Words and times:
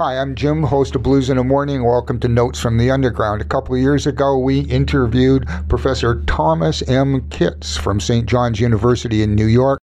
Hi, 0.00 0.18
I'm 0.18 0.34
Jim, 0.34 0.62
host 0.62 0.94
of 0.94 1.02
Blues 1.02 1.28
in 1.28 1.36
the 1.36 1.44
Morning. 1.44 1.84
Welcome 1.84 2.20
to 2.20 2.28
Notes 2.28 2.58
from 2.58 2.78
the 2.78 2.90
Underground. 2.90 3.42
A 3.42 3.44
couple 3.44 3.74
of 3.74 3.82
years 3.82 4.06
ago, 4.06 4.38
we 4.38 4.60
interviewed 4.60 5.46
Professor 5.68 6.22
Thomas 6.22 6.80
M. 6.88 7.28
Kitts 7.28 7.76
from 7.76 8.00
St. 8.00 8.24
John's 8.24 8.60
University 8.60 9.22
in 9.22 9.34
New 9.34 9.44
York. 9.44 9.78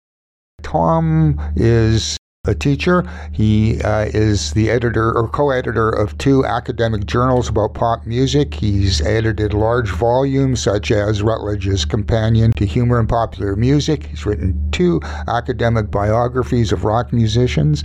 Tom 0.62 1.38
is 1.54 2.16
a 2.46 2.54
teacher. 2.54 3.04
He 3.32 3.80
uh, 3.82 4.06
is 4.06 4.52
the 4.52 4.70
editor 4.70 5.12
or 5.12 5.28
co 5.28 5.50
editor 5.50 5.88
of 5.90 6.16
two 6.18 6.44
academic 6.44 7.06
journals 7.06 7.48
about 7.48 7.74
pop 7.74 8.06
music. 8.06 8.54
He's 8.54 9.00
edited 9.00 9.54
large 9.54 9.90
volumes 9.90 10.62
such 10.62 10.90
as 10.90 11.22
Routledge's 11.22 11.84
Companion 11.84 12.52
to 12.52 12.66
Humor 12.66 13.00
and 13.00 13.08
Popular 13.08 13.56
Music. 13.56 14.06
He's 14.06 14.26
written 14.26 14.70
two 14.70 15.00
academic 15.28 15.90
biographies 15.90 16.72
of 16.72 16.84
rock 16.84 17.12
musicians. 17.12 17.82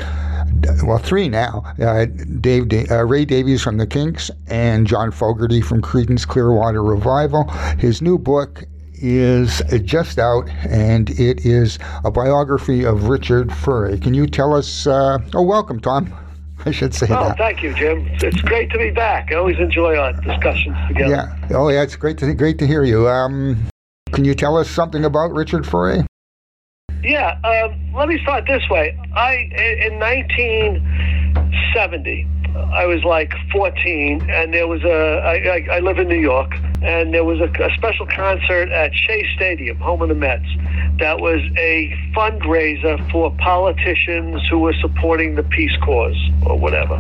Well, 0.84 0.98
three 0.98 1.30
now. 1.30 1.64
Uh, 1.82 2.05
Dave 2.05 2.68
da- 2.68 2.88
uh, 2.89 3.04
Ray 3.04 3.25
Davies 3.25 3.62
from 3.62 3.78
the 3.78 3.88
Kinks 3.88 4.29
and 4.48 4.86
John 4.86 5.12
Fogerty 5.12 5.62
from 5.62 5.82
Creedence 5.82 6.28
Clearwater 6.28 6.84
Revival. 6.84 7.48
His 7.79 8.01
new 8.01 8.18
book 8.18 8.64
is 9.01 9.61
just 9.83 10.19
out, 10.19 10.50
and 10.69 11.09
it 11.11 11.46
is 11.46 11.79
a 12.04 12.11
biography 12.11 12.86
of 12.86 13.05
Richard 13.05 13.50
Furay. 13.50 14.01
Can 14.01 14.14
you 14.14 14.28
tell 14.28 14.54
us? 14.54 14.87
Uh, 14.87 15.19
oh, 15.33 15.42
welcome, 15.42 15.79
Tom. 15.79 16.14
I 16.65 16.71
should 16.71 16.93
say 16.93 17.07
oh, 17.09 17.29
that. 17.29 17.37
thank 17.37 17.64
you, 17.64 17.73
Jim. 17.73 18.06
It's 18.21 18.42
great 18.42 18.69
to 18.71 18.78
be 18.78 18.92
back. 18.92 19.32
I 19.32 19.36
always 19.36 19.57
enjoy 19.57 19.95
our 19.95 20.11
discussions 20.14 20.75
together. 20.87 21.11
Yeah. 21.11 21.33
Oh, 21.57 21.69
yeah. 21.69 21.82
It's 21.82 21.95
great 21.95 22.19
to 22.19 22.32
great 22.33 22.59
to 22.59 22.68
hear 22.68 22.83
you. 22.83 23.09
Um, 23.09 23.68
can 24.11 24.25
you 24.25 24.36
tell 24.36 24.57
us 24.57 24.69
something 24.69 25.06
about 25.06 25.31
Richard 25.31 25.65
Furay? 25.65 26.06
Yeah. 27.04 27.39
Um, 27.43 27.93
let 27.93 28.07
me 28.07 28.21
start 28.21 28.45
this 28.47 28.61
way. 28.70 28.95
I 29.15 29.50
in 29.87 29.97
1970, 29.97 32.28
I 32.56 32.86
was 32.86 33.03
like 33.03 33.33
14, 33.52 34.30
and 34.30 34.53
there 34.53 34.67
was 34.67 34.83
a. 34.83 35.20
I, 35.23 35.33
I, 35.33 35.66
I 35.78 35.80
live 35.80 35.97
in 35.97 36.08
New 36.08 36.20
York 36.20 36.54
and 36.82 37.14
there 37.14 37.24
was 37.24 37.40
a, 37.40 37.64
a, 37.64 37.72
special 37.76 38.08
concert 38.08 38.70
at 38.70 38.94
Shea 38.94 39.28
Stadium, 39.36 39.78
home 39.78 40.02
of 40.02 40.10
the 40.10 40.16
Mets, 40.16 40.46
that 41.00 41.20
was 41.20 41.40
a 41.58 41.96
fundraiser 42.16 43.12
for 43.12 43.36
politicians 43.38 44.42
who 44.50 44.60
were 44.60 44.73
supporting 44.82 45.36
the 45.36 45.44
Peace 45.44 45.76
Cause 45.84 46.18
or 46.46 46.58
whatever. 46.58 46.96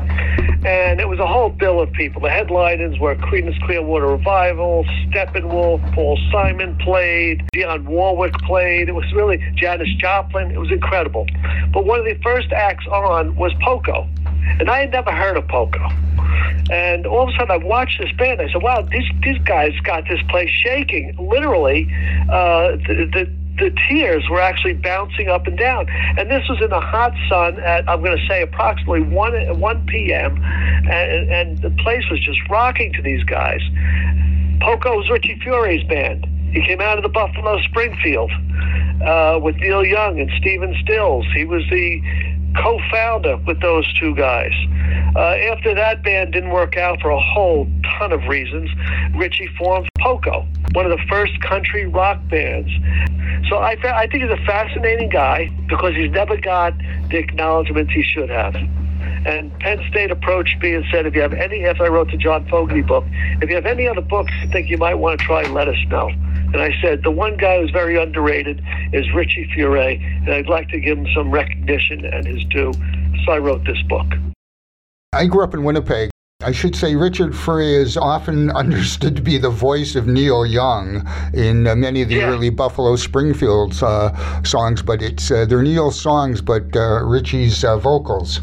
And 0.65 0.99
it 0.99 1.09
was 1.09 1.17
a 1.17 1.25
whole 1.25 1.49
bill 1.49 1.81
of 1.81 1.91
people. 1.93 2.21
The 2.21 2.29
headliners 2.29 2.99
were 2.99 3.15
Creedence 3.15 3.59
Clearwater 3.65 4.07
Revival, 4.07 4.85
Steppenwolf, 5.09 5.93
Paul 5.93 6.19
Simon 6.31 6.77
played, 6.77 7.43
Dionne 7.55 7.85
Warwick 7.85 8.33
played. 8.45 8.87
It 8.87 8.93
was 8.93 9.11
really 9.13 9.43
Janis 9.55 9.89
Joplin. 9.97 10.51
It 10.51 10.59
was 10.59 10.71
incredible. 10.71 11.25
But 11.73 11.85
one 11.85 11.99
of 11.99 12.05
the 12.05 12.19
first 12.21 12.51
acts 12.51 12.85
on 12.87 13.35
was 13.35 13.51
Poco. 13.63 14.07
And 14.59 14.69
I 14.69 14.81
had 14.81 14.91
never 14.91 15.11
heard 15.11 15.37
of 15.37 15.47
Poco. 15.47 15.87
And 16.71 17.05
all 17.05 17.23
of 17.23 17.29
a 17.29 17.31
sudden, 17.37 17.51
I 17.51 17.57
watched 17.57 17.99
this 17.99 18.11
band. 18.17 18.41
I 18.41 18.51
said, 18.51 18.61
"Wow, 18.61 18.81
these 18.89 19.09
these 19.23 19.37
guys 19.39 19.73
got 19.83 20.07
this 20.07 20.21
place 20.29 20.49
shaking. 20.49 21.15
Literally, 21.19 21.87
uh, 22.29 22.77
the, 22.87 23.09
the 23.11 23.41
the 23.57 23.75
tiers 23.87 24.23
were 24.29 24.39
actually 24.39 24.73
bouncing 24.73 25.27
up 25.27 25.45
and 25.47 25.57
down. 25.57 25.87
And 26.17 26.29
this 26.29 26.47
was 26.49 26.59
in 26.61 26.69
the 26.69 26.79
hot 26.79 27.13
sun 27.29 27.59
at 27.59 27.87
I'm 27.89 28.01
going 28.01 28.17
to 28.17 28.27
say 28.27 28.41
approximately 28.41 29.01
one 29.01 29.33
one 29.59 29.85
p.m. 29.87 30.41
And, 30.89 31.29
and 31.29 31.57
the 31.59 31.71
place 31.83 32.03
was 32.09 32.19
just 32.21 32.39
rocking 32.49 32.93
to 32.93 33.01
these 33.01 33.23
guys. 33.23 33.61
Poco 34.61 34.97
was 34.97 35.09
Richie 35.09 35.39
Furay's 35.43 35.83
band. 35.87 36.25
He 36.53 36.65
came 36.65 36.81
out 36.81 36.97
of 36.97 37.03
the 37.03 37.09
Buffalo 37.09 37.61
Springfield 37.61 38.31
uh, 39.05 39.39
with 39.41 39.55
Neil 39.57 39.85
Young 39.85 40.19
and 40.19 40.29
Stephen 40.37 40.75
Stills. 40.83 41.25
He 41.35 41.45
was 41.45 41.63
the 41.69 42.01
co-founder 42.57 43.37
with 43.47 43.61
those 43.61 43.85
two 43.99 44.15
guys. 44.15 44.51
Uh, 45.15 45.51
after 45.51 45.73
that 45.75 46.03
band 46.03 46.33
didn't 46.33 46.51
work 46.51 46.77
out 46.77 47.01
for 47.01 47.09
a 47.09 47.19
whole 47.19 47.67
ton 47.97 48.11
of 48.11 48.23
reasons, 48.25 48.69
Richie 49.15 49.49
formed 49.57 49.89
Poco, 49.99 50.45
one 50.73 50.85
of 50.85 50.91
the 50.91 51.03
first 51.09 51.39
country 51.41 51.85
rock 51.85 52.19
bands. 52.29 52.71
So 53.49 53.57
I, 53.57 53.75
I 53.83 54.07
think 54.07 54.23
he's 54.23 54.31
a 54.31 54.45
fascinating 54.45 55.09
guy 55.09 55.49
because 55.67 55.95
he's 55.95 56.11
never 56.11 56.37
got 56.37 56.73
the 57.09 57.17
acknowledgments 57.17 57.91
he 57.93 58.03
should 58.03 58.29
have. 58.29 58.55
And 59.25 59.51
Penn 59.59 59.83
State 59.89 60.11
approached 60.11 60.61
me 60.61 60.73
and 60.73 60.85
said, 60.91 61.05
if 61.05 61.15
you 61.15 61.21
have 61.21 61.33
any, 61.33 61.65
after 61.65 61.83
I 61.83 61.89
wrote 61.89 62.09
the 62.09 62.17
John 62.17 62.47
Fogerty 62.47 62.81
book, 62.81 63.05
if 63.41 63.49
you 63.49 63.55
have 63.55 63.65
any 63.65 63.87
other 63.87 64.01
books 64.01 64.31
you 64.41 64.49
think 64.49 64.69
you 64.69 64.77
might 64.77 64.95
want 64.95 65.19
to 65.19 65.25
try, 65.25 65.43
let 65.43 65.67
us 65.67 65.77
know. 65.89 66.09
And 66.53 66.61
I 66.61 66.71
said, 66.81 67.03
the 67.03 67.11
one 67.11 67.37
guy 67.37 67.59
who's 67.61 67.71
very 67.71 68.01
underrated 68.01 68.61
is 68.93 69.05
Richie 69.13 69.49
Furay, 69.55 70.01
and 70.25 70.29
I'd 70.29 70.47
like 70.47 70.67
to 70.69 70.79
give 70.79 70.97
him 70.97 71.07
some 71.15 71.31
recognition 71.31 72.03
and 72.05 72.25
his 72.27 72.43
due. 72.45 72.73
So 73.25 73.31
I 73.31 73.37
wrote 73.37 73.63
this 73.65 73.81
book. 73.87 74.07
I 75.13 75.25
grew 75.27 75.43
up 75.43 75.53
in 75.53 75.63
Winnipeg. 75.63 76.09
I 76.43 76.51
should 76.51 76.75
say 76.75 76.95
Richard 76.95 77.33
Furay 77.33 77.75
is 77.75 77.97
often 77.97 78.49
understood 78.63 79.15
to 79.15 79.21
be 79.21 79.37
the 79.37 79.49
voice 79.49 79.95
of 79.95 80.07
Neil 80.07 80.45
Young 80.45 81.07
in 81.33 81.67
uh, 81.67 81.75
many 81.75 82.01
of 82.01 82.09
the 82.09 82.15
Yeah. 82.15 82.31
early 82.31 82.49
Buffalo 82.49 82.95
Springfield 82.95 83.81
uh, 83.83 84.41
songs, 84.43 84.81
but 84.81 85.01
it's 85.01 85.29
uh, 85.29 85.45
they're 85.45 85.61
Neil's 85.61 85.99
songs, 86.01 86.41
but 86.41 86.75
uh, 86.75 87.03
Richie's 87.05 87.63
uh, 87.63 87.77
vocals. 87.77 88.41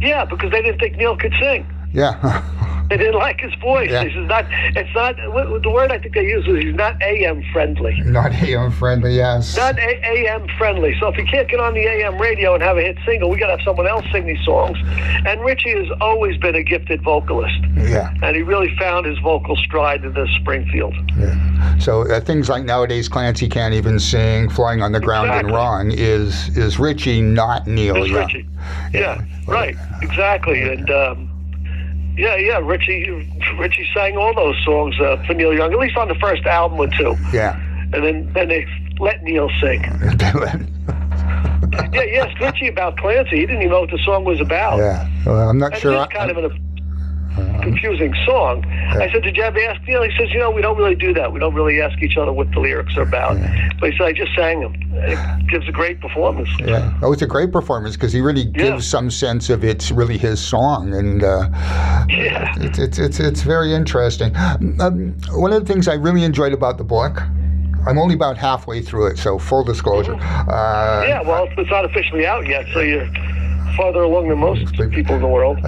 Yeah, 0.00 0.24
because 0.24 0.50
they 0.50 0.60
didn't 0.62 0.78
think 0.80 0.96
Neil 0.96 1.16
could 1.16 1.32
sing. 1.40 1.66
Yeah, 1.92 2.44
They 2.90 2.96
didn't 2.96 3.16
like 3.16 3.40
his 3.40 3.52
voice. 3.56 3.90
Yeah. 3.90 4.04
This 4.04 4.14
is 4.14 4.26
not. 4.28 4.46
It's 4.74 4.94
not. 4.94 5.16
The 5.16 5.70
word 5.70 5.90
I 5.92 5.98
think 5.98 6.14
they 6.14 6.24
used 6.26 6.48
was 6.48 6.62
he's 6.62 6.74
not 6.74 7.00
AM 7.02 7.42
friendly. 7.52 8.00
not 8.02 8.32
AM 8.32 8.72
friendly. 8.72 9.14
Yes. 9.14 9.56
Not 9.56 9.78
a- 9.78 10.06
AM 10.06 10.48
friendly. 10.56 10.96
So 10.98 11.08
if 11.08 11.18
you 11.18 11.26
can't 11.26 11.48
get 11.48 11.60
on 11.60 11.74
the 11.74 11.84
AM 11.86 12.18
radio 12.18 12.54
and 12.54 12.62
have 12.62 12.78
a 12.78 12.82
hit 12.82 12.96
single, 13.04 13.28
we 13.28 13.38
got 13.38 13.48
to 13.48 13.56
have 13.56 13.62
someone 13.64 13.86
else 13.86 14.06
sing 14.10 14.26
these 14.26 14.42
songs. 14.44 14.78
And 15.26 15.40
Richie 15.42 15.76
has 15.76 15.86
always 16.00 16.38
been 16.38 16.54
a 16.54 16.62
gifted 16.62 17.02
vocalist, 17.02 17.58
yeah. 17.76 18.14
and 18.22 18.34
he 18.34 18.42
really 18.42 18.74
found 18.78 19.04
his 19.04 19.18
vocal 19.18 19.56
stride 19.56 20.02
in 20.04 20.14
the 20.14 20.26
Springfield. 20.40 20.94
Yeah. 21.18 21.78
So 21.78 22.10
uh, 22.10 22.20
things 22.20 22.48
like 22.48 22.64
nowadays 22.64 23.06
Clancy 23.08 23.48
can't 23.50 23.74
even 23.74 23.98
sing, 23.98 24.48
flying 24.48 24.80
on 24.82 24.92
the 24.92 25.00
ground 25.00 25.30
and 25.30 25.50
wrong 25.50 25.90
is 25.90 26.56
is 26.56 26.78
Richie, 26.78 27.20
not 27.20 27.66
Neil 27.66 27.96
It's 27.96 28.08
Young. 28.10 28.26
Richie. 28.26 28.48
Yeah, 28.94 29.22
right, 29.46 29.76
exactly. 30.00 30.62
And 30.62 30.90
um, 30.90 31.30
yeah, 32.18 32.36
yeah, 32.36 32.58
Richie, 32.58 33.08
Richie 33.58 33.88
sang 33.94 34.16
all 34.16 34.34
those 34.34 34.56
songs 34.64 34.98
uh, 35.00 35.22
for 35.26 35.34
Neil 35.34 35.54
Young, 35.54 35.72
at 35.72 35.78
least 35.78 35.96
on 35.96 36.08
the 36.08 36.14
first 36.16 36.44
album 36.46 36.78
or 36.78 36.88
two. 36.88 37.16
Yeah. 37.32 37.58
And 37.92 38.04
then 38.04 38.32
then 38.34 38.48
they 38.48 38.66
let 38.98 39.22
Neil 39.22 39.48
sing. 39.60 39.82
Yeah, 41.92 42.24
asked 42.24 42.40
Richie 42.40 42.68
about 42.68 42.96
Clancy. 42.96 43.36
He 43.36 43.40
didn't 43.42 43.58
even 43.58 43.70
know 43.70 43.80
what 43.82 43.90
the 43.90 43.98
song 44.04 44.24
was 44.24 44.40
about. 44.40 44.78
yeah. 44.78 45.08
Well, 45.24 45.48
I'm 45.48 45.58
not 45.58 45.76
sure. 45.76 45.96
I- 45.96 46.06
kind 46.08 46.30
of 46.30 46.36
a 46.38 46.50
confusing 47.62 48.14
song. 48.26 48.64
I 48.66 49.10
said, 49.12 49.22
Did 49.22 49.36
you 49.36 49.42
ever 49.42 49.58
ask 49.60 49.80
Neil? 49.86 50.02
He 50.02 50.16
says, 50.16 50.30
You 50.32 50.38
know, 50.38 50.50
we 50.50 50.62
don't 50.62 50.76
really 50.76 50.94
do 50.94 51.12
that. 51.14 51.32
We 51.32 51.40
don't 51.40 51.54
really 51.54 51.80
ask 51.80 52.00
each 52.02 52.16
other 52.16 52.32
what 52.32 52.50
the 52.52 52.60
lyrics 52.60 52.96
are 52.96 53.02
about. 53.02 53.36
But 53.80 53.90
he 53.92 53.98
said, 53.98 54.06
I 54.06 54.12
just 54.12 54.34
sang 54.34 54.60
them. 54.60 54.74
It 54.94 55.48
gives 55.48 55.68
a 55.68 55.72
great 55.72 56.00
performance. 56.00 56.48
Yeah, 56.60 56.92
oh, 57.02 57.12
it's 57.12 57.22
a 57.22 57.26
great 57.26 57.52
performance 57.52 57.96
because 57.96 58.12
he 58.12 58.20
really 58.20 58.44
gives 58.44 58.86
some 58.86 59.10
sense 59.10 59.50
of 59.50 59.64
it's 59.64 59.90
really 59.90 60.18
his 60.18 60.40
song, 60.40 60.94
and 60.94 61.22
uh, 61.22 61.48
Yeah. 62.08 62.52
it's, 62.58 62.78
it's 62.78 62.98
it's 62.98 63.20
it's 63.20 63.42
very 63.42 63.72
interesting. 63.74 64.34
Um, 64.36 65.16
one 65.32 65.52
of 65.52 65.64
the 65.64 65.72
things 65.72 65.86
I 65.88 65.94
really 65.94 66.24
enjoyed 66.24 66.52
about 66.52 66.78
the 66.78 66.84
book, 66.84 67.20
I'm 67.86 67.98
only 67.98 68.14
about 68.14 68.36
halfway 68.36 68.82
through 68.82 69.06
it, 69.08 69.18
so 69.18 69.38
full 69.38 69.62
disclosure. 69.64 70.14
Uh, 70.14 71.04
Yeah, 71.06 71.22
well, 71.22 71.48
it's 71.56 71.70
not 71.70 71.84
officially 71.84 72.26
out 72.26 72.46
yet, 72.46 72.66
so 72.72 72.80
you're 72.80 73.08
farther 73.76 74.02
along 74.02 74.28
than 74.28 74.38
most 74.38 74.72
people 74.90 75.16
in 75.16 75.22
the 75.22 75.28
world. 75.28 75.58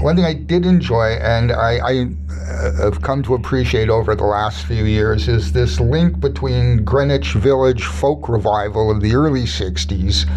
One 0.00 0.16
thing 0.16 0.24
I 0.24 0.34
did 0.34 0.66
enjoy, 0.66 1.16
and 1.20 1.52
I, 1.52 1.78
I 1.78 2.08
uh, 2.30 2.72
have 2.82 3.02
come 3.02 3.22
to 3.22 3.34
appreciate 3.34 3.88
over 3.88 4.14
the 4.14 4.24
last 4.24 4.66
few 4.66 4.84
years, 4.84 5.28
is 5.28 5.52
this 5.52 5.80
link 5.80 6.20
between 6.20 6.84
Greenwich 6.84 7.32
Village 7.32 7.84
folk 7.84 8.28
revival 8.28 8.90
of 8.90 9.00
the 9.00 9.14
early 9.14 9.44
60s 9.44 10.28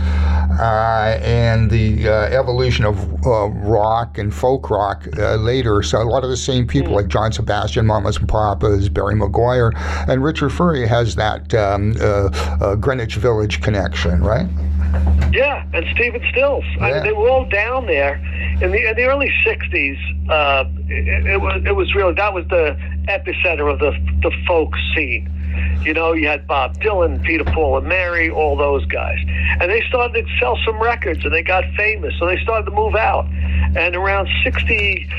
uh, 0.59 1.19
and 1.21 1.69
the 1.69 2.07
uh, 2.07 2.11
evolution 2.27 2.85
of 2.85 3.25
uh, 3.25 3.47
rock 3.47 4.17
and 4.17 4.33
folk 4.33 4.69
rock 4.69 5.07
uh, 5.17 5.35
later. 5.35 5.83
So, 5.83 6.01
a 6.01 6.03
lot 6.03 6.23
of 6.23 6.29
the 6.29 6.37
same 6.37 6.67
people, 6.67 6.93
like 6.93 7.07
John 7.07 7.31
Sebastian, 7.31 7.85
Mamas 7.85 8.17
and 8.17 8.29
Papas, 8.29 8.89
Barry 8.89 9.15
McGuire, 9.15 9.71
and 10.07 10.23
Richard 10.23 10.51
Furay 10.51 10.87
has 10.87 11.15
that 11.15 11.53
um, 11.53 11.95
uh, 11.99 12.29
uh, 12.61 12.75
Greenwich 12.75 13.15
Village 13.15 13.61
connection, 13.61 14.23
right? 14.23 14.47
Yeah, 15.31 15.65
and 15.73 15.85
Stephen 15.93 16.21
Stills. 16.31 16.63
I 16.79 16.93
mean, 16.93 17.03
they 17.03 17.11
were 17.11 17.29
all 17.29 17.45
down 17.45 17.85
there 17.85 18.15
in 18.61 18.71
the 18.71 18.89
in 18.89 18.95
the 18.95 19.03
early 19.03 19.31
'60s. 19.45 19.97
Uh, 20.29 20.65
it, 20.87 21.27
it 21.27 21.41
was 21.41 21.61
it 21.65 21.75
was 21.75 21.93
really 21.93 22.13
that 22.13 22.33
was 22.33 22.45
the 22.47 22.77
epicenter 23.07 23.71
of 23.71 23.79
the 23.79 23.91
the 24.21 24.31
folk 24.47 24.73
scene. 24.95 25.29
You 25.83 25.93
know, 25.93 26.13
you 26.13 26.27
had 26.27 26.47
Bob 26.47 26.77
Dylan, 26.79 27.23
Peter, 27.23 27.43
Paul, 27.45 27.77
and 27.77 27.87
Mary, 27.87 28.29
all 28.29 28.57
those 28.57 28.85
guys, 28.85 29.17
and 29.59 29.71
they 29.71 29.81
started 29.87 30.25
to 30.25 30.37
sell 30.39 30.57
some 30.65 30.81
records, 30.81 31.23
and 31.23 31.33
they 31.33 31.43
got 31.43 31.63
famous, 31.75 32.13
so 32.19 32.25
they 32.25 32.37
started 32.39 32.65
to 32.65 32.71
move 32.71 32.95
out. 32.95 33.25
And 33.75 33.95
around 33.95 34.27
60, 34.43 35.09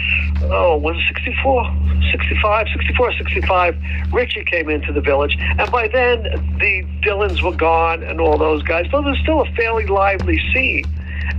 oh, 0.45 0.77
was 0.77 0.97
it 0.97 1.15
64, 1.15 1.65
65, 2.13 2.67
64, 2.75 3.13
65, 3.15 3.77
Richie 4.13 4.45
came 4.45 4.69
into 4.69 4.93
the 4.93 5.01
village, 5.01 5.37
and 5.39 5.71
by 5.71 5.89
then 5.89 6.23
the 6.59 6.85
Dylans 7.03 7.43
were 7.43 7.57
gone 7.57 8.03
and 8.03 8.21
all 8.21 8.37
those 8.37 8.63
guys. 8.63 8.87
So 8.91 9.03
there's 9.03 9.19
still 9.21 9.41
a 9.41 9.51
fairly 9.53 9.87
lively 9.87 10.39
scene. 10.53 10.85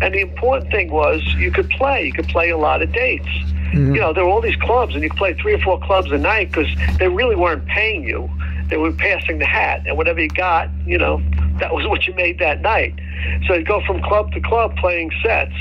And 0.01 0.13
the 0.13 0.21
important 0.21 0.71
thing 0.71 0.91
was 0.91 1.21
you 1.37 1.51
could 1.51 1.69
play. 1.71 2.05
You 2.05 2.13
could 2.13 2.27
play 2.27 2.49
a 2.51 2.57
lot 2.57 2.81
of 2.81 2.91
dates. 2.93 3.25
Mm-hmm. 3.25 3.95
You 3.95 4.01
know, 4.01 4.13
there 4.13 4.23
were 4.23 4.29
all 4.29 4.41
these 4.41 4.55
clubs, 4.57 4.93
and 4.93 5.03
you 5.03 5.09
could 5.09 5.17
play 5.17 5.33
three 5.33 5.53
or 5.53 5.59
four 5.59 5.79
clubs 5.79 6.11
a 6.11 6.17
night 6.17 6.51
because 6.51 6.67
they 6.97 7.07
really 7.07 7.35
weren't 7.35 7.65
paying 7.67 8.03
you. 8.03 8.29
They 8.69 8.77
were 8.77 8.91
passing 8.91 9.39
the 9.39 9.45
hat, 9.45 9.83
and 9.85 9.97
whatever 9.97 10.21
you 10.21 10.29
got, 10.29 10.69
you 10.85 10.97
know, 10.97 11.21
that 11.59 11.73
was 11.73 11.87
what 11.89 12.07
you 12.07 12.13
made 12.15 12.39
that 12.39 12.61
night. 12.61 12.99
So 13.47 13.55
you'd 13.55 13.67
go 13.67 13.81
from 13.85 14.01
club 14.03 14.31
to 14.33 14.41
club 14.41 14.75
playing 14.77 15.11
sets. 15.23 15.53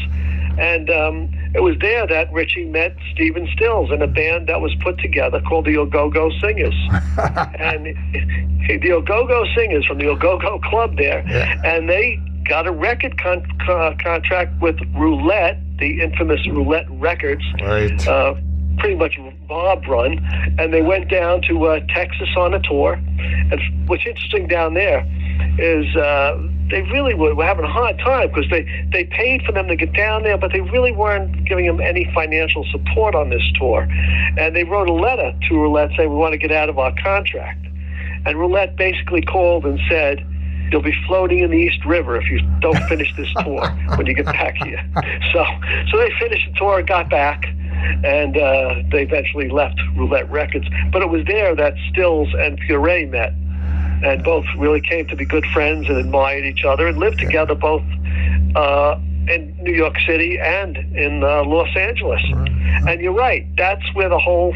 And 0.59 0.91
um, 0.91 1.31
it 1.55 1.63
was 1.63 1.77
there 1.81 2.05
that 2.09 2.33
Richie 2.33 2.65
met 2.65 2.97
Stephen 3.13 3.49
Stills 3.55 3.93
in 3.93 4.03
a 4.03 4.09
band 4.09 4.49
that 4.49 4.61
was 4.61 4.75
put 4.83 4.99
together 4.99 5.41
called 5.41 5.67
the 5.67 5.77
Au 5.77 5.87
Go 5.87 6.11
Go 6.11 6.31
Singers. 6.41 6.75
and 7.61 7.87
the 8.83 8.93
Au 8.93 9.01
Go 9.01 9.27
Go 9.27 9.45
Singers 9.57 9.87
from 9.87 9.99
the 9.99 10.09
Au 10.09 10.17
Go 10.17 10.37
Go 10.39 10.59
Club 10.59 10.97
there, 10.97 11.25
yeah. 11.29 11.63
and 11.65 11.89
they 11.89 12.21
got 12.49 12.67
a 12.67 12.73
record 12.73 13.21
con- 13.23 13.47
co- 13.65 13.95
contract 14.03 14.61
with 14.61 14.77
Roulette, 14.97 15.61
the 15.79 16.01
infamous 16.01 16.45
Roulette 16.49 16.91
Records. 16.91 17.45
Right. 17.63 18.09
Uh, 18.09 18.35
pretty 18.79 18.97
much 18.97 19.19
Bob 19.49 19.87
run, 19.87 20.19
and 20.59 20.73
they 20.73 20.83
went 20.83 21.11
down 21.11 21.43
to 21.43 21.65
uh, 21.67 21.81
Texas 21.89 22.29
on 22.37 22.55
a 22.55 22.61
tour. 22.61 22.95
And 22.95 23.89
what's 23.89 24.07
interesting 24.07 24.47
down 24.47 24.75
there 24.75 25.07
is 25.59 25.95
uh, 25.97 26.41
they 26.71 26.83
really 26.83 27.15
were, 27.15 27.35
were 27.35 27.45
having 27.45 27.65
a 27.65 27.73
hard 27.73 27.99
time 27.99 28.29
because 28.29 28.49
they, 28.51 28.67
they 28.93 29.05
paid 29.05 29.43
for 29.43 29.53
them 29.53 29.69
to 29.69 29.77
get 29.77 29.93
down 29.93 30.23
there, 30.23 30.37
but 30.37 30.53
they 30.53 30.61
really 30.61 30.93
weren't 30.93 31.45
giving 31.47 31.67
them 31.67 31.81
any 31.81 32.11
financial 32.15 32.65
support 32.71 33.15
on 33.15 33.31
this 33.31 33.43
tour. 33.59 33.83
And 34.39 34.55
they 34.55 34.65
wrote 34.65 34.89
a 34.89 34.93
letter 34.93 35.33
to 35.49 35.55
Roulette 35.55 35.91
saying, 35.97 36.11
We 36.11 36.17
want 36.17 36.33
to 36.33 36.39
get 36.39 36.53
out 36.53 36.69
of 36.69 36.79
our 36.79 36.95
contract. 37.03 37.67
And 38.27 38.39
Roulette 38.39 38.77
basically 38.77 39.23
called 39.23 39.65
and 39.65 39.81
said, 39.89 40.25
You'll 40.71 40.83
be 40.83 40.95
floating 41.07 41.39
in 41.39 41.51
the 41.51 41.57
East 41.57 41.83
River 41.87 42.17
if 42.21 42.29
you 42.31 42.41
don't 42.61 42.79
finish 42.89 43.15
this 43.17 43.33
tour 43.43 43.67
when 43.97 44.07
you 44.07 44.15
get 44.15 44.27
back 44.27 44.57
here. 44.57 44.85
So, 45.33 45.45
so 45.91 45.99
they 45.99 46.11
finished 46.19 46.49
the 46.53 46.59
tour, 46.59 46.83
got 46.83 47.11
back, 47.11 47.45
and 48.05 48.37
uh, 48.37 48.83
they 48.91 49.03
eventually 49.03 49.49
left 49.49 49.81
Roulette 49.97 50.31
Records. 50.31 50.67
But 50.93 51.03
it 51.03 51.09
was 51.09 51.25
there 51.27 51.55
that 51.55 51.75
Stills 51.91 52.29
and 52.39 52.59
Furay 52.61 53.07
met 53.11 53.33
and 54.03 54.23
both 54.23 54.45
really 54.57 54.81
came 54.81 55.07
to 55.09 55.17
be 55.17 55.25
good 55.25 55.45
friends 55.47 55.89
and 55.89 55.97
admired 55.97 56.45
each 56.45 56.65
other 56.65 56.87
and 56.87 56.99
lived 56.99 57.19
together 57.19 57.55
both 57.55 57.83
uh, 58.55 58.99
in 59.29 59.57
New 59.61 59.75
York 59.75 59.97
City 60.07 60.39
and 60.39 60.77
in 60.97 61.23
uh, 61.23 61.45
Los 61.45 61.75
Angeles. 61.77 62.23
And 62.87 63.01
you're 63.01 63.13
right, 63.13 63.47
that's 63.57 63.83
where 63.95 64.09
the 64.09 64.19
whole 64.19 64.55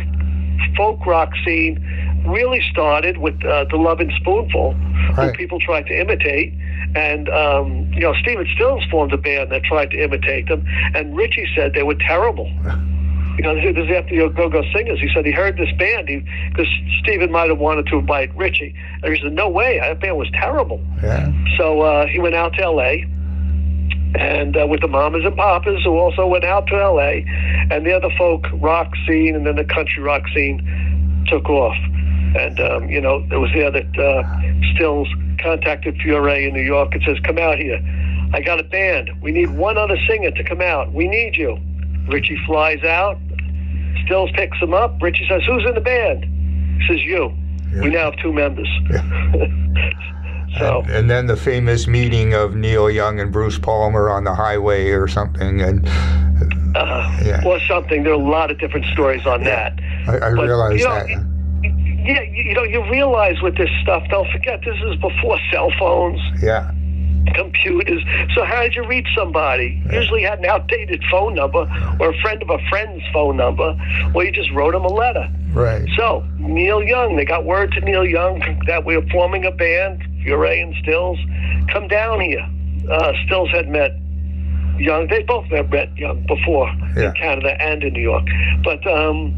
folk 0.76 1.04
rock 1.06 1.32
scene 1.44 1.84
really 2.26 2.62
started 2.70 3.18
with 3.18 3.34
uh, 3.44 3.64
the 3.70 3.76
Lovin' 3.76 4.12
Spoonful, 4.20 4.75
right. 5.16 5.30
who 5.30 5.32
people 5.32 5.58
tried 5.58 5.86
to 5.86 6.00
imitate. 6.00 6.54
And, 6.94 7.28
um, 7.30 7.92
you 7.92 8.00
know, 8.00 8.14
Stephen 8.22 8.46
Stills 8.54 8.84
formed 8.90 9.12
a 9.12 9.16
band 9.16 9.50
that 9.50 9.64
tried 9.64 9.90
to 9.90 10.02
imitate 10.02 10.48
them, 10.48 10.64
and 10.94 11.16
Richie 11.16 11.48
said 11.54 11.72
they 11.75 11.82
were 11.82 11.96
terrible. 11.96 12.50
you 13.38 13.44
know, 13.44 13.55
this 13.55 13.84
is 13.84 13.90
after 13.90 14.29
the 14.29 14.29
Go-Go 14.34 14.62
Singers. 14.75 15.00
He 15.00 15.08
said 15.14 15.25
he 15.25 15.32
heard 15.32 15.56
this 15.56 15.73
band 15.79 16.06
because 16.06 16.67
Stephen 17.00 17.31
might 17.31 17.49
have 17.49 17.58
wanted 17.58 17.87
to 17.87 17.99
invite 17.99 18.34
Richie. 18.37 18.75
And 19.02 19.14
he 19.14 19.23
said, 19.23 19.32
no 19.32 19.49
way, 19.49 19.79
that 19.81 20.00
band 20.00 20.17
was 20.19 20.29
terrible. 20.32 20.84
Yeah. 21.02 21.32
So 21.56 21.81
uh, 21.81 22.06
he 22.06 22.19
went 22.19 22.34
out 22.34 22.52
to 22.55 22.62
L.A., 22.62 23.06
and 24.14 24.58
uh, 24.58 24.67
with 24.67 24.82
the 24.82 24.88
Mamas 24.88 25.25
and 25.25 25.34
Papas, 25.34 25.82
who 25.84 25.96
also 25.96 26.26
went 26.26 26.44
out 26.44 26.67
to 26.67 26.75
L.A., 26.75 27.25
and 27.70 27.87
the 27.87 27.94
other 27.94 28.11
folk 28.19 28.44
rock 28.55 28.93
scene 29.06 29.35
and 29.35 29.46
then 29.46 29.56
the 29.56 29.64
country 29.64 30.02
rock 30.02 30.23
scene 30.35 31.25
took 31.28 31.49
off. 31.49 31.76
And, 32.37 32.61
um, 32.61 32.90
you 32.90 33.00
know, 33.00 33.26
it 33.31 33.37
was 33.37 33.50
there 33.55 33.70
that 33.70 33.99
uh, 33.99 34.75
Stills 34.75 35.08
contacted 35.38 35.96
Furay 35.96 36.46
in 36.46 36.55
New 36.55 36.62
York 36.62 36.94
and 36.94 37.02
says, 37.05 37.17
come 37.25 37.38
out 37.38 37.58
here. 37.58 37.81
I 38.35 38.40
got 38.40 38.61
a 38.61 38.64
band. 38.64 39.11
We 39.23 39.32
need 39.32 39.50
one 39.50 39.78
other 39.78 39.96
singer 40.08 40.31
to 40.31 40.44
come 40.44 40.61
out. 40.61 40.93
We 40.93 41.08
need 41.08 41.37
you. 41.37 41.58
Richie 42.08 42.38
flies 42.46 42.82
out. 42.84 43.19
Stills 44.04 44.31
picks 44.34 44.58
him 44.58 44.75
up. 44.75 45.00
Richie 45.00 45.26
says, 45.28 45.43
"Who's 45.46 45.64
in 45.64 45.75
the 45.75 45.81
band?" 45.81 46.25
He 46.81 46.88
says, 46.88 47.04
"You." 47.04 47.32
Yeah. 47.72 47.82
We 47.82 47.90
now 47.90 48.10
have 48.10 48.16
two 48.16 48.32
members. 48.32 48.69
Yeah. 48.90 49.02
so, 50.58 50.81
and, 50.82 50.90
and, 50.90 51.10
then 51.10 51.26
the 51.26 51.37
famous 51.37 51.87
meeting 51.87 52.34
of 52.34 52.54
Neil 52.54 52.90
Young 52.90 53.19
and 53.20 53.32
Bruce 53.32 53.58
Palmer 53.58 54.10
on 54.10 54.25
the 54.25 54.34
highway 54.34 54.90
or 54.90 55.08
something, 55.08 55.62
and 55.62 55.87
uh, 56.76 57.19
yeah. 57.25 57.43
or 57.46 57.60
something. 57.60 58.02
There 58.02 58.12
are 58.12 58.20
a 58.20 58.31
lot 58.31 58.50
of 58.50 58.58
different 58.58 58.87
stories 58.87 59.26
on 59.26 59.44
that. 59.44 59.78
I, 60.06 60.16
I 60.16 60.34
but, 60.34 60.44
realize 60.44 60.81
you 60.81 60.87
know, 60.87 60.94
that. 60.94 61.08
Yeah, 62.04 62.22
you 62.22 62.54
know, 62.54 62.64
you 62.64 62.82
realize 62.90 63.40
with 63.40 63.56
this 63.56 63.70
stuff. 63.82 64.02
Don't 64.10 64.28
forget, 64.32 64.60
this 64.64 64.76
is 64.84 64.96
before 64.96 65.38
cell 65.52 65.70
phones. 65.78 66.20
Yeah 66.43 66.72
computers. 67.34 68.02
So 68.34 68.44
how 68.44 68.62
did 68.62 68.74
you 68.74 68.86
reach 68.86 69.08
somebody? 69.16 69.82
Yeah. 69.86 70.00
Usually 70.00 70.22
had 70.22 70.38
an 70.38 70.46
outdated 70.46 71.02
phone 71.10 71.34
number 71.34 71.66
or 72.00 72.10
a 72.10 72.20
friend 72.20 72.42
of 72.42 72.50
a 72.50 72.58
friend's 72.69 73.02
phone 73.12 73.36
number, 73.36 73.76
or 74.14 74.24
you 74.24 74.32
just 74.32 74.50
wrote 74.52 74.72
them 74.72 74.84
a 74.84 74.92
letter. 74.92 75.28
Right. 75.52 75.88
So 75.96 76.24
Neil 76.38 76.82
Young, 76.82 77.16
they 77.16 77.24
got 77.24 77.44
word 77.44 77.72
to 77.72 77.80
Neil 77.80 78.04
Young 78.04 78.40
that 78.66 78.84
we 78.84 78.96
were 78.96 79.06
forming 79.10 79.44
a 79.44 79.50
band, 79.50 80.02
Furay 80.24 80.62
and 80.62 80.74
Stills. 80.82 81.19
Come 81.72 81.88
down 81.88 82.20
here. 82.20 82.46
Uh, 82.90 83.12
Stills 83.26 83.50
had 83.50 83.68
met 83.68 83.92
Young. 84.78 85.06
They 85.08 85.22
both 85.22 85.46
had 85.46 85.70
met 85.70 85.96
Young 85.96 86.26
before 86.26 86.68
yeah. 86.96 87.08
in 87.08 87.12
Canada 87.12 87.60
and 87.62 87.82
in 87.82 87.92
New 87.92 88.02
York. 88.02 88.26
But 88.64 88.86
um, 88.86 89.34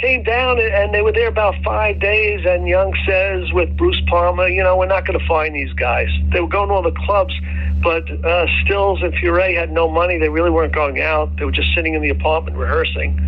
came 0.00 0.22
down 0.22 0.60
and 0.60 0.94
they 0.94 1.02
were 1.02 1.12
there 1.12 1.28
about 1.28 1.54
five 1.64 2.00
days. 2.00 2.44
And 2.46 2.68
Young 2.68 2.94
says 3.06 3.52
with 3.52 3.76
Bruce 3.76 4.00
Palmer, 4.08 4.48
you 4.48 4.62
know, 4.62 4.76
we're 4.76 4.86
not 4.86 5.06
going 5.06 5.18
to 5.18 5.26
find 5.26 5.54
these 5.54 5.72
guys. 5.72 6.08
They 6.32 6.40
were 6.40 6.48
going 6.48 6.68
to 6.68 6.74
all 6.74 6.82
the 6.82 6.92
clubs, 7.06 7.34
but 7.82 8.08
uh, 8.24 8.46
Stills 8.64 9.02
and 9.02 9.12
Furay 9.14 9.54
had 9.54 9.72
no 9.72 9.88
money. 9.88 10.18
They 10.18 10.28
really 10.28 10.50
weren't 10.50 10.74
going 10.74 11.00
out. 11.00 11.36
They 11.36 11.44
were 11.44 11.52
just 11.52 11.74
sitting 11.74 11.94
in 11.94 12.02
the 12.02 12.10
apartment 12.10 12.56
rehearsing. 12.56 13.18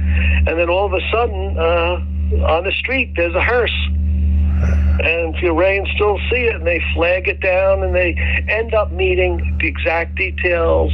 And 0.46 0.58
then 0.58 0.68
all 0.68 0.86
of 0.86 0.92
a 0.92 1.00
sudden, 1.10 1.58
uh, 1.58 2.46
on 2.46 2.64
the 2.64 2.72
street, 2.72 3.14
there's 3.16 3.34
a 3.34 3.42
hearse. 3.42 3.74
And 5.00 5.36
Furay 5.36 5.78
and 5.78 5.88
Stills 5.94 6.20
see 6.30 6.44
it, 6.44 6.56
and 6.56 6.66
they 6.66 6.82
flag 6.94 7.28
it 7.28 7.40
down, 7.40 7.84
and 7.84 7.94
they 7.94 8.16
end 8.48 8.74
up 8.74 8.90
meeting 8.90 9.56
the 9.60 9.68
exact 9.68 10.16
details 10.16 10.92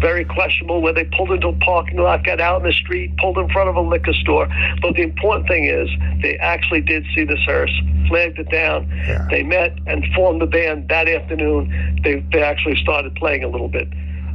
very 0.00 0.24
questionable 0.24 0.80
where 0.80 0.92
they 0.92 1.04
pulled 1.04 1.30
into 1.30 1.48
a 1.48 1.52
parking 1.58 1.98
lot, 1.98 2.24
got 2.24 2.40
out 2.40 2.60
in 2.60 2.66
the 2.66 2.72
street, 2.72 3.16
pulled 3.18 3.38
in 3.38 3.48
front 3.50 3.68
of 3.68 3.76
a 3.76 3.80
liquor 3.80 4.14
store. 4.14 4.48
But 4.80 4.94
the 4.94 5.02
important 5.02 5.48
thing 5.48 5.64
is 5.64 5.88
they 6.22 6.36
actually 6.38 6.80
did 6.80 7.04
see 7.14 7.24
the 7.24 7.36
hearse, 7.36 7.72
flagged 8.08 8.38
it 8.38 8.50
down. 8.50 8.88
Yeah. 9.06 9.26
They 9.30 9.42
met 9.42 9.76
and 9.86 10.04
formed 10.14 10.40
the 10.40 10.46
band 10.46 10.88
that 10.88 11.08
afternoon. 11.08 12.00
They, 12.02 12.24
they 12.32 12.42
actually 12.42 12.76
started 12.76 13.14
playing 13.16 13.44
a 13.44 13.48
little 13.48 13.68
bit 13.68 13.88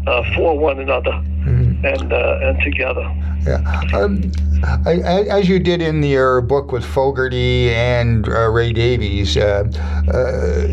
uh, 0.08 0.24
for 0.36 0.58
one 0.58 0.80
another 0.80 1.12
mm-hmm. 1.12 1.86
and, 1.86 2.14
uh, 2.14 2.40
and 2.42 2.62
together. 2.62 3.04
Yeah. 3.46 3.84
Um, 3.94 4.32
I, 4.86 5.24
as 5.30 5.48
you 5.48 5.60
did 5.60 5.82
in 5.82 6.04
your 6.04 6.42
book 6.42 6.72
with 6.72 6.84
Fogerty 6.84 7.74
and 7.74 8.28
uh, 8.28 8.50
Ray 8.50 8.74
Davies, 8.74 9.38
uh, 9.38 9.64
uh, 10.14 10.68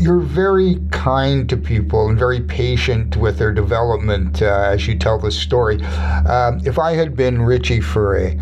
you're 0.00 0.20
very 0.20 0.78
kind 0.90 1.46
to 1.48 1.56
people 1.56 2.08
and 2.08 2.18
very 2.18 2.40
patient 2.40 3.16
with 3.16 3.38
their 3.38 3.52
development 3.52 4.40
uh, 4.40 4.70
as 4.72 4.88
you 4.88 4.98
tell 4.98 5.18
the 5.18 5.30
story. 5.30 5.82
Um, 5.82 6.60
if 6.64 6.78
I 6.78 6.94
had 6.94 7.14
been 7.14 7.42
Richie 7.42 7.80
Furay, 7.80 8.40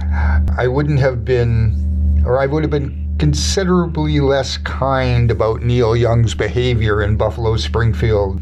I 0.56 0.68
wouldn't 0.68 1.00
have 1.00 1.24
been, 1.24 2.22
or 2.24 2.38
I 2.38 2.46
would 2.46 2.62
have 2.62 2.70
been 2.70 3.16
considerably 3.18 4.20
less 4.20 4.56
kind 4.58 5.32
about 5.32 5.62
Neil 5.62 5.96
Young's 5.96 6.34
behavior 6.34 7.02
in 7.02 7.16
Buffalo 7.16 7.56
Springfield. 7.56 8.40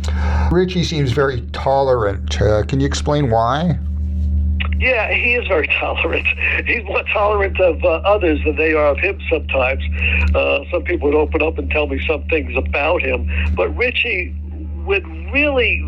Richie 0.53 0.85
seems 0.85 1.13
very 1.13 1.41
tolerant. 1.53 2.41
Uh, 2.41 2.65
can 2.65 2.81
you 2.81 2.87
explain 2.87 3.31
why? 3.31 3.79
Yeah, 4.79 5.13
he 5.13 5.35
is 5.35 5.47
very 5.49 5.67
tolerant. 5.81 6.27
He's 6.67 6.85
more 6.85 7.03
tolerant 7.13 7.61
of 7.61 7.83
uh, 7.85 7.89
others 8.05 8.41
than 8.45 8.57
they 8.57 8.75
are 8.75 8.87
of 8.87 8.99
him 8.99 9.21
sometimes. 9.31 9.83
Uh, 10.35 10.65
some 10.71 10.83
people 10.85 11.09
would 11.11 11.17
open 11.17 11.43
up 11.43 11.59
and 11.59 11.71
tell 11.71 11.87
me 11.87 12.01
some 12.07 12.25
things 12.29 12.57
about 12.57 13.03
him. 13.03 13.31
But 13.55 13.75
Richie 13.77 14.35
would 14.85 15.07
really, 15.33 15.83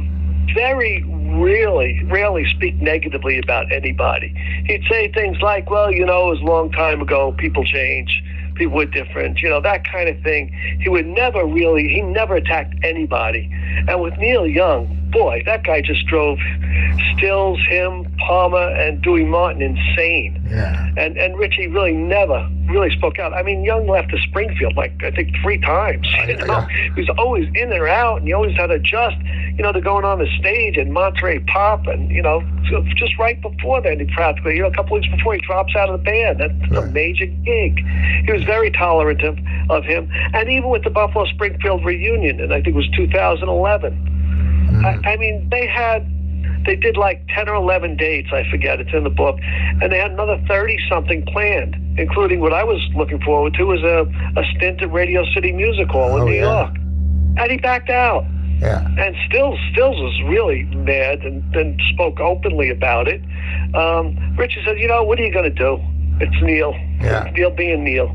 very 0.55 1.05
really, 1.29 2.03
rarely 2.05 2.47
speak 2.57 2.75
negatively 2.77 3.39
about 3.39 3.71
anybody. 3.71 4.35
He'd 4.67 4.83
say 4.89 5.13
things 5.13 5.41
like, 5.43 5.71
well, 5.71 5.93
you 5.93 6.07
know, 6.07 6.29
it 6.29 6.31
was 6.31 6.41
a 6.41 6.45
long 6.45 6.73
time 6.73 7.03
ago, 7.03 7.33
people 7.39 7.65
change 7.65 8.23
people 8.59 8.77
were 8.77 8.85
different, 8.85 9.41
you 9.41 9.49
know, 9.49 9.61
that 9.61 9.85
kind 9.91 10.09
of 10.09 10.21
thing. 10.23 10.53
He 10.83 10.89
would 10.89 11.07
never 11.07 11.47
really, 11.47 11.89
he 11.89 12.03
never 12.03 12.35
attacked 12.35 12.75
anybody. 12.83 13.49
And 13.89 14.03
with 14.03 14.19
Neil 14.19 14.47
Young, 14.47 15.08
boy, 15.11 15.43
that 15.47 15.65
guy 15.65 15.81
just 15.81 16.07
drove 16.07 16.39
Stills, 17.17 17.59
him, 17.69 18.07
Palmer, 18.27 18.69
and 18.77 19.03
Dewey 19.03 19.25
Martin 19.25 19.63
insane. 19.63 20.41
Yeah. 20.49 20.91
And 20.97 21.17
and 21.17 21.37
Richie 21.39 21.67
really 21.67 21.93
never 21.93 22.49
really 22.69 22.95
spoke 22.97 23.19
out. 23.19 23.33
I 23.33 23.43
mean, 23.43 23.65
Young 23.65 23.87
left 23.87 24.11
to 24.11 24.19
Springfield 24.29 24.77
like 24.77 24.93
I 25.03 25.11
think 25.11 25.35
three 25.43 25.59
times. 25.61 26.07
You 26.29 26.37
know, 26.37 26.47
yeah. 26.47 26.69
he 26.95 27.01
was 27.01 27.11
always 27.19 27.49
in 27.55 27.73
or 27.73 27.89
out, 27.89 28.19
and 28.19 28.27
he 28.27 28.33
always 28.33 28.55
had 28.57 28.67
to 28.67 28.75
adjust. 28.75 29.17
You 29.57 29.65
know, 29.65 29.73
to 29.73 29.81
going 29.81 30.05
on 30.05 30.19
the 30.19 30.29
stage 30.39 30.77
in 30.77 30.93
Monterey 30.93 31.41
Pop, 31.41 31.87
and 31.87 32.11
you 32.11 32.23
know, 32.23 32.43
just 32.97 33.19
right 33.19 33.41
before 33.41 33.81
then, 33.81 33.99
he 33.99 34.07
practically, 34.15 34.57
you 34.57 34.63
know, 34.63 34.69
a 34.69 34.75
couple 34.75 34.95
weeks 34.95 35.09
before 35.09 35.35
he 35.35 35.41
drops 35.41 35.75
out 35.75 35.89
of 35.89 35.99
the 35.99 36.05
band. 36.05 36.41
That's 36.41 36.71
right. 36.71 36.85
a 36.85 36.87
major 36.93 37.27
gig. 37.27 37.81
He 38.27 38.33
was 38.33 38.45
very 38.45 38.71
tolerant 38.71 39.23
of, 39.23 39.39
of 39.71 39.85
him, 39.85 40.11
and 40.35 40.49
even 40.49 40.69
with 40.69 40.85
the 40.85 40.91
Buffalo 40.91 41.25
Springfield 41.27 41.85
reunion, 41.85 42.41
and 42.41 42.53
I 42.53 42.57
think 42.57 42.69
it 42.69 42.75
was 42.75 42.89
2011 42.97 44.18
I, 44.85 45.13
I 45.13 45.17
mean, 45.17 45.49
they 45.51 45.67
had 45.67 46.07
they 46.67 46.77
did 46.77 46.97
like 46.97 47.25
10 47.35 47.49
or 47.49 47.55
11 47.55 47.97
dates, 47.97 48.29
I 48.33 48.45
forget, 48.51 48.79
it's 48.81 48.93
in 48.93 49.05
the 49.05 49.11
book, 49.11 49.39
and 49.81 49.91
they 49.93 49.97
had 49.99 50.11
another 50.11 50.43
30 50.49 50.77
something 50.91 51.25
planned, 51.27 51.77
including 51.99 52.41
what 52.41 52.53
I 52.53 52.63
was 52.65 52.81
looking 52.95 53.21
forward 53.23 53.55
to 53.55 53.65
was 53.65 53.81
a, 53.83 54.05
a 54.39 54.45
stint 54.57 54.83
at 54.83 54.93
Radio 54.93 55.25
City 55.33 55.53
Music 55.53 55.89
Hall 55.89 56.17
in 56.17 56.23
Oh, 56.23 56.27
New 56.27 56.35
yeah. 56.35 56.65
York. 56.65 56.77
And 57.39 57.51
he 57.51 57.57
backed 57.59 57.89
out. 57.91 58.25
Yeah. 58.61 58.85
And 58.99 59.15
Stills, 59.29 59.59
Stills 59.73 59.97
was 59.97 60.21
really 60.27 60.65
mad 60.65 61.21
and 61.21 61.43
then 61.55 61.79
spoke 61.95 62.19
openly 62.21 62.71
about 62.71 63.07
it. 63.09 63.23
Um, 63.75 64.19
Richard 64.37 64.65
said, 64.67 64.79
you 64.79 64.89
know, 64.89 65.05
what 65.05 65.19
are 65.21 65.25
you 65.25 65.33
going 65.33 65.45
to 65.45 65.51
do? 65.51 65.79
It's 66.21 66.43
Neil. 66.43 66.73
Yeah. 67.01 67.25
It's 67.27 67.37
Neil 67.37 67.51
being 67.51 67.85
Neil. 67.85 68.15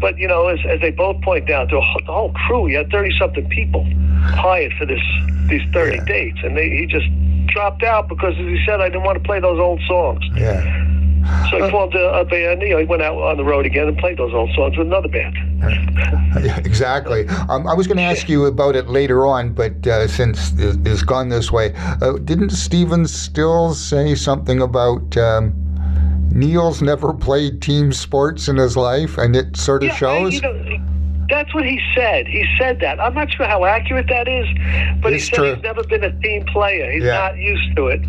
But, 0.00 0.18
you 0.18 0.28
know, 0.28 0.48
as, 0.48 0.58
as 0.68 0.80
they 0.80 0.90
both 0.90 1.20
point 1.22 1.50
out, 1.50 1.70
the 1.70 1.80
whole, 2.06 2.32
crew, 2.46 2.66
he 2.66 2.74
had 2.74 2.88
30-something 2.90 3.48
people 3.48 3.84
hired 4.24 4.72
for 4.78 4.86
this 4.86 5.00
these 5.48 5.62
30 5.72 5.96
Yeah. 5.96 6.04
dates. 6.04 6.38
And 6.44 6.56
they, 6.56 6.68
he 6.70 6.86
just 6.86 7.06
dropped 7.48 7.82
out 7.82 8.08
because, 8.08 8.32
as 8.38 8.46
he 8.46 8.62
said, 8.66 8.80
I 8.80 8.88
didn't 8.88 9.04
want 9.04 9.18
to 9.18 9.24
play 9.24 9.40
those 9.40 9.58
old 9.60 9.80
songs. 9.88 10.24
Yeah. 10.36 10.62
So 11.50 11.64
he 11.64 11.70
formed 11.70 11.94
a, 11.94 12.20
a 12.20 12.24
band. 12.24 12.62
You 12.62 12.70
know, 12.70 12.78
he 12.78 12.84
went 12.84 13.02
out 13.02 13.16
on 13.16 13.36
the 13.36 13.44
road 13.44 13.64
again 13.64 13.86
and 13.86 13.96
played 13.96 14.18
those 14.18 14.34
old 14.34 14.50
songs 14.56 14.76
with 14.76 14.86
another 14.88 15.08
band. 15.08 15.36
Exactly. 16.66 17.28
Um, 17.48 17.66
I 17.68 17.74
was 17.74 17.86
going 17.86 17.98
to 17.98 18.02
ask 18.02 18.28
you 18.28 18.46
about 18.46 18.74
it 18.74 18.88
later 18.88 19.26
on, 19.26 19.52
but 19.52 19.86
uh, 19.86 20.08
since 20.08 20.52
it- 20.58 20.84
it's 20.86 21.02
gone 21.02 21.28
this 21.28 21.52
way, 21.52 21.72
uh, 22.00 22.12
didn't 22.24 22.50
Stephen 22.50 23.06
Stills 23.06 23.78
say 23.80 24.14
something 24.14 24.60
about 24.62 25.16
um, 25.16 25.52
Neil's 26.34 26.82
never 26.82 27.12
played 27.12 27.60
team 27.62 27.92
sports 27.92 28.48
in 28.48 28.56
his 28.56 28.76
life, 28.76 29.18
and 29.18 29.36
it 29.36 29.56
sort 29.56 29.82
of 29.82 29.88
Yeah, 29.88 29.94
I- 29.94 29.96
shows? 29.98 30.34
you 30.34 30.40
know, 30.42 30.78
that's 31.30 31.54
what 31.54 31.64
he 31.64 31.80
said. 31.94 32.26
He 32.26 32.44
said 32.58 32.80
that. 32.80 33.00
I'm 33.00 33.14
not 33.14 33.32
sure 33.32 33.46
how 33.46 33.64
accurate 33.64 34.06
that 34.08 34.28
is, 34.28 34.46
but 35.00 35.12
It's 35.14 35.24
he 35.24 35.30
said 35.30 35.36
true. 35.36 35.54
he's 35.54 35.62
never 35.62 35.82
been 35.84 36.04
a 36.04 36.12
team 36.20 36.44
player. 36.52 36.90
He's 36.90 37.04
Yeah. 37.04 37.14
not 37.18 37.38
used 37.38 37.74
to 37.76 37.86
it, 37.86 38.00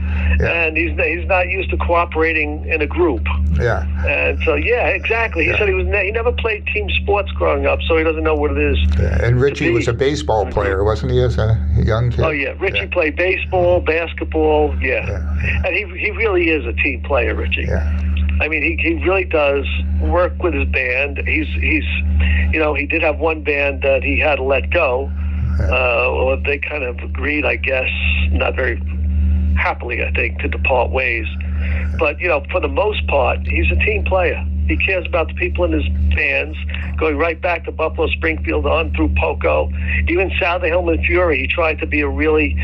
Yeah. 0.41 0.47
and 0.65 0.75
he's 0.75 0.91
he's 0.99 1.25
not 1.27 1.47
used 1.49 1.69
to 1.69 1.77
cooperating 1.77 2.65
in 2.67 2.81
a 2.81 2.87
group. 2.87 3.25
yeah. 3.61 3.85
And 4.05 4.39
so, 4.43 4.55
yeah, 4.55 4.87
exactly. 4.87 5.43
He 5.45 5.51
Yeah. 5.51 5.57
said 5.59 5.67
he 5.69 5.73
was 5.75 5.85
ne- 5.87 6.05
he 6.05 6.11
never 6.11 6.31
played 6.33 6.65
team 6.73 6.89
sports 7.01 7.31
growing 7.33 7.65
up, 7.65 7.79
so 7.87 7.95
he 7.97 8.03
doesn't 8.03 8.23
know 8.23 8.35
what 8.35 8.51
it 8.51 8.57
is. 8.57 8.77
And 9.21 9.39
Richie 9.39 9.69
was 9.69 9.87
a 9.87 9.93
baseball 9.93 10.45
player, 10.47 10.83
wasn't 10.83 11.11
he, 11.13 11.21
as 11.21 11.37
a 11.37 11.57
young 11.77 12.09
kid? 12.09 12.21
Oh 12.25 12.29
yeah, 12.31 12.53
Richie 12.59 12.87
played 12.87 13.15
baseball, 13.15 13.79
basketball. 13.79 14.73
Yeah. 14.81 15.05
Yeah. 15.07 15.61
and 15.65 15.75
he 15.75 15.83
he 15.97 16.11
really 16.11 16.49
is 16.49 16.65
a 16.65 16.73
team 16.73 17.01
player, 17.03 17.35
Richie. 17.35 17.65
Yeah. 17.67 17.99
I 18.41 18.47
mean, 18.47 18.63
he, 18.63 18.77
he 18.81 18.95
really 19.03 19.25
does 19.25 19.65
work 20.01 20.41
with 20.41 20.53
his 20.53 20.67
band. 20.69 21.21
He's 21.25 21.47
he's, 21.47 21.85
you 22.51 22.59
know, 22.59 22.73
he 22.73 22.85
did 22.85 23.01
have 23.01 23.19
one 23.19 23.43
band 23.43 23.81
that 23.83 24.03
he 24.03 24.19
had 24.19 24.35
to 24.35 24.43
let 24.43 24.69
go. 24.71 25.11
Uh, 25.59 26.35
they 26.43 26.57
kind 26.57 26.83
of 26.83 26.97
agreed, 26.99 27.45
I 27.45 27.57
guess, 27.57 27.89
not 28.31 28.55
very 28.55 28.81
happily, 29.55 30.03
I 30.03 30.11
think, 30.11 30.39
to 30.39 30.47
depart 30.47 30.91
ways. 30.91 31.27
But 31.99 32.19
you 32.19 32.27
know, 32.27 32.43
for 32.51 32.59
the 32.59 32.67
most 32.67 33.05
part, 33.07 33.39
he's 33.47 33.71
a 33.71 33.75
team 33.75 34.03
player. 34.03 34.43
He 34.67 34.77
cares 34.77 35.05
about 35.05 35.27
the 35.27 35.33
people 35.33 35.65
in 35.65 35.71
his 35.73 35.87
bands, 36.15 36.57
going 36.97 37.17
right 37.17 37.39
back 37.41 37.65
to 37.65 37.71
Buffalo 37.71 38.07
Springfield 38.07 38.65
on 38.65 38.93
through 38.93 39.13
Poco, 39.17 39.69
even 40.07 40.31
Souther 40.39 40.67
Hillman 40.67 41.03
Furay. 41.05 41.39
He 41.39 41.47
tried 41.47 41.79
to 41.79 41.85
be 41.85 42.01
a 42.01 42.07
really, 42.07 42.55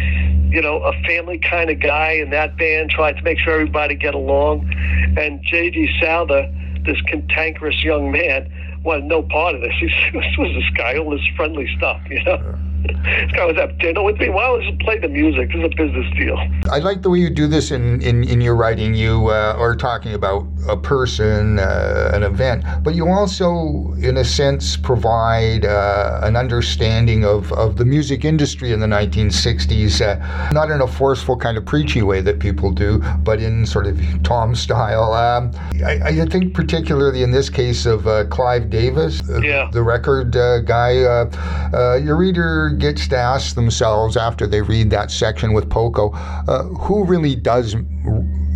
you 0.49 0.61
know, 0.61 0.81
a 0.83 0.93
family 1.03 1.39
kind 1.39 1.69
of 1.69 1.79
guy 1.79 2.13
in 2.13 2.29
that 2.29 2.57
band. 2.57 2.89
Tried 2.89 3.17
to 3.17 3.23
make 3.23 3.39
sure 3.39 3.53
everybody 3.53 3.95
get 3.95 4.15
along. 4.15 4.71
And 5.17 5.41
J.D. 5.43 5.89
Souther, 6.01 6.49
this 6.85 7.01
cantankerous 7.01 7.83
young 7.83 8.11
man, 8.11 8.51
wanted 8.83 9.05
no 9.05 9.23
part 9.23 9.55
of 9.55 9.61
this. 9.61 9.73
He 9.79 9.89
said, 9.89 10.13
"This 10.13 10.37
was 10.37 10.51
this 10.53 10.69
guy, 10.77 10.97
all 10.97 11.09
this 11.09 11.27
friendly 11.35 11.67
stuff, 11.77 12.01
you 12.09 12.23
know." 12.23 12.57
This 12.83 13.31
guy 13.33 13.45
was 13.45 13.57
at 13.57 13.77
dinner 13.79 14.03
with 14.03 14.17
me. 14.19 14.29
Why 14.29 14.43
don't 14.47 14.63
you 14.63 14.77
play 14.77 14.97
the 14.99 15.07
music? 15.09 15.49
This 15.49 15.57
is 15.57 15.63
a 15.65 15.69
business 15.75 16.05
deal. 16.17 16.37
I 16.71 16.79
like 16.79 17.01
the 17.01 17.09
way 17.09 17.19
you 17.19 17.29
do 17.29 17.47
this 17.47 17.71
in, 17.71 18.01
in, 18.01 18.23
in 18.23 18.39
your 18.41 18.55
writing. 18.55 18.93
You 18.93 19.27
uh, 19.27 19.55
are 19.57 19.75
talking 19.75 20.13
about 20.13 20.45
a 20.67 20.77
person, 20.77 21.59
uh, 21.59 22.11
an 22.13 22.23
event, 22.23 22.63
but 22.83 22.95
you 22.95 23.07
also, 23.07 23.93
in 24.01 24.17
a 24.17 24.23
sense, 24.25 24.77
provide 24.77 25.65
uh, 25.65 26.21
an 26.23 26.35
understanding 26.35 27.25
of, 27.25 27.51
of 27.53 27.75
the 27.77 27.85
music 27.85 28.23
industry 28.23 28.71
in 28.71 28.79
the 28.79 28.87
1960s, 28.87 30.01
uh, 30.01 30.51
not 30.51 30.71
in 30.71 30.81
a 30.81 30.87
forceful 30.87 31.35
kind 31.37 31.57
of 31.57 31.65
preachy 31.65 32.01
way 32.01 32.21
that 32.21 32.39
people 32.39 32.71
do, 32.71 32.99
but 33.23 33.41
in 33.41 33.65
sort 33.65 33.87
of 33.87 33.99
Tom 34.23 34.55
style. 34.55 35.13
Um, 35.13 35.51
I, 35.85 36.21
I 36.21 36.25
think, 36.25 36.53
particularly 36.53 37.23
in 37.23 37.31
this 37.31 37.49
case 37.49 37.85
of 37.85 38.07
uh, 38.07 38.25
Clive 38.25 38.69
Davis, 38.69 39.21
uh, 39.29 39.39
Yeah. 39.41 39.69
the 39.71 39.83
record 39.83 40.35
uh, 40.35 40.59
guy, 40.61 40.99
uh, 41.03 41.29
uh, 41.73 41.95
your 41.95 42.15
reader 42.17 42.68
gets 42.69 43.07
to 43.09 43.17
ask 43.17 43.55
themselves 43.55 44.17
after 44.17 44.47
they 44.47 44.61
read 44.61 44.89
that 44.91 45.11
section 45.11 45.53
with 45.53 45.69
Poco, 45.69 46.11
uh, 46.13 46.63
who 46.63 47.03
really 47.05 47.35
does 47.35 47.75
r- 47.75 47.81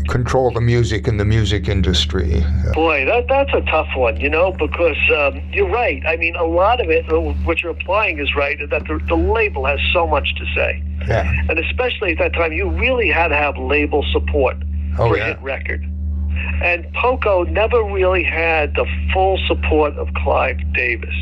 control 0.09 0.51
the 0.51 0.61
music 0.61 1.07
in 1.07 1.17
the 1.17 1.25
music 1.25 1.67
industry? 1.69 2.43
Boy, 2.73 3.05
that 3.05 3.25
that's 3.29 3.53
a 3.53 3.61
tough 3.71 3.87
one, 3.95 4.19
you 4.19 4.29
know, 4.29 4.51
because 4.51 4.97
um, 5.15 5.41
you're 5.51 5.69
right. 5.69 6.03
I 6.05 6.17
mean, 6.17 6.35
a 6.35 6.43
lot 6.45 6.81
of 6.81 6.89
it, 6.89 7.11
uh, 7.11 7.19
what 7.45 7.61
you're 7.61 7.71
applying 7.71 8.19
is 8.19 8.35
right, 8.35 8.57
that 8.69 8.85
the, 8.87 8.99
the 9.07 9.15
label 9.15 9.65
has 9.65 9.79
so 9.93 10.05
much 10.05 10.35
to 10.35 10.45
say. 10.55 10.83
Yeah. 11.07 11.31
And 11.49 11.57
especially 11.59 12.11
at 12.13 12.17
that 12.19 12.33
time, 12.33 12.53
you 12.53 12.69
really 12.69 13.09
had 13.09 13.29
to 13.29 13.35
have 13.35 13.57
label 13.57 14.03
support 14.11 14.57
Oh, 14.99 15.07
for 15.09 15.15
a 15.15 15.17
yeah. 15.17 15.27
hit 15.27 15.41
record. 15.41 15.83
And 16.63 16.91
Poco 16.93 17.43
never 17.43 17.83
really 17.83 18.23
had 18.23 18.75
the 18.75 18.85
full 19.13 19.37
support 19.47 19.93
of 19.97 20.07
Clive 20.15 20.57
Davis. 20.73 21.15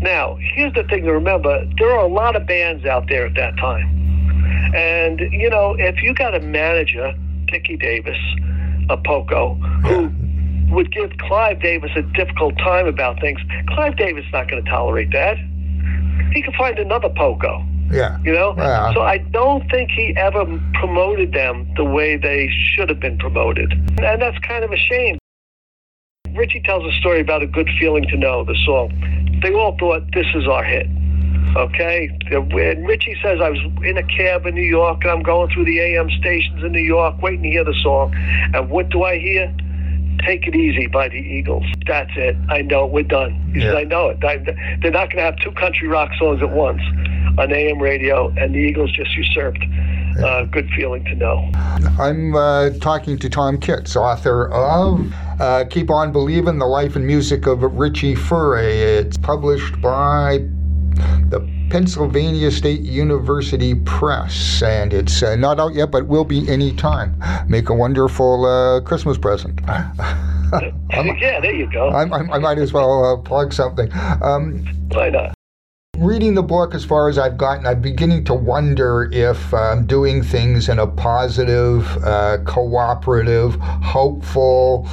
Now, 0.00 0.36
here's 0.54 0.72
the 0.74 0.82
thing 0.84 1.04
to 1.04 1.12
remember 1.12 1.64
there 1.78 1.92
are 1.92 2.04
a 2.04 2.08
lot 2.08 2.34
of 2.36 2.46
bands 2.46 2.84
out 2.84 3.08
there 3.08 3.26
at 3.26 3.34
that 3.36 3.56
time. 3.58 4.00
And, 4.74 5.20
you 5.20 5.50
know, 5.50 5.76
if 5.78 6.02
you 6.02 6.14
got 6.14 6.34
a 6.34 6.40
manager, 6.40 7.14
Dickie 7.46 7.76
Davis, 7.76 8.18
a 8.90 8.96
Poco, 8.96 9.54
who 9.54 10.10
would 10.74 10.92
give 10.92 11.10
Clive 11.18 11.60
Davis 11.60 11.90
a 11.94 12.02
difficult 12.02 12.56
time 12.58 12.86
about 12.86 13.20
things, 13.20 13.40
Clive 13.68 13.96
Davis 13.96 14.24
is 14.24 14.32
not 14.32 14.48
going 14.48 14.64
to 14.64 14.70
tolerate 14.70 15.12
that. 15.12 15.36
He 16.32 16.42
could 16.42 16.54
find 16.54 16.78
another 16.78 17.10
Poco. 17.10 17.64
Yeah. 17.92 18.18
You 18.24 18.32
know? 18.32 18.54
Yeah. 18.56 18.92
So 18.94 19.02
I 19.02 19.18
don't 19.18 19.68
think 19.70 19.90
he 19.90 20.14
ever 20.16 20.44
promoted 20.74 21.32
them 21.32 21.70
the 21.76 21.84
way 21.84 22.16
they 22.16 22.48
should 22.48 22.88
have 22.88 23.00
been 23.00 23.18
promoted. 23.18 23.72
And 23.72 24.20
that's 24.20 24.38
kind 24.38 24.64
of 24.64 24.72
a 24.72 24.76
shame. 24.76 25.18
Richie 26.34 26.62
tells 26.62 26.84
a 26.84 26.96
story 26.98 27.20
about 27.20 27.42
a 27.42 27.46
good 27.46 27.68
feeling 27.78 28.06
to 28.08 28.16
know, 28.16 28.44
the 28.44 28.56
song. 28.64 29.40
They 29.42 29.52
all 29.52 29.76
thought 29.78 30.02
this 30.14 30.26
is 30.34 30.48
our 30.48 30.64
hit. 30.64 30.86
Okay? 31.54 32.08
And 32.30 32.88
Richie 32.88 33.16
says, 33.22 33.40
I 33.42 33.50
was 33.50 33.60
in 33.84 33.98
a 33.98 34.02
cab 34.04 34.46
in 34.46 34.54
New 34.54 34.62
York 34.62 35.02
and 35.02 35.10
I'm 35.10 35.22
going 35.22 35.50
through 35.52 35.66
the 35.66 35.78
AM 35.80 36.08
stations 36.18 36.64
in 36.64 36.72
New 36.72 36.80
York 36.80 37.20
waiting 37.20 37.42
to 37.42 37.50
hear 37.50 37.64
the 37.64 37.78
song. 37.82 38.14
And 38.54 38.70
what 38.70 38.88
do 38.88 39.02
I 39.02 39.18
hear? 39.18 39.54
Take 40.24 40.46
It 40.46 40.54
Easy 40.54 40.86
by 40.86 41.08
the 41.08 41.16
Eagles. 41.16 41.64
That's 41.86 42.10
it. 42.16 42.36
I 42.48 42.62
know. 42.62 42.86
We're 42.86 43.02
done. 43.02 43.32
He 43.54 43.60
said, 43.60 43.74
I 43.74 43.84
know 43.84 44.08
it. 44.08 44.24
I, 44.24 44.36
they're 44.36 44.90
not 44.90 45.10
going 45.10 45.16
to 45.16 45.22
have 45.22 45.36
two 45.38 45.52
country 45.52 45.88
rock 45.88 46.10
songs 46.18 46.42
at 46.42 46.50
once 46.50 46.80
on 47.38 47.52
AM 47.52 47.80
radio, 47.80 48.28
and 48.36 48.54
the 48.54 48.58
Eagles 48.58 48.92
just 48.92 49.14
usurped. 49.16 49.64
Uh, 50.22 50.44
good 50.44 50.68
feeling 50.76 51.04
to 51.06 51.14
know. 51.14 51.50
I'm 51.98 52.34
uh, 52.34 52.70
talking 52.80 53.18
to 53.18 53.30
Tom 53.30 53.58
Kitts, 53.58 53.96
author 53.96 54.48
of 54.52 55.12
uh, 55.40 55.64
Keep 55.70 55.90
On 55.90 56.12
Believing 56.12 56.58
The 56.58 56.66
Life 56.66 56.96
and 56.96 57.06
Music 57.06 57.46
of 57.46 57.62
Richie 57.62 58.14
Furay. 58.14 58.98
It's 59.00 59.16
published 59.16 59.80
by 59.80 60.38
the 61.30 61.40
Pennsylvania 61.72 62.50
State 62.50 62.82
University 62.82 63.74
Press, 63.74 64.62
and 64.62 64.92
it's 64.92 65.22
uh, 65.22 65.36
not 65.36 65.58
out 65.58 65.72
yet, 65.72 65.90
but 65.90 66.06
will 66.06 66.22
be 66.22 66.46
any 66.46 66.70
time. 66.76 67.18
Make 67.48 67.70
a 67.70 67.74
wonderful 67.74 68.44
uh, 68.44 68.82
Christmas 68.82 69.16
present. 69.16 69.58
Yeah, 70.92 71.40
there 71.40 71.54
you 71.54 71.72
go. 71.72 71.88
I'm, 71.88 72.12
I'm, 72.12 72.30
I 72.30 72.38
might 72.38 72.58
as 72.58 72.74
well 72.74 73.02
uh, 73.02 73.16
plug 73.22 73.54
something. 73.54 73.88
Um, 74.20 74.66
Why 74.88 75.08
not? 75.08 75.32
reading 75.96 76.34
the 76.34 76.42
book 76.42 76.74
as 76.74 76.84
far 76.84 77.08
as 77.08 77.16
I've 77.16 77.38
gotten, 77.38 77.66
I'm 77.66 77.80
beginning 77.80 78.24
to 78.24 78.34
wonder 78.34 79.08
if 79.10 79.54
um, 79.54 79.86
doing 79.86 80.22
things 80.22 80.68
in 80.68 80.78
a 80.78 80.86
positive, 80.86 81.86
uh, 82.04 82.36
cooperative, 82.44 83.54
hopeful, 83.54 84.86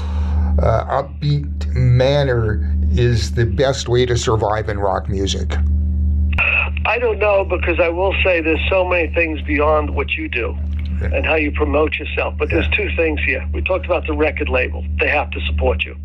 uh, 0.62 1.04
upbeat 1.04 1.68
manner 1.76 2.74
is 2.94 3.34
the 3.34 3.46
best 3.46 3.90
way 3.90 4.06
to 4.06 4.16
survive 4.16 4.70
in 4.70 4.80
rock 4.80 5.10
music. 5.10 5.52
I 6.86 6.98
don't 7.00 7.20
know 7.20 7.44
because 7.44 7.80
I 7.80 7.90
will 7.90 8.14
say 8.24 8.42
there's 8.42 8.60
so 8.70 8.86
many 8.86 9.14
things 9.14 9.42
beyond 9.42 9.96
what 9.96 10.12
you 10.12 10.28
do 10.30 10.58
and 11.02 11.26
how 11.26 11.36
you 11.36 11.52
promote 11.52 11.96
yourself. 11.96 12.36
But 12.38 12.50
there's 12.50 12.68
two 12.76 12.90
things 12.96 13.20
here. 13.26 13.48
We 13.54 13.62
talked 13.62 13.86
about 13.86 14.06
the 14.08 14.14
record 14.14 14.50
label; 14.50 14.84
they 15.00 15.08
have 15.10 15.30
to 15.32 15.42
support 15.48 15.84
you. 15.84 15.96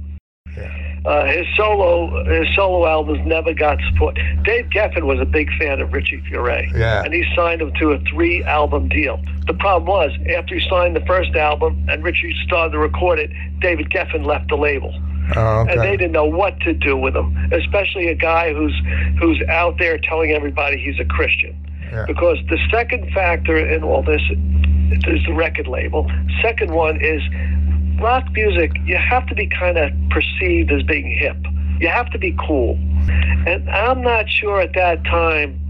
Uh, 1.05 1.27
his 1.27 1.47
solo 1.57 2.25
his 2.25 2.47
solo 2.55 2.87
albums 2.87 3.21
never 3.27 3.53
got 3.53 3.79
support. 3.91 4.19
Dave 4.45 4.67
Geffen 4.71 5.03
was 5.03 5.21
a 5.21 5.27
big 5.27 5.51
fan 5.59 5.81
of 5.81 5.93
Richie 5.93 6.23
Furay, 6.31 6.71
Yeah. 6.75 7.03
and 7.05 7.13
he 7.13 7.25
signed 7.37 7.61
him 7.61 7.73
to 7.75 7.93
a 7.93 7.99
three 8.11 8.43
album 8.45 8.89
deal. 8.89 9.21
The 9.47 9.55
problem 9.55 9.87
was 9.87 10.13
after 10.35 10.55
he 10.55 10.67
signed 10.69 10.97
the 10.97 11.05
first 11.05 11.35
album 11.35 11.87
and 11.91 12.03
Richie 12.03 12.35
started 12.47 12.73
to 12.73 12.79
record 12.79 13.19
it, 13.19 13.31
David 13.61 13.91
Geffen 13.91 14.25
left 14.25 14.49
the 14.49 14.57
label. 14.57 14.95
Oh, 15.37 15.67
and 15.69 15.81
they 15.81 15.97
didn't 15.97 16.13
know 16.13 16.27
what 16.27 16.61
to 16.61 16.73
do 16.73 16.97
with 16.97 17.17
him, 17.17 17.37
especially 17.53 18.09
a 18.09 18.15
guy 18.15 18.53
who's 18.53 18.75
who's 19.19 19.43
out 19.49 19.79
there 19.79 19.99
telling 19.99 20.33
everybody 20.33 20.79
he's 20.79 21.01
a 21.01 21.05
Christian. 21.05 21.57
Yeah. 21.91 22.05
Because 22.07 22.39
the 22.49 22.59
second 22.71 23.11
factor 23.13 23.57
in 23.57 23.83
all 23.83 24.03
this 24.03 24.21
is 24.31 25.25
the 25.25 25.33
record 25.35 25.67
label. 25.67 26.11
Second 26.43 26.73
one 26.73 27.01
is 27.01 27.23
rock 28.01 28.25
music. 28.33 28.73
You 28.85 28.97
have 28.97 29.27
to 29.29 29.35
be 29.35 29.47
kind 29.47 29.79
of 29.79 29.91
perceived 30.11 30.71
as 30.73 30.83
being 30.83 31.11
hip. 31.19 31.37
You 31.81 31.89
have 31.89 32.11
to 32.11 32.19
be 32.19 32.37
cool. 32.47 32.77
And 33.47 33.69
I'm 33.71 34.03
not 34.03 34.29
sure 34.29 34.61
at 34.61 34.75
that 34.75 35.05
time 35.05 35.61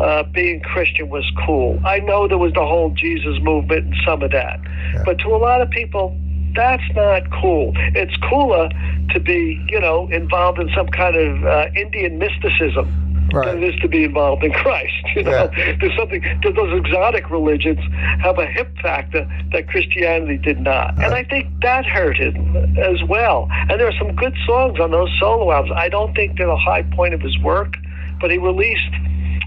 uh, 0.00 0.22
being 0.24 0.60
Christian 0.60 1.08
was 1.08 1.24
cool. 1.46 1.80
I 1.84 1.98
know 2.00 2.28
there 2.28 2.38
was 2.38 2.52
the 2.52 2.64
whole 2.64 2.90
Jesus 2.90 3.38
movement 3.42 3.86
and 3.86 3.94
some 4.06 4.22
of 4.22 4.30
that. 4.32 4.60
Yeah. 4.94 5.02
But 5.04 5.18
to 5.20 5.28
a 5.28 5.38
lot 5.38 5.60
of 5.60 5.70
people, 5.70 6.16
that's 6.58 6.82
not 6.94 7.22
cool. 7.40 7.72
It's 7.94 8.16
cooler 8.28 8.68
to 9.14 9.20
be, 9.20 9.64
you 9.70 9.80
know, 9.80 10.08
involved 10.10 10.58
in 10.58 10.68
some 10.76 10.88
kind 10.88 11.16
of 11.16 11.44
uh, 11.44 11.66
Indian 11.76 12.18
mysticism 12.18 13.04
Right. 13.30 13.44
than 13.44 13.62
it 13.62 13.74
is 13.74 13.80
to 13.82 13.88
be 13.88 14.04
involved 14.04 14.42
in 14.42 14.52
Christ. 14.52 14.94
You 15.16 15.22
know, 15.24 15.50
there's 15.80 15.96
something. 15.98 16.22
Those 16.44 16.72
exotic 16.78 17.28
religions 17.30 17.80
have 18.22 18.38
a 18.38 18.46
hip 18.46 18.68
factor 18.80 19.28
that 19.52 19.68
Christianity 19.68 20.38
did 20.38 20.60
not, 20.60 20.94
and 21.02 21.12
I 21.12 21.24
think 21.24 21.48
that 21.62 21.84
hurt 21.86 22.16
him 22.16 22.54
as 22.78 23.02
well. 23.08 23.48
And 23.50 23.80
there 23.80 23.88
are 23.88 23.98
some 23.98 24.14
good 24.14 24.34
songs 24.46 24.78
on 24.78 24.92
those 24.92 25.10
solo 25.18 25.50
albums. 25.50 25.74
I 25.76 25.88
don't 25.88 26.14
think 26.14 26.38
they're 26.38 26.46
the 26.46 26.56
high 26.56 26.82
point 26.94 27.14
of 27.14 27.20
his 27.20 27.36
work, 27.40 27.74
but 28.20 28.30
he 28.30 28.38
released. 28.38 28.92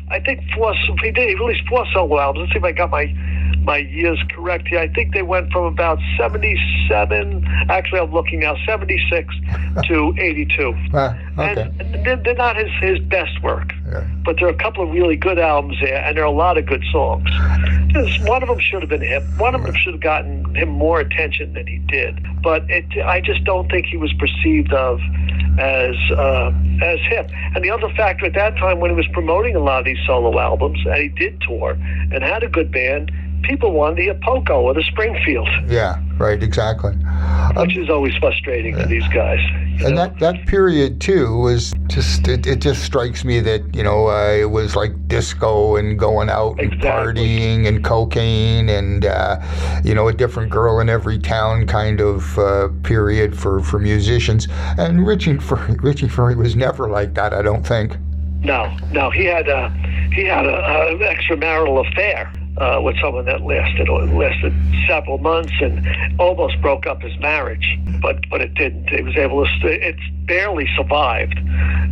I 0.10 0.20
think 0.20 0.42
four. 0.54 0.74
He 1.02 1.12
did. 1.12 1.30
He 1.30 1.36
released 1.36 1.64
four 1.70 1.86
solo 1.94 2.20
albums. 2.20 2.42
Let's 2.42 2.54
see 2.54 2.60
if 2.60 2.66
I 2.66 2.74
got 2.74 2.90
my 2.92 3.06
my 3.64 3.78
years 3.78 4.20
correct 4.32 4.68
here. 4.68 4.80
I 4.80 4.88
think 4.88 5.14
they 5.14 5.22
went 5.22 5.52
from 5.52 5.66
about 5.66 6.00
77. 6.18 7.46
Actually, 7.70 8.00
I'm 8.00 8.12
looking 8.12 8.40
now 8.40 8.56
76 8.66 9.34
to 9.86 10.14
82. 10.18 10.74
Ah, 10.94 11.18
okay. 11.38 11.62
And 11.80 12.06
they're, 12.06 12.18
they're 12.18 12.36
not 12.36 12.58
his, 12.58 12.70
his 12.82 13.00
best 13.00 13.42
work, 13.44 13.74
Yeah. 13.92 14.06
but 14.26 14.38
there 14.38 14.48
are 14.48 14.52
a 14.52 14.58
couple 14.58 14.84
of 14.84 14.92
really 14.92 15.16
good 15.16 15.40
albums 15.40 15.78
there, 15.82 16.04
and 16.04 16.18
there 16.18 16.24
are 16.24 16.28
a 16.28 16.32
lot 16.32 16.58
of 16.58 16.66
good 16.66 16.84
songs. 16.92 17.30
One 18.24 18.42
of 18.42 18.50
them 18.50 18.60
should 18.60 18.82
have 18.82 18.90
been 18.90 19.02
hip. 19.02 19.24
One 19.38 19.54
of 19.56 19.64
them 19.64 19.76
should 19.76 19.94
have 19.94 20.02
gotten 20.02 20.56
him 20.56 20.70
more 20.70 21.00
attention 21.00 21.54
than 21.54 21.68
he 21.68 21.78
did. 21.80 22.26
But 22.42 22.70
it, 22.70 22.86
I 23.06 23.22
just 23.22 23.44
don't 23.44 23.70
think 23.70 23.86
he 23.86 23.98
was 23.98 24.12
perceived 24.14 24.74
of 24.74 25.00
as 25.60 25.96
uh, 26.12 26.52
as 26.82 27.00
hip. 27.10 27.30
And 27.54 27.64
the 27.64 27.70
other 27.70 27.90
factor 27.96 28.26
at 28.26 28.34
that 28.34 28.56
time, 28.58 28.80
when 28.80 28.90
he 28.92 28.96
was 28.96 29.08
promoting 29.12 29.56
a 29.56 29.60
lot 29.60 29.80
of 29.80 29.86
these 29.86 29.98
solo 30.08 30.40
albums, 30.40 30.80
and 30.86 30.96
he 30.96 31.10
did 31.10 31.42
tour 31.42 31.72
and 31.72 32.24
had 32.24 32.44
a 32.44 32.48
good 32.48 32.72
band, 32.72 33.12
people 33.44 33.72
wanted 33.72 33.98
the 33.98 34.02
hear 34.04 34.14
Poco 34.24 34.62
or 34.62 34.74
the 34.74 34.84
Springfield, 34.84 35.48
Yeah, 35.68 36.00
right, 36.18 36.42
exactly. 36.42 36.94
which 37.56 37.76
is 37.78 37.90
always 37.90 38.16
frustrating 38.18 38.76
to 38.78 38.86
these 38.86 39.08
guys. 39.10 39.40
And 39.84 39.96
know? 39.96 40.08
that, 40.08 40.20
that 40.20 40.46
period 40.48 41.02
too 41.02 41.38
was 41.40 41.74
just 41.88 42.28
it, 42.28 42.46
it 42.46 42.62
just 42.62 42.84
strikes 42.84 43.26
me 43.26 43.40
that 43.40 43.64
you 43.74 43.82
know 43.82 44.08
uh, 44.10 44.32
it 44.32 44.50
was 44.52 44.76
like 44.76 44.92
disco 45.08 45.76
and 45.76 45.98
going 45.98 46.30
out 46.30 46.60
and 46.60 46.72
Exactly. 46.74 47.14
partying 47.26 47.68
and 47.68 47.84
cocaine 47.84 48.70
and 48.70 49.06
uh, 49.06 49.40
you 49.84 49.96
know 49.96 50.08
a 50.08 50.14
different 50.14 50.52
girl 50.52 50.80
in 50.82 50.88
every 50.90 51.18
town 51.18 51.66
kind 51.66 52.00
of 52.00 52.38
uh, 52.38 52.68
period 52.84 53.36
for, 53.38 53.60
for 53.62 53.80
musicians 53.80 54.48
and 54.78 55.06
Richie 55.08 55.34
Furay, 55.38 55.82
Richie 55.82 56.08
Furay 56.08 56.36
was 56.36 56.56
never 56.56 56.88
like 56.88 57.16
that 57.16 57.34
I 57.34 57.42
don't 57.42 57.66
think 57.66 57.98
No, 58.44 58.72
no, 58.92 59.10
he 59.10 59.26
had 59.26 59.48
a 59.50 59.70
he 60.14 60.26
had 60.26 60.46
an 60.46 61.00
extramarital 61.00 61.88
affair 61.90 62.32
uh, 62.62 62.80
with 62.80 62.96
someone 63.02 63.26
that 63.26 63.42
lasted 63.42 63.90
lasted 63.90 64.54
several 64.88 65.18
months 65.18 65.54
and 65.62 65.84
almost 66.20 66.62
broke 66.62 66.86
up 66.86 67.02
his 67.02 67.18
marriage, 67.20 67.78
but 68.02 68.18
but 68.30 68.40
it 68.40 68.54
didn't. 68.54 68.88
He 68.90 69.02
was 69.02 69.18
able 69.18 69.44
to. 69.46 69.50
It's 69.66 70.00
barely 70.28 70.68
survived. 70.78 71.40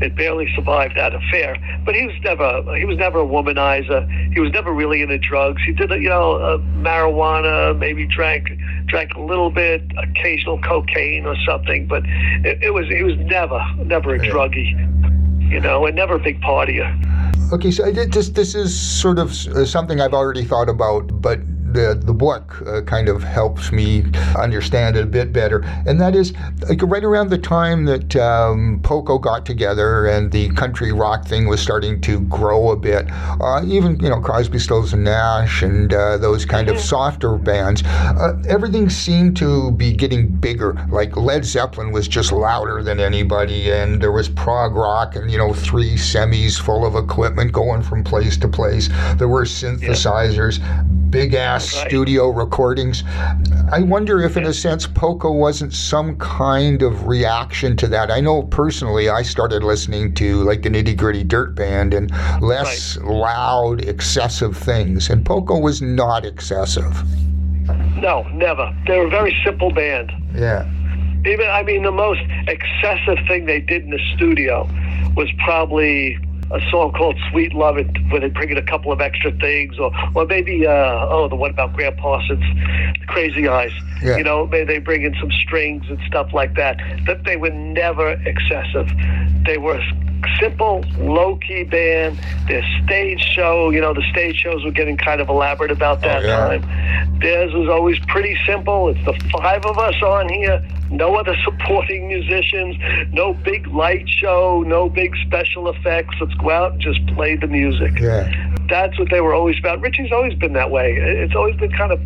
It 0.01 0.15
barely 0.15 0.47
survived 0.55 0.95
that 0.95 1.15
affair. 1.15 1.57
But 1.85 1.95
he 1.95 2.05
was 2.05 2.15
never 2.23 2.77
he 2.77 2.85
was 2.85 2.97
never 2.97 3.19
a 3.19 3.25
womanizer. 3.25 4.07
He 4.33 4.39
was 4.39 4.51
never 4.51 4.71
really 4.71 5.01
into 5.01 5.17
drugs. 5.17 5.61
He 5.65 5.73
did 5.73 5.89
you 5.89 6.09
know 6.09 6.33
uh, 6.35 6.57
marijuana, 6.77 7.77
maybe 7.77 8.05
drank 8.05 8.47
drank 8.85 9.15
a 9.15 9.21
little 9.21 9.49
bit, 9.49 9.81
occasional 9.97 10.59
cocaine 10.61 11.25
or 11.25 11.35
something. 11.47 11.87
But 11.87 12.03
it, 12.05 12.61
it 12.61 12.73
was 12.75 12.87
he 12.87 13.01
was 13.01 13.17
never 13.17 13.59
never 13.85 14.13
a 14.13 14.19
druggie 14.19 14.77
you 15.49 15.59
know, 15.59 15.85
and 15.85 15.95
never 15.95 16.15
a 16.15 16.19
big 16.19 16.39
partier. 16.41 16.87
Okay, 17.51 17.71
so 17.71 17.83
I 17.83 17.91
did 17.91 18.13
this. 18.13 18.29
This 18.29 18.53
is 18.53 18.79
sort 18.79 19.17
of 19.17 19.31
uh, 19.47 19.65
something 19.65 19.99
I've 19.99 20.13
already 20.13 20.43
thought 20.43 20.69
about, 20.69 21.19
but 21.19 21.39
the 21.73 21.99
the 22.01 22.13
book 22.13 22.61
uh, 22.67 22.81
kind 22.81 23.09
of 23.09 23.23
helps 23.23 23.71
me 23.71 24.05
understand 24.37 24.95
it 24.95 25.03
a 25.03 25.07
bit 25.07 25.31
better. 25.33 25.61
And 25.85 25.99
that 26.01 26.15
is 26.15 26.33
like 26.67 26.81
right 26.83 27.03
around 27.03 27.29
the 27.29 27.37
time 27.37 27.85
that 27.85 28.15
um, 28.15 28.79
Poco 28.83 29.17
got 29.17 29.45
together 29.45 30.07
and 30.07 30.31
the 30.31 30.49
country 30.49 30.91
rock 30.91 31.25
thing 31.27 31.47
was 31.47 31.61
starting 31.61 32.01
to 32.01 32.21
grow 32.21 32.71
a 32.71 32.75
bit. 32.75 33.05
Uh, 33.09 33.63
even 33.65 33.99
you 33.99 34.09
know 34.09 34.19
Crosby, 34.19 34.59
Stills 34.59 34.93
and 34.93 35.03
Nash 35.03 35.61
and 35.61 35.93
uh, 35.93 36.17
those 36.17 36.45
kind 36.45 36.69
of 36.69 36.79
softer 36.79 37.37
bands. 37.37 37.83
Uh, 37.85 38.41
everything 38.47 38.89
seemed 38.89 39.37
to 39.37 39.71
be 39.71 39.93
getting 39.93 40.27
bigger. 40.27 40.73
Like 40.89 41.15
Led 41.17 41.45
Zeppelin 41.45 41.91
was 41.91 42.07
just 42.07 42.31
louder 42.31 42.83
than 42.83 42.99
anybody, 42.99 43.71
and 43.71 44.01
there 44.01 44.11
was 44.11 44.29
prog 44.29 44.75
rock 44.75 45.15
and 45.15 45.31
you 45.31 45.37
know 45.37 45.53
three 45.53 45.95
semis 45.95 46.59
full 46.59 46.85
of 46.85 46.95
equipment 46.95 47.51
going 47.51 47.81
from 47.81 48.03
place 48.03 48.37
to 48.37 48.47
place. 48.47 48.89
There 49.17 49.27
were 49.27 49.45
synthesizers, 49.45 50.59
big 51.09 51.33
ass 51.33 51.75
Right. 51.75 51.87
studio 51.87 52.29
recordings. 52.29 53.03
I 53.71 53.81
wonder 53.81 54.21
if, 54.21 54.37
in 54.37 54.45
a 54.45 54.53
sense, 54.53 54.87
Poco 54.87 55.31
wasn't 55.31 55.73
some 55.73 56.15
kind 56.17 56.81
of 56.81 57.07
reaction 57.07 57.75
to 57.77 57.87
that. 57.87 58.11
I 58.11 58.19
know 58.19 58.43
personally, 58.43 59.09
I 59.09 59.21
started 59.21 59.63
listening 59.63 60.13
to 60.15 60.43
like 60.43 60.61
the 60.61 60.69
Nitty 60.69 60.95
Gritty 60.97 61.23
Dirt 61.23 61.55
Band 61.55 61.93
and 61.93 62.11
less 62.41 62.97
loud, 62.97 63.85
excessive 63.85 64.55
things, 64.57 65.09
and 65.09 65.25
Poco 65.25 65.59
was 65.59 65.81
not 65.81 66.25
excessive. 66.25 67.03
No, 67.97 68.23
never. 68.33 68.73
They 68.87 68.97
were 68.97 69.05
a 69.07 69.09
very 69.09 69.35
simple 69.43 69.71
band. 69.71 70.11
Yeah. 70.35 70.65
Even, 71.25 71.47
I 71.49 71.63
mean, 71.63 71.83
the 71.83 71.91
most 71.91 72.21
excessive 72.47 73.17
thing 73.27 73.45
they 73.45 73.59
did 73.59 73.83
in 73.83 73.89
the 73.89 73.99
studio 74.15 74.67
was 75.15 75.29
probably 75.43 76.17
a 76.51 76.59
song 76.71 76.91
called 76.93 77.17
"Sweet 77.31 77.53
Love," 77.53 77.77
and 77.77 78.11
where 78.11 78.21
they 78.21 78.29
bring 78.29 78.49
in 78.49 78.57
a 78.57 78.63
couple 78.63 78.91
of 78.91 79.01
extra 79.01 79.31
things, 79.39 79.77
or 79.79 79.91
or 80.15 80.25
maybe 80.25 80.65
uh, 80.65 81.07
oh, 81.09 81.27
the 81.29 81.35
one 81.35 81.51
about 81.51 81.73
Gram 81.75 81.95
Parsons, 81.97 82.43
Crazy 83.07 83.47
Eyes. 83.47 83.71
Yeah. 84.03 84.17
You 84.17 84.23
know, 84.23 84.47
maybe 84.47 84.65
they 84.65 84.79
bring 84.79 85.03
in 85.03 85.15
some 85.19 85.31
strings 85.31 85.85
and 85.89 85.99
stuff 86.07 86.33
like 86.33 86.55
that. 86.55 86.77
That 87.05 87.23
they 87.25 87.37
were 87.37 87.49
never 87.49 88.11
excessive. 88.25 88.89
They 89.45 89.57
were 89.57 89.81
simple, 90.39 90.83
low 90.97 91.37
key 91.37 91.63
band. 91.63 92.19
Their 92.47 92.63
stage 92.83 93.21
show, 93.21 93.69
you 93.69 93.81
know, 93.81 93.93
the 93.93 94.03
stage 94.11 94.35
shows 94.37 94.63
were 94.63 94.71
getting 94.71 94.97
kind 94.97 95.21
of 95.21 95.29
elaborate 95.29 95.71
about 95.71 95.97
oh, 95.99 96.01
that 96.01 96.23
Oh, 96.23 96.27
yeah. 96.27 96.59
time. 96.59 97.19
Theirs 97.19 97.53
was 97.53 97.67
always 97.69 97.99
pretty 98.07 98.37
simple. 98.47 98.89
It's 98.89 99.03
the 99.05 99.13
five 99.31 99.65
of 99.65 99.77
us 99.77 99.95
on 100.01 100.29
here, 100.29 100.65
no 100.89 101.15
other 101.15 101.35
supporting 101.43 102.07
musicians, 102.07 102.75
no 103.11 103.33
big 103.33 103.67
light 103.67 104.07
show, 104.09 104.63
no 104.65 104.89
big 104.89 105.15
special 105.27 105.69
effects. 105.69 106.15
Let's 106.21 106.33
go 106.35 106.49
out 106.49 106.73
and 106.73 106.81
just 106.81 107.05
play 107.07 107.35
the 107.35 107.47
music. 107.47 107.99
Yeah. 107.99 108.55
That's 108.69 108.97
what 108.99 109.09
they 109.09 109.21
were 109.21 109.33
always 109.33 109.57
about. 109.57 109.81
Richie's 109.81 110.11
always 110.11 110.33
been 110.35 110.53
that 110.53 110.69
way. 110.69 110.95
It's 110.95 111.35
always 111.35 111.55
been 111.55 111.71
kind 111.71 111.91
of, 111.91 111.99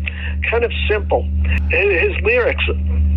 kind 0.50 0.64
of 0.64 0.72
simple. 0.88 1.28
His 1.70 2.14
lyrics, 2.22 2.64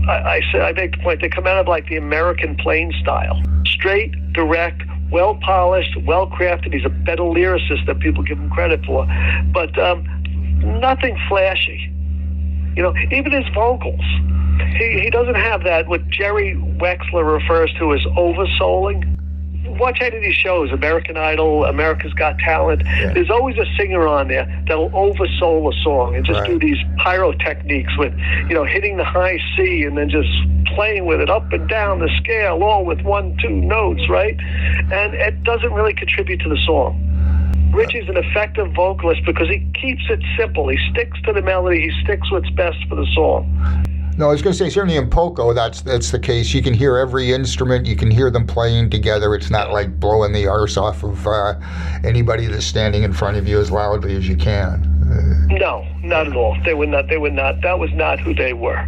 I, 0.07 0.11
I 0.11 0.41
say, 0.51 0.59
I 0.59 0.73
make 0.73 0.91
the 0.91 0.97
point, 1.03 1.21
they 1.21 1.29
come 1.29 1.47
out 1.47 1.57
of 1.57 1.67
like 1.67 1.87
the 1.87 1.97
American 1.97 2.55
plain 2.57 2.93
style, 3.01 3.41
straight, 3.65 4.11
direct, 4.33 4.81
well 5.11 5.35
polished, 5.41 5.95
well 6.05 6.27
crafted. 6.27 6.73
He's 6.73 6.85
a 6.85 6.89
better 6.89 7.23
lyricist 7.23 7.85
than 7.85 7.99
people 7.99 8.23
give 8.23 8.37
him 8.37 8.49
credit 8.49 8.83
for, 8.85 9.07
but 9.53 9.77
um, 9.79 10.05
nothing 10.81 11.17
flashy. 11.29 11.91
You 12.75 12.83
know, 12.83 12.93
even 13.11 13.31
his 13.31 13.47
vocals. 13.53 14.03
He, 14.77 15.01
he 15.03 15.09
doesn't 15.09 15.35
have 15.35 15.63
that, 15.63 15.87
what 15.87 16.07
Jerry 16.09 16.55
Wexler 16.55 17.39
refers 17.39 17.73
to 17.79 17.93
as 17.93 18.01
oversouling. 18.17 19.16
Watch 19.67 19.99
any 20.01 20.17
of 20.17 20.21
these 20.23 20.35
shows, 20.35 20.71
American 20.71 21.17
Idol, 21.17 21.65
America's 21.65 22.13
Got 22.13 22.37
Talent. 22.39 22.83
There's 23.13 23.29
always 23.29 23.57
a 23.57 23.65
singer 23.77 24.07
on 24.07 24.27
there 24.27 24.45
that'll 24.67 24.91
oversoul 24.95 25.69
a 25.69 25.73
song 25.83 26.15
and 26.15 26.25
just 26.25 26.45
do 26.45 26.53
Right. 26.53 26.61
these 26.61 26.77
pyrotechniques 26.97 27.95
with, 27.97 28.13
you 28.49 28.55
know, 28.55 28.63
hitting 28.63 28.97
the 28.97 29.03
high 29.03 29.39
C 29.55 29.83
and 29.83 29.97
then 29.97 30.09
just 30.09 30.29
playing 30.75 31.05
with 31.05 31.21
it 31.21 31.29
up 31.29 31.51
and 31.53 31.67
down 31.69 31.99
the 31.99 32.09
scale, 32.17 32.63
all 32.63 32.85
with 32.85 33.01
one, 33.01 33.37
two 33.41 33.49
notes, 33.49 34.07
right? 34.09 34.37
And 34.91 35.13
it 35.13 35.43
doesn't 35.43 35.73
really 35.73 35.93
contribute 35.93 36.39
to 36.41 36.49
the 36.49 36.57
song. 36.65 37.03
Richie's 37.73 38.07
an 38.09 38.17
effective 38.17 38.71
vocalist 38.73 39.21
because 39.25 39.47
he 39.49 39.59
keeps 39.79 40.03
it 40.09 40.21
simple. 40.37 40.67
He 40.69 40.77
sticks 40.91 41.21
to 41.23 41.33
the 41.33 41.41
melody. 41.41 41.89
He 41.89 42.03
sticks 42.03 42.31
what's 42.31 42.49
best 42.51 42.77
for 42.89 42.95
the 42.95 43.05
song. 43.13 43.45
No, 44.17 44.29
I 44.29 44.31
was 44.31 44.41
going 44.41 44.53
to 44.53 44.57
say 44.57 44.69
certainly 44.69 44.97
in 44.97 45.09
Poco 45.09 45.53
that's 45.53 45.81
that's 45.81 46.09
the 46.09 46.19
case. 46.19 46.51
You 46.53 46.63
can 46.63 46.73
hear 46.73 46.97
every 46.97 47.33
instrument. 47.33 47.85
You 47.85 47.95
can 47.95 48.09
hear 48.09 48.31
them 48.31 48.47
playing 48.47 48.89
together. 48.89 49.35
It's 49.35 49.51
not 49.51 49.71
like 49.71 49.99
blowing 49.99 50.33
the 50.33 50.47
arse 50.47 50.75
off 50.75 51.03
of 51.03 51.27
uh, 51.27 51.53
anybody 52.03 52.47
that's 52.47 52.65
standing 52.65 53.03
in 53.03 53.13
front 53.13 53.37
of 53.37 53.47
you 53.47 53.59
as 53.59 53.69
loudly 53.69 54.15
as 54.15 54.27
you 54.27 54.35
can. 54.35 55.47
No, 55.49 55.87
not 56.01 56.27
at 56.27 56.35
all. 56.35 56.57
They 56.65 56.73
were 56.73 56.87
not. 56.87 57.07
They 57.09 57.17
were 57.17 57.29
not. 57.29 57.61
That 57.61 57.77
was 57.77 57.91
not 57.93 58.19
who 58.19 58.33
they 58.33 58.53
were. 58.53 58.83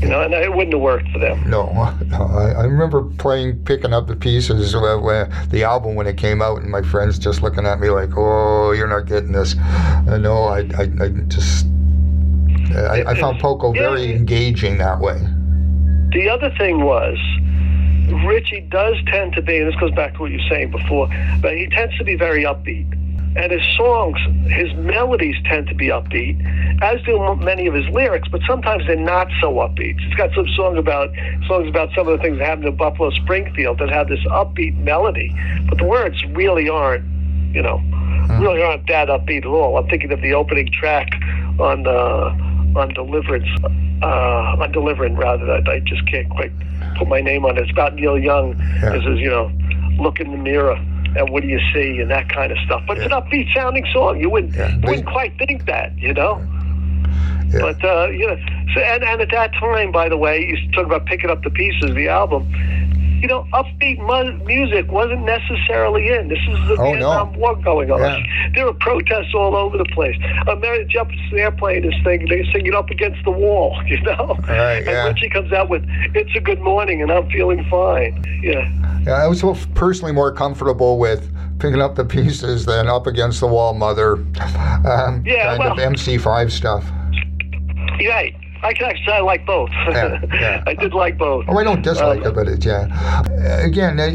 You 0.00 0.08
know, 0.08 0.20
and 0.20 0.32
it 0.32 0.52
wouldn't 0.52 0.74
have 0.74 0.82
worked 0.82 1.08
for 1.10 1.18
them. 1.18 1.48
No, 1.48 1.66
no. 2.06 2.26
I, 2.26 2.52
I 2.52 2.64
remember 2.64 3.02
playing, 3.02 3.64
picking 3.64 3.92
up 3.92 4.06
the 4.06 4.14
pieces 4.14 4.76
when 4.76 5.30
the 5.48 5.64
album 5.64 5.96
when 5.96 6.06
it 6.06 6.16
came 6.16 6.40
out, 6.40 6.60
and 6.60 6.70
my 6.70 6.82
friends 6.82 7.18
just 7.18 7.42
looking 7.42 7.66
at 7.66 7.80
me 7.80 7.88
like, 7.90 8.10
"Oh, 8.16 8.72
you're 8.72 8.86
not 8.86 9.06
getting 9.06 9.32
this." 9.32 9.56
Uh, 9.56 10.18
no, 10.18 10.44
I, 10.44 10.58
I, 10.78 10.90
I 11.00 11.08
just, 11.26 11.66
I, 12.76 13.04
I 13.06 13.14
found 13.14 13.40
Poco 13.40 13.72
very 13.72 14.12
engaging 14.12 14.78
that 14.78 15.00
way. 15.00 15.18
The 16.12 16.28
other 16.28 16.50
thing 16.58 16.84
was, 16.84 17.18
Richie 18.26 18.66
does 18.70 18.96
tend 19.06 19.34
to 19.34 19.42
be, 19.42 19.58
and 19.58 19.68
this 19.68 19.78
goes 19.78 19.92
back 19.92 20.14
to 20.14 20.20
what 20.20 20.30
you 20.30 20.38
were 20.38 20.48
saying 20.48 20.70
before, 20.70 21.08
but 21.40 21.56
he 21.56 21.66
tends 21.68 21.96
to 21.98 22.04
be 22.04 22.14
very 22.14 22.44
upbeat. 22.44 22.94
And 23.36 23.52
his 23.52 23.62
songs, 23.76 24.18
his 24.50 24.72
melodies 24.74 25.36
tend 25.44 25.68
to 25.68 25.74
be 25.74 25.88
upbeat, 25.88 26.40
as 26.82 27.00
do 27.02 27.36
many 27.36 27.66
of 27.66 27.74
his 27.74 27.86
lyrics, 27.88 28.26
but 28.28 28.40
sometimes 28.48 28.86
they're 28.86 28.96
not 28.96 29.28
so 29.40 29.52
upbeat. 29.56 30.00
He's 30.00 30.14
got 30.14 30.34
some 30.34 30.48
song 30.56 30.78
about 30.78 31.10
songs 31.46 31.68
about 31.68 31.90
some 31.94 32.08
of 32.08 32.16
the 32.16 32.22
things 32.22 32.38
that 32.38 32.46
happened 32.46 32.68
in 32.68 32.76
Buffalo 32.76 33.10
Springfield 33.10 33.78
that 33.78 33.90
have 33.90 34.08
this 34.08 34.24
upbeat 34.30 34.76
melody, 34.78 35.32
but 35.68 35.78
the 35.78 35.84
words 35.84 36.16
really 36.30 36.68
aren't, 36.68 37.04
you 37.54 37.62
know, 37.62 37.78
really 38.40 38.62
aren't 38.62 38.86
that 38.88 39.08
upbeat 39.08 39.44
at 39.44 39.46
all. 39.46 39.76
I'm 39.76 39.88
thinking 39.88 40.10
of 40.10 40.22
the 40.22 40.32
opening 40.32 40.70
track 40.72 41.08
on 41.60 41.86
uh, 41.86 42.34
on 42.78 42.90
Deliverin', 42.94 43.44
uh, 44.02 44.62
on 44.62 44.72
Deliverin' 44.72 45.16
rather. 45.16 45.46
That 45.46 45.68
I 45.68 45.80
just 45.80 46.06
can't 46.06 46.28
quite 46.30 46.52
put 46.96 47.08
my 47.08 47.20
name 47.20 47.44
on 47.44 47.56
it. 47.56 47.62
It's 47.62 47.70
about 47.72 47.94
Neil 47.94 48.18
Young. 48.18 48.58
Yeah. 48.58 48.94
It 48.94 49.02
says, 49.04 49.18
you 49.18 49.30
know, 49.30 49.50
look 50.00 50.20
in 50.20 50.30
the 50.30 50.36
mirror 50.36 50.76
and 51.16 51.30
what 51.30 51.42
do 51.42 51.48
you 51.48 51.60
see 51.72 51.98
and 52.00 52.10
that 52.10 52.28
kind 52.28 52.52
of 52.52 52.58
stuff. 52.66 52.82
But 52.86 52.98
it's 52.98 53.06
an 53.06 53.12
upbeat 53.12 53.52
sounding 53.54 53.86
song. 53.92 54.20
You 54.20 54.30
wouldn't 54.30 54.54
Yeah. 54.54 54.74
you 54.74 54.80
wouldn't 54.84 55.06
quite 55.06 55.36
think 55.38 55.66
that, 55.66 55.96
you 55.98 56.12
know. 56.14 56.40
Yeah. 57.50 57.60
But 57.60 57.84
uh, 57.84 58.08
you 58.10 58.26
know, 58.26 58.36
so 58.74 58.80
and, 58.80 59.02
and 59.02 59.20
at 59.22 59.30
that 59.30 59.52
time, 59.54 59.90
by 59.90 60.08
the 60.08 60.16
way, 60.16 60.40
you 60.40 60.70
talk 60.72 60.84
about 60.86 61.06
picking 61.06 61.30
up 61.30 61.42
the 61.42 61.50
pieces, 61.50 61.94
the 61.94 62.08
album. 62.08 62.46
You 63.20 63.28
know, 63.28 63.46
upbeat 63.52 63.98
mu- 63.98 64.44
music 64.44 64.90
wasn't 64.92 65.22
necessarily 65.24 66.08
in. 66.08 66.28
This 66.28 66.38
is 66.48 66.54
the 66.68 66.76
Oh, 66.78 66.92
no. 66.94 67.08
Vietnam 67.10 67.34
War 67.34 67.56
going 67.56 67.90
on. 67.90 68.00
Yeah. 68.00 68.18
There 68.54 68.64
were 68.66 68.74
protests 68.74 69.34
all 69.34 69.56
over 69.56 69.76
the 69.76 69.84
place. 69.86 70.16
America 70.46 70.84
jumps 70.88 71.14
in 71.30 71.36
the 71.36 71.42
airplane 71.42 71.84
is 71.84 71.94
singing, 72.04 72.28
they're 72.28 72.44
singing 72.52 72.74
up 72.74 72.90
against 72.90 73.24
the 73.24 73.30
wall, 73.32 73.80
you 73.86 74.00
know. 74.02 74.36
Right, 74.48 74.78
and 74.78 74.86
yeah. 74.86 75.06
Richie 75.08 75.28
comes 75.30 75.52
out 75.52 75.68
with 75.68 75.84
"It's 76.14 76.30
a 76.36 76.40
Good 76.40 76.60
Morning" 76.60 77.02
and 77.02 77.10
I'm 77.10 77.28
feeling 77.30 77.64
fine. 77.68 78.22
Yeah. 78.42 78.70
Yeah, 79.06 79.12
I 79.14 79.26
was 79.26 79.42
personally 79.74 80.12
more 80.12 80.32
comfortable 80.32 80.98
with 80.98 81.30
picking 81.58 81.80
up 81.82 81.96
the 81.96 82.04
pieces 82.04 82.66
than 82.66 82.88
up 82.88 83.06
against 83.06 83.40
the 83.40 83.46
wall, 83.48 83.74
mother. 83.74 84.24
Um, 84.86 85.24
Yeah, 85.26 85.56
kind 85.56 85.72
of 85.72 85.92
MC5 85.92 86.52
stuff. 86.52 86.84
Right. 88.00 88.34
I 88.62 88.72
can 88.74 88.86
actually 88.86 89.12
I 89.12 89.20
like 89.20 89.46
both. 89.46 89.70
Yeah, 89.70 90.20
yeah. 90.32 90.64
I 90.66 90.74
did 90.74 90.92
like 90.94 91.16
both. 91.18 91.44
Oh, 91.48 91.56
I 91.58 91.64
don't 91.64 91.82
dislike 91.82 92.20
Um, 92.20 92.26
it, 92.26 92.34
but 92.34 92.48
it's 92.48 92.64
yeah. 92.66 92.88
Uh, 93.30 93.64
Again, 93.64 93.98
uh, 94.00 94.10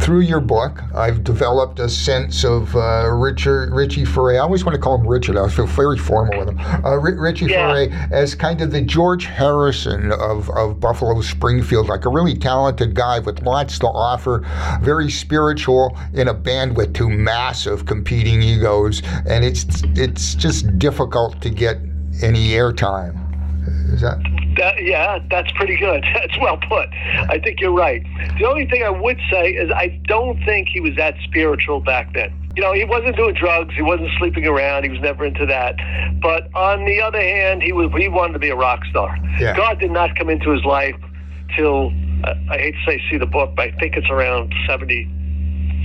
through 0.00 0.20
your 0.20 0.40
book, 0.40 0.80
I've 0.94 1.24
developed 1.24 1.78
a 1.80 1.88
sense 1.88 2.44
of 2.44 2.74
uh, 2.74 3.08
Richard 3.12 3.72
Richie 3.72 4.04
Furay. 4.04 4.36
I 4.36 4.38
always 4.38 4.64
want 4.64 4.74
to 4.74 4.80
call 4.80 4.96
him 4.98 5.06
Richard. 5.06 5.36
I 5.36 5.48
feel 5.48 5.66
very 5.66 5.98
formal 5.98 6.38
with 6.38 6.48
him. 6.48 6.58
Uh, 6.84 6.96
Richie 6.96 7.46
Yeah. 7.46 7.68
Furay 7.68 8.12
as 8.12 8.34
kind 8.34 8.60
of 8.62 8.70
the 8.70 8.80
George 8.80 9.26
Harrison 9.26 10.12
of, 10.12 10.48
of 10.50 10.80
Buffalo 10.80 11.20
Springfield, 11.20 11.88
like 11.88 12.04
a 12.04 12.08
really 12.08 12.36
talented 12.36 12.94
guy 12.94 13.18
with 13.18 13.42
lots 13.42 13.78
to 13.80 13.86
offer, 13.88 14.42
very 14.80 15.10
spiritual 15.10 15.96
in 16.14 16.28
a 16.28 16.34
band 16.34 16.76
with 16.76 16.94
two 16.94 17.08
massive 17.08 17.84
competing 17.86 18.42
egos, 18.42 19.02
and 19.26 19.44
it's 19.44 19.82
it's 19.96 20.34
just 20.34 20.78
difficult 20.78 21.40
to 21.42 21.50
get 21.50 21.76
any 22.22 22.50
airtime. 22.50 23.19
Is 23.92 24.00
that? 24.00 24.18
That, 24.56 24.82
yeah, 24.82 25.18
that's 25.30 25.50
pretty 25.52 25.76
good. 25.76 26.04
That's 26.14 26.38
well 26.40 26.58
put. 26.58 26.88
I 27.28 27.40
think 27.42 27.60
you're 27.60 27.72
right. 27.72 28.04
The 28.38 28.48
only 28.48 28.66
thing 28.66 28.82
I 28.82 28.90
would 28.90 29.18
say 29.30 29.52
is 29.52 29.70
I 29.70 30.00
don't 30.06 30.42
think 30.44 30.68
he 30.68 30.80
was 30.80 30.96
that 30.96 31.14
spiritual 31.24 31.80
back 31.80 32.12
then. 32.14 32.32
You 32.56 32.62
know, 32.62 32.72
he 32.72 32.84
wasn't 32.84 33.16
doing 33.16 33.34
drugs. 33.34 33.74
He 33.74 33.82
wasn't 33.82 34.10
sleeping 34.18 34.46
around. 34.46 34.82
He 34.82 34.90
was 34.90 35.00
never 35.00 35.24
into 35.24 35.46
that. 35.46 35.76
But 36.20 36.52
on 36.54 36.84
the 36.84 37.00
other 37.00 37.20
hand, 37.20 37.62
he 37.62 37.72
was 37.72 37.90
he 37.96 38.08
wanted 38.08 38.34
to 38.34 38.38
be 38.38 38.50
a 38.50 38.56
rock 38.56 38.80
star. 38.90 39.16
Yeah. 39.38 39.56
God 39.56 39.78
did 39.78 39.92
not 39.92 40.16
come 40.16 40.28
into 40.28 40.50
his 40.50 40.64
life 40.64 40.96
till 41.56 41.92
uh, 42.24 42.34
I 42.50 42.58
hate 42.58 42.74
to 42.74 42.90
say 42.90 43.02
see 43.10 43.18
the 43.18 43.26
book, 43.26 43.54
but 43.54 43.68
I 43.68 43.70
think 43.78 43.96
it's 43.96 44.10
around 44.10 44.52
seventy 44.68 45.08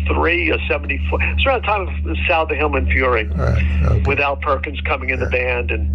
three 0.08 0.52
or 0.52 0.58
seventy 0.68 1.00
four. 1.10 1.20
It's 1.22 1.46
around 1.46 1.62
the 1.62 1.68
time 1.68 2.10
of 2.10 2.18
Souther 2.28 2.56
Hillman 2.56 2.86
Furay 2.88 3.28
Uh, 3.38 3.90
okay. 3.92 4.04
with 4.06 4.20
Al 4.20 4.36
Perkins 4.38 4.80
coming 4.82 5.10
in 5.10 5.20
the 5.20 5.26
band, 5.28 5.72
and 5.72 5.90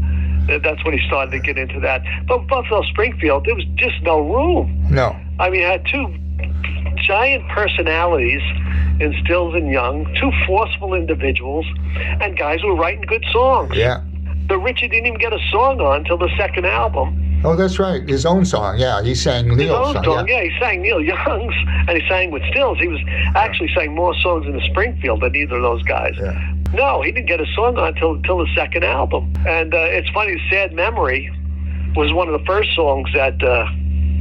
that's 0.64 0.84
when 0.84 0.98
he 0.98 1.06
started 1.06 1.30
to 1.32 1.38
get 1.38 1.56
into 1.58 1.78
that. 1.80 2.02
But 2.26 2.46
Buffalo 2.48 2.82
Springfield, 2.82 3.44
there 3.46 3.54
was 3.54 3.64
just 3.76 4.02
no 4.02 4.20
room. 4.20 4.86
No. 4.90 5.14
I 5.38 5.50
mean, 5.50 5.62
it 5.62 5.70
had 5.70 5.86
two 5.86 6.14
giant 7.06 7.48
personalities 7.48 8.42
in 9.00 9.14
Stills 9.24 9.54
and 9.54 9.70
Young, 9.70 10.04
two 10.20 10.30
forceful 10.46 10.94
individuals, 10.94 11.66
and 12.20 12.36
guys 12.36 12.60
who 12.60 12.68
were 12.68 12.76
writing 12.76 13.02
good 13.02 13.24
songs. 13.32 13.74
Yeah. 13.74 14.02
But 14.46 14.58
Richie 14.58 14.88
didn't 14.88 15.06
even 15.06 15.18
get 15.18 15.32
a 15.32 15.38
song 15.50 15.80
on 15.80 15.98
until 16.00 16.18
the 16.18 16.28
second 16.36 16.66
album. 16.66 17.19
Oh, 17.42 17.56
that's 17.56 17.78
right. 17.78 18.06
His 18.06 18.26
own 18.26 18.44
song. 18.44 18.76
Yeah, 18.78 19.02
he 19.02 19.14
sang 19.14 19.48
His 19.48 19.56
Neil's 19.56 19.88
own 19.88 19.94
song. 19.94 20.04
song, 20.04 20.28
Yeah. 20.28 20.36
yeah, 20.42 20.42
he 20.50 20.58
sang 20.60 20.82
Neil 20.82 21.00
Young's, 21.00 21.54
and 21.88 21.96
he 22.00 22.06
sang 22.08 22.30
with 22.30 22.42
Stills. 22.50 22.78
He 22.78 22.86
was 22.88 23.00
actually 23.34 23.70
sang 23.74 23.94
more 23.94 24.14
songs 24.16 24.44
in 24.46 24.52
the 24.52 24.60
Springfield 24.70 25.22
than 25.22 25.34
either 25.34 25.56
of 25.56 25.62
those 25.62 25.82
guys. 25.84 26.14
Yeah. 26.20 26.38
No, 26.74 27.00
he 27.02 27.10
didn't 27.12 27.28
get 27.28 27.40
a 27.40 27.46
song 27.56 27.78
on 27.78 27.88
until 27.88 28.14
until 28.14 28.38
the 28.38 28.48
second 28.54 28.84
album. 28.84 29.32
And 29.48 29.74
uh, 29.74 29.78
it's 29.78 30.08
funny, 30.10 30.40
"Sad 30.50 30.72
Memory" 30.74 31.30
was 31.96 32.12
one 32.12 32.28
of 32.28 32.38
the 32.38 32.44
first 32.46 32.74
songs 32.76 33.08
that 33.14 33.42
uh, 33.42 33.64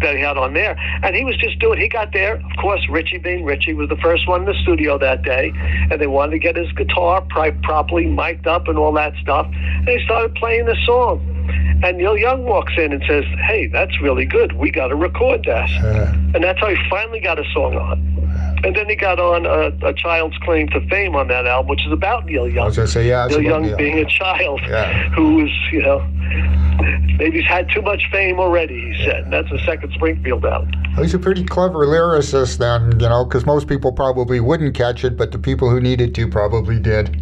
that 0.02 0.16
he 0.16 0.22
had 0.22 0.38
on 0.38 0.54
there. 0.54 0.76
And 1.04 1.14
he 1.16 1.24
was 1.26 1.36
just 1.38 1.60
doing. 1.60 1.78
He 1.80 1.90
got 1.90 2.12
there, 2.14 2.36
of 2.38 2.58
course. 2.60 2.82
Richie 2.90 3.18
being 3.20 3.44
Richie 3.46 3.74
was 3.74 3.90
the 3.90 3.98
first 3.98 4.28
one 4.30 4.42
in 4.42 4.46
the 4.48 4.60
studio 4.64 4.98
that 4.98 5.22
day, 5.24 5.52
and 5.92 6.00
they 6.02 6.08
wanted 6.08 6.32
to 6.32 6.40
get 6.40 6.56
his 6.56 6.72
guitar 6.72 7.22
pri- 7.30 7.52
properly 7.64 8.06
mic'd 8.08 8.48
up 8.48 8.68
and 8.70 8.78
all 8.80 8.94
that 8.94 9.14
stuff. 9.22 9.46
And 9.54 9.90
he 9.90 10.04
started 10.06 10.34
playing 10.36 10.66
the 10.66 10.78
song. 10.88 11.36
And 11.82 11.98
Neil 11.98 12.18
Young 12.18 12.44
walks 12.46 12.74
in 12.78 12.92
and 12.92 13.04
says, 13.08 13.24
"Hey, 13.48 13.68
that's 13.68 14.02
really 14.02 14.26
good. 14.26 14.54
We 14.54 14.70
got 14.72 14.88
to 14.88 14.96
record 14.96 15.46
that." 15.46 15.70
Uh, 15.84 16.14
And 16.36 16.44
that's 16.44 16.60
how 16.60 16.68
he 16.68 16.78
finally 16.90 17.20
got 17.22 17.40
a 17.40 17.44
song 17.54 17.76
on. 17.76 18.06
And 18.64 18.76
then 18.76 18.90
he 18.90 18.96
got 18.96 19.20
on 19.20 19.46
a, 19.46 19.72
a 19.88 19.94
Child's 19.94 20.38
Claim 20.40 20.68
to 20.70 20.82
Fame 20.90 21.16
on 21.16 21.30
that 21.30 21.46
album, 21.48 21.70
which 21.70 21.86
is 21.86 21.92
about 21.94 22.26
Neil 22.26 22.44
I 22.44 22.48
Young. 22.48 22.66
was 22.66 22.76
gonna 22.76 22.88
say 22.88 23.08
yeah. 23.08 23.28
Neil 23.28 23.42
Young 23.42 23.64
Neil. 23.64 23.78
being 23.78 23.98
a 24.00 24.06
child 24.06 24.60
Yeah. 24.68 25.10
who 25.10 25.36
was, 25.36 25.50
you 25.72 25.82
know, 25.82 26.00
maybe 27.18 27.40
he's 27.40 27.48
had 27.50 27.70
too 27.74 27.82
much 27.82 28.04
fame 28.12 28.40
already, 28.40 28.92
he 28.92 29.06
said. 29.06 29.24
And 29.24 29.34
that's 29.34 29.50
the 29.50 29.60
second 29.66 29.92
Springfield 29.94 30.46
album. 30.46 30.72
He's 30.98 31.14
a 31.14 31.20
pretty 31.20 31.46
clever 31.46 31.86
lyricist, 31.86 32.58
then, 32.58 33.00
you 33.00 33.08
know, 33.08 33.24
because 33.24 33.46
most 33.46 33.68
people 33.68 33.92
probably 33.94 34.40
wouldn't 34.42 34.76
catch 34.76 35.04
it, 35.06 35.16
but 35.18 35.32
the 35.32 35.40
people 35.40 35.70
who 35.70 35.80
needed 35.80 36.14
to 36.16 36.28
probably 36.28 36.80
did. 36.80 37.19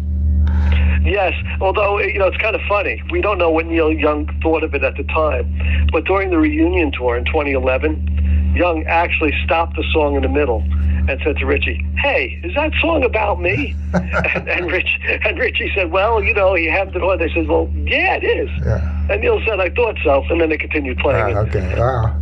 Yes, 1.04 1.32
although, 1.60 1.98
you 2.00 2.18
know, 2.18 2.26
it's 2.26 2.36
kind 2.38 2.54
of 2.54 2.60
funny. 2.68 3.02
We 3.10 3.20
don't 3.20 3.38
know 3.38 3.50
what 3.50 3.66
Neil 3.66 3.92
Young 3.92 4.28
thought 4.42 4.62
of 4.62 4.74
it 4.74 4.82
at 4.82 4.96
the 4.96 5.04
time. 5.04 5.88
But 5.92 6.04
during 6.04 6.30
the 6.30 6.38
reunion 6.38 6.92
tour 6.92 7.16
in 7.16 7.24
2011, 7.24 8.52
Young 8.54 8.84
actually 8.86 9.32
stopped 9.44 9.76
the 9.76 9.84
song 9.92 10.16
in 10.16 10.22
the 10.22 10.28
middle 10.28 10.62
and 11.08 11.18
said 11.24 11.36
to 11.38 11.46
Richie, 11.46 11.84
"Hey, 12.02 12.40
is 12.44 12.54
that 12.54 12.72
song 12.80 13.04
about 13.04 13.40
me?" 13.40 13.74
and, 13.94 14.48
and 14.48 14.70
Rich 14.70 14.98
and 15.24 15.38
Richie 15.38 15.70
said, 15.74 15.90
"Well, 15.90 16.22
you 16.22 16.34
know, 16.34 16.54
he 16.54 16.66
had 16.66 16.88
it 16.94 17.02
on." 17.02 17.18
They 17.18 17.32
said, 17.32 17.46
"Well, 17.48 17.70
yeah, 17.74 18.16
it 18.16 18.24
is." 18.24 18.50
Yeah. 18.64 19.06
And 19.10 19.20
Neil 19.22 19.40
said, 19.46 19.60
"I 19.60 19.70
thought 19.70 19.96
so," 20.04 20.24
and 20.30 20.40
then 20.40 20.48
they 20.50 20.58
continued 20.58 20.98
playing 20.98 21.36
Ah, 21.36 21.40
it. 21.42 21.48
okay. 21.56 21.74
Ah. 21.78 22.14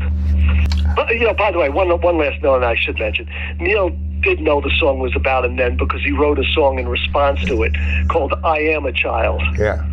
But 0.95 1.09
you 1.15 1.25
know, 1.25 1.35
by 1.35 1.51
the 1.51 1.59
way, 1.59 1.69
one 1.69 1.89
one 2.01 2.19
last 2.19 2.43
note 2.43 2.63
I 2.63 2.75
should 2.77 2.99
mention: 2.99 3.29
Neil 3.59 3.91
did 4.23 4.41
know 4.41 4.61
the 4.61 4.73
song 4.79 4.99
was 4.99 5.15
about 5.17 5.45
him 5.45 5.57
then 5.57 5.77
because 5.77 6.03
he 6.03 6.13
wrote 6.13 6.39
a 6.39 6.45
song 6.53 6.79
in 6.79 6.89
response 6.89 7.45
to 7.47 7.63
it 7.63 7.75
called 8.09 8.33
"I 8.45 8.59
Am 8.59 8.87
a 8.87 8.93
Child." 8.93 9.43
Yeah. 9.59 9.85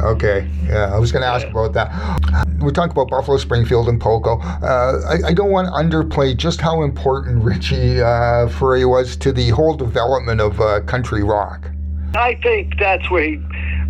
Okay. 0.00 0.48
Yeah, 0.66 0.94
I 0.94 0.98
was 0.98 1.10
going 1.10 1.22
to 1.22 1.28
ask 1.28 1.46
about 1.46 1.72
that. 1.72 1.90
We 2.62 2.70
talk 2.70 2.90
about 2.90 3.08
Buffalo 3.08 3.36
Springfield 3.36 3.88
and 3.88 4.00
Poco. 4.00 4.38
Uh, 4.40 5.00
I, 5.08 5.28
I 5.28 5.32
don't 5.32 5.50
want 5.50 5.66
to 5.66 5.72
underplay 5.72 6.36
just 6.36 6.60
how 6.60 6.82
important 6.82 7.42
Richie 7.42 8.00
uh, 8.00 8.48
Furay 8.48 8.88
was 8.88 9.16
to 9.16 9.32
the 9.32 9.50
whole 9.50 9.74
development 9.74 10.40
of 10.40 10.60
uh, 10.60 10.80
country 10.82 11.24
rock. 11.24 11.68
I 12.14 12.38
think 12.42 12.78
that's 12.78 13.10
where 13.10 13.24
he 13.24 13.42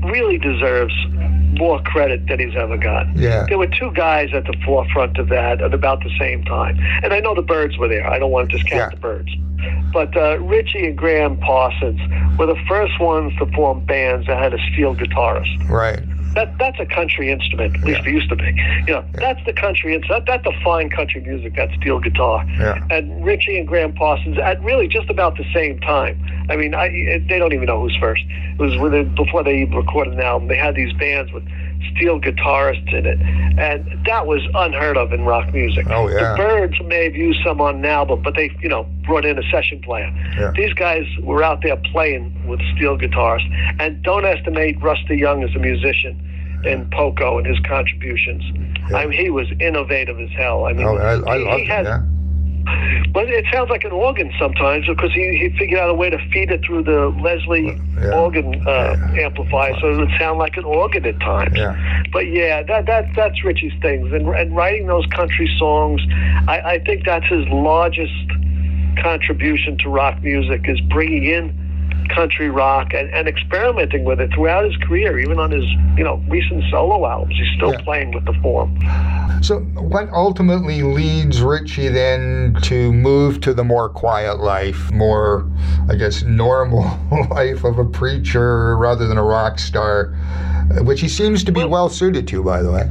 really 0.05 0.39
deserves 0.39 0.95
more 1.59 1.81
credit 1.83 2.27
than 2.29 2.39
he's 2.39 2.57
ever 2.57 2.77
got. 2.77 3.07
Yeah. 3.17 3.47
There 3.49 3.59
were 3.59 3.67
two 3.67 3.91
guys 3.93 4.29
at 4.33 4.45
the 4.45 4.55
forefront 4.65 5.19
of 5.19 5.29
that 5.29 5.61
at 5.61 5.75
about 5.75 6.03
the 6.03 6.11
same 6.19 6.45
time. 6.45 6.79
And 7.03 7.13
I 7.13 7.21
know 7.21 7.35
the 7.35 7.43
Byrds 7.43 7.77
were 7.79 7.89
there. 7.89 8.07
I 8.09 8.19
don't 8.19 8.31
want 8.31 8.51
to 8.51 8.57
discount 8.59 8.79
Yeah. 8.81 8.89
the 8.91 9.01
Byrds. 9.01 9.31
But 9.93 10.17
uh, 10.17 10.39
Richie 10.39 10.87
and 10.87 10.97
Gram 10.97 11.37
Parsons 11.39 12.01
were 12.39 12.47
the 12.47 12.59
first 12.69 13.01
ones 13.01 13.33
to 13.39 13.47
form 13.53 13.85
bands 13.87 14.27
that 14.29 14.39
had 14.41 14.55
a 14.55 14.59
steel 14.73 14.95
guitarist. 14.95 15.69
Right. 15.69 16.01
That 16.39 16.57
that's 16.57 16.79
a 16.79 16.87
country 16.87 17.33
instrument. 17.33 17.75
At 17.75 17.83
least 17.83 18.01
Yeah. 18.05 18.11
it 18.11 18.15
used 18.15 18.29
to 18.29 18.37
be. 18.37 18.55
You 18.87 18.95
know, 18.95 19.05
that's 19.15 19.45
the 19.45 19.53
country 19.53 19.93
instrument. 19.97 20.25
That, 20.27 20.43
that's 20.45 20.63
fine 20.63 20.89
country 20.89 21.21
music. 21.21 21.57
That 21.57 21.69
steel 21.81 21.99
guitar. 21.99 22.45
Yeah. 22.61 22.79
And 22.93 23.25
Richie 23.25 23.59
and 23.59 23.67
Gram 23.67 23.93
Parsons 23.93 24.39
at 24.39 24.63
really 24.63 24.87
just 24.87 25.11
about 25.11 25.37
the 25.37 25.45
same 25.53 25.81
time. 25.81 26.17
I 26.49 26.55
mean, 26.55 26.75
I, 26.75 26.89
they 27.29 27.41
don't 27.41 27.53
even 27.53 27.67
know 27.67 27.81
who's 27.81 27.97
first. 27.97 28.23
It 28.29 28.61
was 28.61 28.93
they, 28.93 29.03
before 29.03 29.43
they 29.43 29.63
even 29.63 29.75
recorded 29.75 30.15
an 30.15 30.21
album. 30.21 30.47
They 30.47 30.57
had 30.57 30.77
these 30.77 30.93
bands 30.93 31.33
with 31.33 31.43
steel 31.97 32.21
guitarists 32.21 32.93
in 32.93 33.05
it, 33.07 33.19
and 33.59 34.07
that 34.07 34.27
was 34.27 34.41
unheard 34.55 34.97
of 34.97 35.13
in 35.13 35.25
rock 35.25 35.53
music. 35.53 35.87
Oh 35.91 36.09
yeah. 36.09 36.33
The 36.33 36.37
Byrds 36.37 36.81
may 36.85 37.05
have 37.05 37.17
used 37.17 37.41
some 37.45 37.61
on 37.61 37.77
an 37.77 37.85
album, 37.85 38.23
but 38.23 38.37
they, 38.37 38.51
you 38.61 38.69
know, 38.69 38.85
brought 39.07 39.25
in 39.25 39.39
a 39.39 39.51
session 39.51 39.81
player. 39.83 40.09
Yeah. 40.39 40.53
These 40.55 40.73
guys 40.75 41.05
were 41.21 41.43
out 41.43 41.63
there 41.63 41.77
playing 41.93 42.47
with 42.47 42.61
steel 42.77 42.97
guitars, 42.97 43.43
and 43.81 44.03
don't 44.05 44.25
estimate 44.25 44.81
Rusty 44.81 45.17
Young 45.17 45.43
as 45.43 45.55
a 45.57 45.59
musician 45.59 46.25
in 46.65 46.89
Poco 46.91 47.39
and 47.39 47.47
his 47.47 47.59
contributions. 47.61 48.43
Yeah. 48.91 48.97
I 48.99 49.07
mean, 49.07 49.19
he 49.21 49.31
was 49.31 49.47
innovative 49.61 50.19
as 50.21 50.31
hell. 50.31 50.65
I 50.67 50.73
mean, 50.73 50.87
Oh, 50.87 50.97
I, 50.97 51.13
I 51.13 51.39
he- 51.39 51.45
love 51.45 51.57
he 51.59 51.63
it. 51.63 51.69
had- 51.69 51.87
Yeah. 51.87 52.03
but 53.15 53.29
it 53.31 53.45
sounds 53.53 53.71
like 53.71 53.85
an 53.85 53.93
organ 53.93 54.31
sometimes 54.39 54.87
because 54.87 55.13
he, 55.13 55.37
he 55.39 55.49
figured 55.59 55.79
out 55.81 55.89
a 55.89 55.95
way 55.95 56.11
to 56.11 56.19
feed 56.33 56.51
it 56.51 56.63
through 56.65 56.83
the 56.83 57.09
Leslie 57.23 57.79
Yeah. 58.01 58.19
organ 58.21 58.63
uh, 58.67 58.97
amplifier, 59.19 59.75
so 59.81 59.91
it 59.93 59.97
would 59.97 60.11
sound 60.19 60.39
like 60.39 60.57
an 60.59 60.65
organ 60.65 61.07
at 61.07 61.19
times. 61.21 61.57
Yeah. 61.57 62.03
But 62.13 62.27
yeah, 62.29 62.63
that 62.65 62.85
that 62.87 63.07
that's 63.17 63.43
Richie's 63.45 63.73
things, 63.81 64.13
and 64.13 64.29
and 64.29 64.55
writing 64.55 64.87
those 64.87 65.07
country 65.07 65.49
songs, 65.59 66.03
I, 66.47 66.61
I 66.75 66.79
think 66.85 67.05
that's 67.07 67.27
his 67.29 67.47
largest 67.49 68.13
contribution 69.03 69.79
to 69.79 69.89
rock 69.89 70.23
music 70.23 70.63
is 70.69 70.81
bringing 70.83 71.25
in 71.25 71.53
country 72.09 72.51
rock 72.51 72.93
and, 72.95 73.09
and 73.11 73.29
experimenting 73.29 74.05
with 74.05 74.21
it 74.21 74.33
throughout 74.35 74.65
his 74.65 74.77
career, 74.79 75.19
even 75.19 75.39
on 75.39 75.51
his 75.51 75.65
you 75.97 76.05
know 76.05 76.23
recent 76.29 76.65
solo 76.71 77.07
albums. 77.07 77.35
He's 77.37 77.49
still 77.57 77.73
Yeah. 77.73 77.81
playing 77.83 78.13
with 78.13 78.25
the 78.25 78.35
form. 78.43 78.79
So, 79.41 79.61
what 79.77 80.09
ultimately 80.13 80.83
leads 80.83 81.43
Richie 81.43 81.89
then 81.89 82.57
to 82.63 82.93
move 82.93 83.41
to 83.43 83.55
the 83.55 83.63
more 83.63 83.89
quiet 83.89 84.41
life, 84.41 84.91
more, 84.91 85.47
I 85.89 85.95
guess, 85.95 86.23
normal 86.25 86.83
life 87.31 87.63
of 87.65 87.79
a 87.79 87.85
preacher 87.85 88.77
rather 88.77 89.07
than 89.07 89.17
a 89.17 89.23
rock 89.23 89.59
star, 89.61 90.07
which 90.83 91.01
he 91.01 91.09
seems 91.09 91.45
to 91.45 91.53
be 91.53 91.65
well 91.65 91.89
suited 91.89 92.27
to, 92.29 92.43
by 92.43 92.63
the 92.63 92.73
way. 92.73 92.89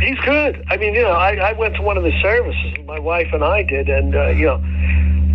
He's 0.00 0.18
good. 0.20 0.64
I 0.70 0.76
mean, 0.76 0.94
you 0.94 1.02
know, 1.02 1.10
I, 1.12 1.34
I 1.36 1.52
went 1.54 1.74
to 1.76 1.82
one 1.82 1.96
of 1.96 2.02
the 2.04 2.12
services, 2.22 2.74
my 2.84 2.98
wife 2.98 3.28
and 3.32 3.42
I 3.42 3.62
did, 3.62 3.88
and, 3.88 4.14
uh, 4.14 4.28
you 4.28 4.46
know, 4.46 4.56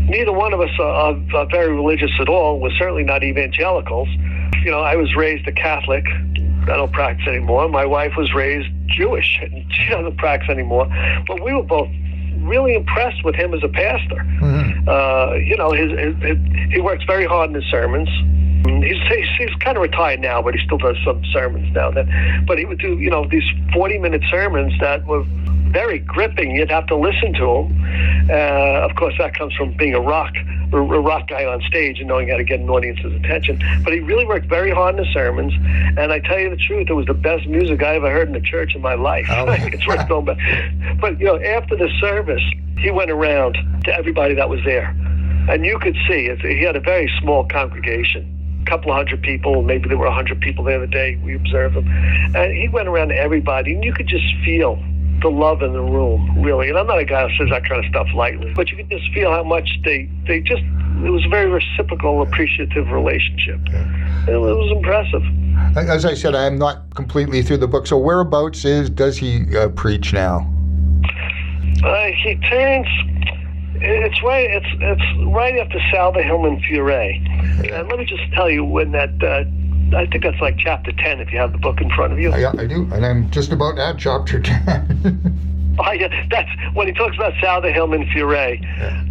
neither 0.10 0.34
one 0.34 0.54
of 0.54 0.60
us 0.60 0.72
are, 0.80 1.16
are, 1.36 1.46
very 1.52 1.72
religious 1.72 2.12
at 2.20 2.28
all. 2.28 2.60
We're 2.60 2.76
certainly 2.78 3.04
not 3.04 3.24
evangelicals. 3.24 4.10
You 4.64 4.72
know, 4.72 4.80
I 4.80 4.96
was 4.96 5.16
raised 5.16 5.48
a 5.48 5.52
Catholic. 5.52 6.06
I 6.08 6.76
don't 6.76 6.92
practice 6.92 7.28
anymore. 7.28 7.70
My 7.70 7.86
wife 7.86 8.14
was 8.18 8.34
raised 8.34 8.68
Jewish, 8.88 9.40
and 9.42 9.66
she 9.74 9.90
doesn't 9.90 10.18
practice 10.18 10.50
anymore. 10.50 10.88
But 11.28 11.42
we 11.44 11.54
were 11.54 11.64
both 11.64 11.90
really 12.42 12.76
impressed 12.76 13.24
with 13.24 13.36
him 13.36 13.54
as 13.54 13.64
a 13.64 13.70
pastor. 13.70 14.26
Uh, 14.88 15.34
you 15.36 15.56
know, 15.56 15.72
his, 15.72 15.92
his, 15.92 16.16
his, 16.24 16.38
he 16.72 16.82
works 16.82 17.04
very 17.06 17.26
hard 17.26 17.50
in 17.50 17.56
his 17.56 17.66
sermons. 17.66 18.10
He's, 18.66 18.98
he's, 19.08 19.28
he's 19.38 19.56
kind 19.60 19.78
of 19.78 19.84
retired 19.84 20.20
now, 20.20 20.42
but 20.42 20.54
he 20.54 20.66
still 20.66 20.78
does 20.78 20.98
some 21.06 21.24
sermons 21.32 21.74
now 21.74 21.88
and 21.90 21.98
then. 21.98 22.46
But 22.46 22.60
he 22.60 22.66
would 22.66 22.80
do, 22.80 22.98
you 23.00 23.10
know, 23.10 23.26
these 23.26 23.44
40 23.74 24.00
minute 24.00 24.24
sermons 24.30 24.74
that 24.80 25.06
were 25.06 25.24
very 25.72 26.00
gripping. 26.00 26.52
You'd 26.52 26.72
have 26.72 26.88
to 26.88 26.96
listen 26.96 27.34
to 27.34 27.46
them. 27.46 28.30
Uh, 28.30 28.88
of 28.88 28.96
course, 28.96 29.14
that 29.18 29.36
comes 29.36 29.54
from 29.54 29.76
being 29.78 29.94
a 29.94 30.02
rock 30.02 30.34
a 30.72 30.78
rock 30.78 31.28
guy 31.28 31.46
on 31.46 31.62
stage 31.62 31.98
and 31.98 32.08
knowing 32.08 32.30
how 32.30 32.38
to 32.38 32.44
get 32.44 32.60
an 32.60 32.70
audience's 32.70 33.14
attention. 33.14 33.60
But 33.84 33.94
he 33.94 34.02
really 34.02 34.26
worked 34.26 34.48
very 34.48 34.70
hard 34.70 35.00
in 35.00 35.04
the 35.04 35.12
sermons. 35.12 35.52
And 35.98 36.12
I 36.12 36.20
tell 36.20 36.40
you 36.40 36.52
the 36.52 36.58
truth, 36.58 36.90
it 36.90 36.94
was 36.94 37.08
the 37.08 37.16
best 37.16 37.48
music 37.48 37.82
I 37.82 37.96
ever 37.96 38.12
heard 38.12 38.28
in 38.28 38.34
the 38.34 38.42
church 38.42 38.76
in 38.76 38.82
my 38.82 38.94
life. 38.94 39.26
Oh. 39.32 39.48
it's 39.50 39.88
worth 39.88 40.08
going 40.08 40.26
back. 40.26 40.38
But, 41.02 41.20
you 41.20 41.26
know, 41.26 41.40
after 41.40 41.76
the 41.76 41.90
service, 42.00 42.44
he 42.78 42.92
went 42.92 43.10
around 43.10 43.58
to 43.86 43.96
everybody 43.96 44.36
that 44.36 44.48
was 44.48 44.60
there. 44.64 44.96
And 45.50 45.66
you 45.66 45.80
could 45.80 45.98
see, 46.08 46.30
he 46.42 46.62
had 46.62 46.76
a 46.76 46.82
very 46.82 47.12
small 47.20 47.48
congregation 47.48 48.39
couple 48.70 48.92
of 48.92 48.98
hundred 48.98 49.22
people, 49.22 49.62
maybe 49.64 49.90
there 49.90 49.98
were 49.98 50.06
a 50.06 50.14
hundred 50.14 50.40
people 50.40 50.64
there 50.64 50.80
the 50.80 50.88
day 50.88 51.20
we 51.24 51.36
observed 51.36 51.76
him. 51.76 51.88
And 52.36 52.54
he 52.54 52.70
went 52.70 52.88
around 52.88 53.10
to 53.10 53.16
everybody, 53.16 53.74
and 53.74 53.84
you 53.84 53.94
could 53.94 54.08
just 54.08 54.26
feel 54.46 54.82
the 55.22 55.30
love 55.30 55.62
in 55.62 55.74
the 55.74 55.82
room, 55.82 56.42
really. 56.42 56.70
And 56.70 56.78
I'm 56.78 56.88
not 56.88 57.00
a 57.00 57.06
guy 57.06 57.28
who 57.28 57.36
says 57.38 57.50
that 57.50 57.68
kind 57.68 57.84
of 57.84 57.90
stuff 57.90 58.08
lightly, 58.16 58.54
but 58.54 58.70
you 58.70 58.78
could 58.78 58.90
just 58.90 59.12
feel 59.14 59.32
how 59.32 59.44
much 59.44 59.68
they, 59.84 60.10
they 60.28 60.40
just, 60.40 60.62
it 61.04 61.10
was 61.10 61.26
a 61.26 61.30
very 61.30 61.50
reciprocal, 61.50 62.22
appreciative 62.22 62.90
relationship. 62.90 63.60
Was, 63.60 64.28
it 64.28 64.38
was 64.38 64.72
impressive. 64.72 65.24
As 65.76 66.06
I 66.06 66.14
said, 66.14 66.36
I 66.36 66.46
am 66.46 66.58
not 66.58 66.94
completely 66.96 67.42
through 67.42 67.58
the 67.58 67.68
book. 67.68 67.86
So, 67.88 67.98
whereabouts 67.98 68.66
is 68.66 68.90
does 68.90 69.18
he 69.18 69.56
uh, 69.58 69.70
preach 69.70 70.14
now? 70.14 70.52
Uh, 71.84 72.06
he 72.24 72.36
turns. 72.50 72.88
It's 73.82 74.22
right. 74.24 74.50
It's 74.50 74.68
it's 74.80 75.34
right 75.34 75.58
after 75.58 75.80
Souther 75.92 76.22
Hillman 76.22 76.62
Furay. 76.62 77.24
And 77.72 77.88
let 77.88 77.98
me 78.00 78.06
just 78.06 78.24
tell 78.34 78.50
you 78.50 78.64
when 78.64 78.92
that. 78.92 79.12
Uh, 79.22 79.46
I 79.92 80.06
think 80.06 80.24
that's 80.24 80.40
like 80.40 80.58
chapter 80.60 80.92
ten 80.92 81.20
if 81.20 81.32
you 81.32 81.40
have 81.40 81.52
the 81.52 81.58
book 81.58 81.82
in 81.82 81.90
front 81.90 82.14
of 82.14 82.20
you. 82.20 82.30
Yeah, 82.36 82.52
I 82.58 82.68
do, 82.68 82.88
and 82.94 83.04
I'm 83.04 83.30
just 83.32 83.52
about 83.52 83.80
at 83.80 83.98
chapter 83.98 84.40
ten. 84.42 85.36
Oh, 85.82 85.92
yeah, 85.94 86.10
that's 86.30 86.50
when 86.74 86.88
he 86.88 86.94
talks 86.94 87.16
about 87.16 87.34
Souther 87.42 87.72
Hillman 87.72 88.06
Furay, 88.08 88.60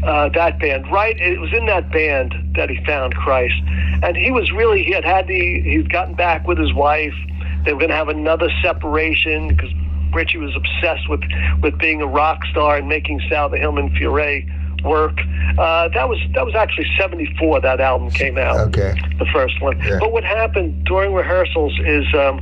uh, 0.04 0.28
that 0.34 0.60
band. 0.60 0.90
Right, 0.92 1.18
it 1.18 1.40
was 1.40 1.50
in 1.54 1.64
that 1.66 1.90
band 1.90 2.34
that 2.56 2.68
he 2.68 2.84
found 2.84 3.14
Christ, 3.14 3.54
and 4.02 4.16
he 4.16 4.30
was 4.30 4.52
really 4.52 4.84
he 4.84 4.92
had 4.92 5.04
had 5.04 5.28
the 5.28 5.62
he'd 5.62 5.90
gotten 5.90 6.14
back 6.14 6.46
with 6.46 6.58
his 6.58 6.74
wife. 6.74 7.14
They 7.64 7.72
were 7.72 7.78
going 7.78 7.90
to 7.90 7.96
have 7.96 8.08
another 8.10 8.50
separation 8.62 9.48
because 9.48 9.70
Richie 10.12 10.38
was 10.38 10.54
obsessed 10.56 11.08
with 11.08 11.20
with 11.62 11.78
being 11.78 12.02
a 12.02 12.06
rock 12.06 12.44
star 12.50 12.76
and 12.76 12.88
making 12.88 13.20
Souther 13.28 13.56
Hillman 13.56 13.90
Furay 13.90 14.46
work. 14.84 15.18
Uh, 15.58 15.88
that 15.88 16.08
was 16.08 16.18
that 16.34 16.44
was 16.44 16.54
actually 16.54 16.86
'74 16.98 17.60
that 17.60 17.80
album 17.80 18.10
came 18.10 18.38
out 18.38 18.58
okay. 18.68 18.94
the 19.18 19.26
first 19.32 19.60
one. 19.60 19.78
Yeah. 19.80 19.98
But 20.00 20.12
what 20.12 20.24
happened 20.24 20.84
during 20.84 21.14
rehearsals 21.14 21.78
is 21.84 22.04
um, 22.14 22.40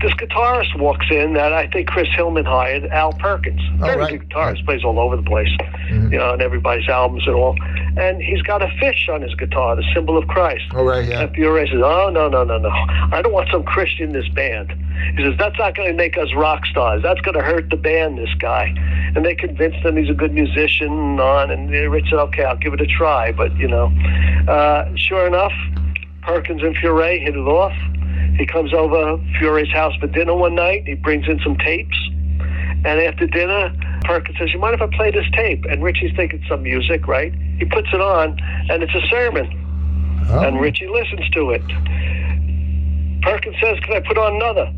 this 0.00 0.12
guitarist 0.14 0.78
walks 0.78 1.06
in 1.10 1.32
that 1.34 1.52
I 1.52 1.66
think 1.68 1.88
Chris 1.88 2.08
Hillman 2.14 2.44
hired, 2.44 2.86
Al 2.86 3.12
Perkins. 3.12 3.60
Oh, 3.80 3.86
Very 3.86 3.96
right. 3.98 4.10
good 4.20 4.28
guitarist, 4.28 4.64
plays 4.64 4.84
all 4.84 4.98
over 4.98 5.16
the 5.16 5.22
place, 5.22 5.48
Mhm. 5.90 6.12
you 6.12 6.18
know, 6.18 6.30
on 6.32 6.40
everybody's 6.40 6.88
albums 6.88 7.26
and 7.26 7.34
all. 7.34 7.56
And 7.96 8.22
he's 8.22 8.42
got 8.42 8.62
a 8.62 8.68
fish 8.80 9.08
on 9.08 9.22
his 9.22 9.34
guitar, 9.34 9.74
the 9.76 9.84
symbol 9.94 10.16
of 10.16 10.26
Christ. 10.28 10.64
All 10.74 10.84
right. 10.84 11.04
Yeah. 11.04 11.22
And 11.22 11.34
Furay 11.34 11.66
says, 11.70 11.80
"Oh 11.82 12.10
no, 12.12 12.28
no, 12.28 12.44
no, 12.44 12.58
no! 12.58 12.70
I 13.12 13.20
don't 13.22 13.32
want 13.32 13.48
some 13.50 13.62
Christian 13.64 14.08
in 14.08 14.12
this 14.12 14.28
band." 14.28 14.72
He 15.16 15.24
says, 15.24 15.34
"That's 15.38 15.58
not 15.58 15.74
going 15.74 15.88
to 15.88 15.94
make 15.94 16.16
us 16.18 16.32
rock 16.34 16.64
stars. 16.66 17.02
That's 17.02 17.20
going 17.22 17.36
to 17.36 17.42
hurt 17.42 17.70
the 17.70 17.76
band." 17.76 18.18
This 18.18 18.32
guy, 18.38 18.72
and 19.16 19.24
they 19.24 19.34
convinced 19.34 19.78
him 19.78 19.96
he's 19.96 20.10
a 20.10 20.14
good 20.14 20.32
musician 20.32 20.88
and 20.92 21.20
on. 21.20 21.50
And 21.50 21.70
Rich 21.70 22.06
said, 22.10 22.18
"Okay, 22.18 22.44
I'll 22.44 22.56
give 22.56 22.72
it 22.74 22.80
a 22.80 22.86
try." 22.86 23.32
But 23.32 23.56
you 23.56 23.68
know, 23.68 23.92
uh, 24.46 24.84
sure 24.96 25.26
enough, 25.26 25.52
Perkins 26.22 26.62
and 26.62 26.76
Furay 26.76 27.18
hit 27.20 27.34
it 27.34 27.38
off. 27.38 27.72
He 28.36 28.46
comes 28.46 28.72
over 28.72 29.18
Furay's 29.38 29.72
house 29.72 29.94
for 30.00 30.06
dinner 30.06 30.34
one 30.34 30.54
night. 30.54 30.84
He 30.86 30.94
brings 30.94 31.26
in 31.28 31.40
some 31.40 31.56
tapes, 31.58 31.96
and 32.84 33.00
after 33.00 33.26
dinner, 33.26 33.72
Perkins 34.04 34.38
says, 34.38 34.52
"You 34.52 34.58
mind 34.60 34.74
if 34.74 34.82
I 34.82 34.86
play 34.96 35.10
this 35.10 35.26
tape?" 35.32 35.64
And 35.68 35.82
Richie's 35.82 36.14
thinking 36.16 36.42
some 36.48 36.62
music, 36.62 37.06
right? 37.08 37.32
He 37.58 37.64
puts 37.64 37.88
it 37.92 38.00
on, 38.00 38.38
and 38.70 38.82
it's 38.82 38.94
a 38.94 39.06
sermon 39.08 39.48
Oh. 40.30 40.40
and 40.40 40.60
Richie 40.60 40.88
listens 40.88 41.28
to 41.30 41.50
it. 41.52 41.62
Perkins 43.22 43.56
says, 43.62 43.78
Can 43.80 43.96
I 43.96 44.00
put 44.00 44.16
on 44.18 44.36
another? 44.36 44.70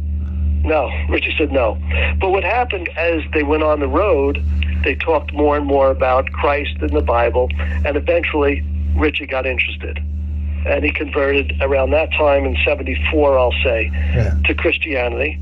No. 0.64 0.90
Richie 1.08 1.34
said 1.38 1.52
no. 1.52 1.78
But 2.20 2.30
what 2.30 2.44
happened 2.44 2.88
as 2.96 3.20
they 3.32 3.42
went 3.42 3.62
on 3.62 3.80
the 3.80 3.88
road, 3.88 4.42
they 4.84 4.94
talked 4.94 5.32
more 5.32 5.56
and 5.56 5.66
more 5.66 5.90
about 5.90 6.30
Christ 6.32 6.76
and 6.80 6.90
the 6.90 7.00
Bible, 7.02 7.48
and 7.84 7.96
eventually 7.96 8.62
Richie 8.96 9.26
got 9.26 9.46
interested. 9.46 9.98
And 10.66 10.84
he 10.84 10.92
converted 10.92 11.54
around 11.62 11.90
that 11.90 12.10
time 12.12 12.44
in 12.44 12.56
74, 12.66 13.38
I'll 13.38 13.52
say, 13.64 13.90
Yeah. 14.14 14.34
to 14.44 14.54
Christianity. 14.54 15.38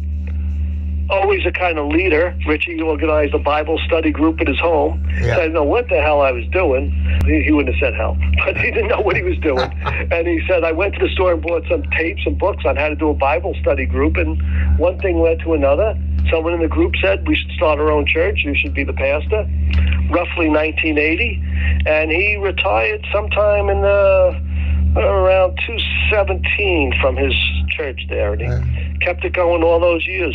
Always 1.11 1.47
a 1.47 1.51
kind 1.51 1.79
of 1.79 1.87
leader. 1.89 2.37
Richie 2.47 2.81
organized 2.83 3.33
a 3.33 3.39
Bible 3.39 3.81
study 3.87 4.11
group 4.11 4.43
at 4.43 4.47
his 4.47 4.59
home. 4.59 5.03
Yeah. 5.23 5.33
I 5.33 5.41
didn't 5.41 5.55
know 5.55 5.65
what 5.65 5.89
the 5.89 6.03
hell 6.03 6.21
I 6.21 6.33
was 6.33 6.45
doing. 6.53 6.91
He, 7.25 7.43
he 7.45 7.51
wouldn't 7.53 7.75
have 7.75 7.81
said 7.81 7.95
hell, 7.95 8.15
but 8.45 8.59
he 8.59 8.71
didn't 8.71 8.89
know 8.89 9.01
what 9.01 9.17
he 9.17 9.23
was 9.23 9.39
doing. 9.39 9.59
and 10.13 10.29
he 10.29 10.43
said, 10.47 10.65
I 10.65 10.73
went 10.73 10.95
to 10.97 11.01
the 11.07 11.11
store 11.15 11.33
and 11.33 11.41
bought 11.43 11.65
some 11.71 11.83
tapes 11.97 12.21
and 12.27 12.39
books 12.39 12.65
on 12.67 12.77
how 12.77 12.91
to 12.91 12.95
do 12.95 13.09
a 13.09 13.15
Bible 13.15 13.55
study 13.61 13.87
group. 13.87 14.19
And 14.19 14.39
one 14.79 14.99
thing 14.99 15.21
led 15.23 15.41
to 15.41 15.55
another. 15.55 15.99
Someone 16.31 16.53
in 16.53 16.61
the 16.61 16.69
group 16.69 16.93
said, 17.01 17.27
We 17.27 17.37
should 17.37 17.53
start 17.53 17.79
our 17.79 17.91
own 17.91 18.05
church. 18.07 18.43
You 18.45 18.55
should 18.55 18.75
be 18.75 18.85
the 18.85 18.93
pastor. 18.93 19.49
Roughly 20.11 20.51
1980. 20.51 21.43
And 21.87 22.11
he 22.11 22.37
retired 22.37 23.07
sometime 23.11 23.71
in 23.71 23.81
the 23.81 24.39
around 24.97 25.59
217 25.67 26.95
from 27.01 27.17
his 27.17 27.35
church 27.71 28.01
there. 28.09 28.33
And 28.33 28.43
he 28.43 28.99
kept 28.99 29.25
it 29.25 29.33
going 29.33 29.63
all 29.63 29.81
those 29.81 30.07
years. 30.07 30.35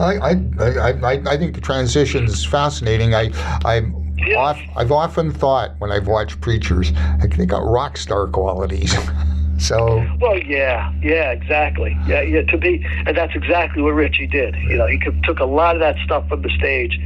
I, 0.00 0.16
I, 0.16 0.30
I, 0.60 1.20
I, 1.26 1.36
think 1.36 1.54
the 1.54 1.60
transition 1.60 2.24
is 2.24 2.44
fascinating. 2.44 3.14
I, 3.14 3.30
I'm 3.64 4.14
Yeah. 4.18 4.38
off, 4.38 4.60
I've 4.76 4.92
often 4.92 5.30
thought 5.32 5.72
when 5.78 5.92
I've 5.92 6.06
watched 6.08 6.40
preachers, 6.40 6.92
they 7.36 7.46
got 7.46 7.64
rock 7.64 7.96
star 7.96 8.26
qualities. 8.26 8.94
so 9.58 10.04
Well, 10.20 10.38
yeah, 10.38 10.92
yeah, 11.02 11.30
exactly. 11.32 11.96
Yeah, 12.06 12.22
yeah. 12.22 12.42
To 12.42 12.56
be, 12.56 12.84
and 13.06 13.16
that's 13.16 13.34
exactly 13.34 13.82
what 13.82 13.94
Richie 13.94 14.26
did. 14.26 14.54
You 14.56 14.76
know, 14.78 14.86
he 14.86 14.98
took 15.24 15.38
a 15.40 15.44
lot 15.44 15.76
of 15.76 15.80
that 15.80 15.96
stuff 16.04 16.28
from 16.28 16.42
the 16.42 16.50
stage 16.50 16.98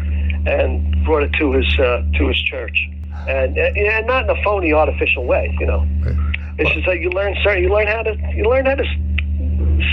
and 0.46 1.04
brought 1.04 1.22
it 1.22 1.32
to 1.38 1.52
his 1.52 1.78
uh, 1.78 2.02
to 2.18 2.28
his 2.28 2.40
church, 2.42 2.88
and 3.28 3.56
and 3.56 4.06
not 4.06 4.24
in 4.24 4.30
a 4.30 4.42
phony, 4.42 4.72
artificial 4.72 5.24
way. 5.24 5.54
You 5.60 5.66
know, 5.66 5.86
it's 6.58 6.70
just 6.72 6.86
that 6.86 7.00
you 7.00 7.10
learn 7.10 7.34
certain, 7.42 7.62
you 7.62 7.70
learn 7.70 7.86
how 7.86 8.02
to 8.02 8.16
you 8.34 8.44
learn 8.44 8.66
how 8.66 8.74
to 8.74 8.84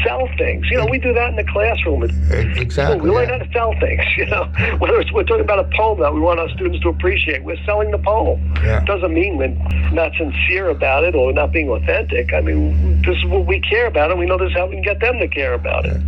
sell 0.04 0.28
things. 0.38 0.66
You 0.70 0.78
know, 0.78 0.86
we 0.86 1.00
do 1.00 1.14
that 1.14 1.30
in 1.30 1.36
the 1.36 1.44
classroom. 1.44 2.04
Exactly. 2.04 3.00
we 3.02 3.10
learn 3.10 3.30
how 3.30 3.38
to 3.38 3.52
sell 3.52 3.74
things. 3.80 4.02
You 4.20 4.26
know, 4.26 4.46
whether 4.80 5.00
it's 5.00 5.14
we're 5.14 5.24
talking 5.24 5.46
about 5.46 5.60
a 5.60 5.70
poem 5.78 6.02
that 6.02 6.14
we 6.14 6.20
want 6.20 6.42
our 6.42 6.50
students 6.50 6.82
to 6.82 6.90
appreciate, 6.90 7.42
we're 7.42 7.64
selling 7.66 7.90
the 7.92 7.98
poem. 7.98 8.54
Yeah. 8.62 8.84
Doesn't 8.84 9.14
mean 9.14 9.38
we're 9.38 9.56
not 9.94 10.12
sincere 10.18 10.70
about 10.70 11.06
it 11.06 11.16
or 11.16 11.32
not 11.32 11.54
being 11.54 11.70
authentic. 11.70 12.34
I 12.34 12.42
mean, 12.42 13.02
this 13.04 13.16
is 13.16 13.26
what 13.26 13.46
we 13.46 13.62
care 13.62 13.88
about, 13.88 14.12
and 14.12 14.20
we 14.20 14.26
know 14.26 14.38
this 14.38 14.50
is 14.50 14.58
how 14.58 14.68
we 14.68 14.74
can 14.74 14.84
get 14.84 15.00
them 15.00 15.20
to 15.20 15.28
care 15.30 15.54
about 15.54 15.86
it. 15.86 16.02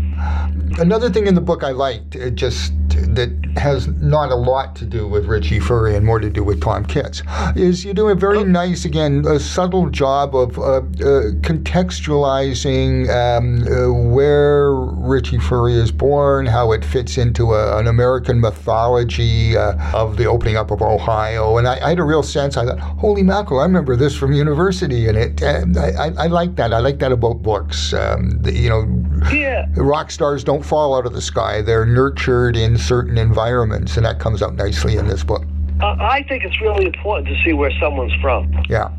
Another 0.77 1.09
thing 1.09 1.25
in 1.25 1.35
the 1.35 1.41
book 1.41 1.63
I 1.63 1.71
liked, 1.71 2.15
it 2.15 2.35
just 2.35 2.73
that 2.93 3.31
has 3.57 3.87
not 3.87 4.31
a 4.31 4.35
lot 4.35 4.75
to 4.77 4.85
do 4.85 5.07
with 5.07 5.25
Richie 5.25 5.59
Furay 5.59 5.95
and 5.95 6.05
more 6.05 6.19
to 6.19 6.29
do 6.29 6.43
with 6.43 6.61
Tom 6.61 6.85
Kitts, 6.85 7.21
is 7.55 7.83
you 7.85 7.93
do 7.93 8.09
a 8.09 8.15
very 8.15 8.43
nice, 8.43 8.85
again, 8.85 9.25
a 9.27 9.39
subtle 9.39 9.89
job 9.89 10.35
of 10.35 10.57
uh, 10.57 10.61
uh, 10.61 11.31
contextualizing 11.41 13.09
um, 13.09 13.63
uh, 13.63 13.91
where 14.11 14.73
Richie 14.73 15.37
Furay 15.37 15.73
is 15.73 15.91
born, 15.91 16.45
how 16.45 16.71
it 16.71 16.85
fits 16.85 17.17
into 17.17 17.53
a, 17.53 17.77
an 17.77 17.87
American 17.87 18.39
mythology 18.39 19.57
uh, 19.57 19.73
of 19.93 20.17
the 20.17 20.25
opening 20.25 20.55
up 20.55 20.71
of 20.71 20.81
Ohio, 20.81 21.57
and 21.57 21.67
I, 21.67 21.85
I, 21.85 21.89
had 21.89 21.99
a 21.99 22.03
real 22.03 22.23
sense. 22.23 22.57
I 22.57 22.65
thought, 22.65 22.79
holy 22.79 23.23
mackerel, 23.23 23.59
I 23.59 23.63
remember 23.63 23.95
this 23.95 24.15
from 24.15 24.33
university, 24.33 25.07
and 25.07 25.17
it. 25.17 25.43
I, 25.43 26.07
I, 26.07 26.07
I 26.17 26.27
like 26.27 26.55
that. 26.55 26.73
I 26.73 26.79
like 26.79 26.99
that 26.99 27.11
about 27.11 27.41
books. 27.41 27.93
Um, 27.93 28.39
the, 28.41 28.53
you 28.53 28.69
know, 28.69 28.83
yeah. 29.31 29.67
rock 29.75 30.11
stars 30.11 30.43
don't 30.43 30.63
fall 30.63 30.95
out 30.95 31.05
of 31.05 31.13
the 31.13 31.21
sky; 31.21 31.61
they're 31.61 31.85
nurtured 31.85 32.55
in 32.55 32.77
certain 32.77 33.17
environments, 33.17 33.97
and 33.97 34.05
that 34.05 34.19
comes 34.19 34.41
out 34.41 34.55
nicely 34.55 34.97
in 34.97 35.07
this 35.07 35.23
book. 35.23 35.43
Uh, 35.81 35.95
I 35.99 36.23
think 36.29 36.43
it's 36.43 36.61
really 36.61 36.85
important 36.85 37.27
to 37.27 37.35
see 37.43 37.53
where 37.53 37.71
someone's 37.79 38.13
from. 38.21 38.51
Yeah. 38.69 38.89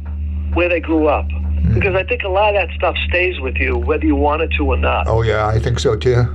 Where 0.54 0.68
they 0.68 0.80
grew 0.80 1.06
up. 1.06 1.26
Mm. 1.28 1.74
Because 1.74 1.94
I 1.94 2.02
think 2.04 2.22
a 2.24 2.28
lot 2.28 2.56
of 2.56 2.61
that 2.61 2.74
stuff 2.76 2.96
stays 3.08 3.38
with 3.40 3.56
you, 3.56 3.76
whether 3.76 4.04
you 4.04 4.16
want 4.16 4.42
it 4.42 4.50
to 4.56 4.64
or 4.66 4.76
not. 4.76 5.06
Oh, 5.06 5.22
yeah, 5.22 5.46
I 5.46 5.61
think 5.61 5.78
so 5.78 5.94
too. 5.94 6.26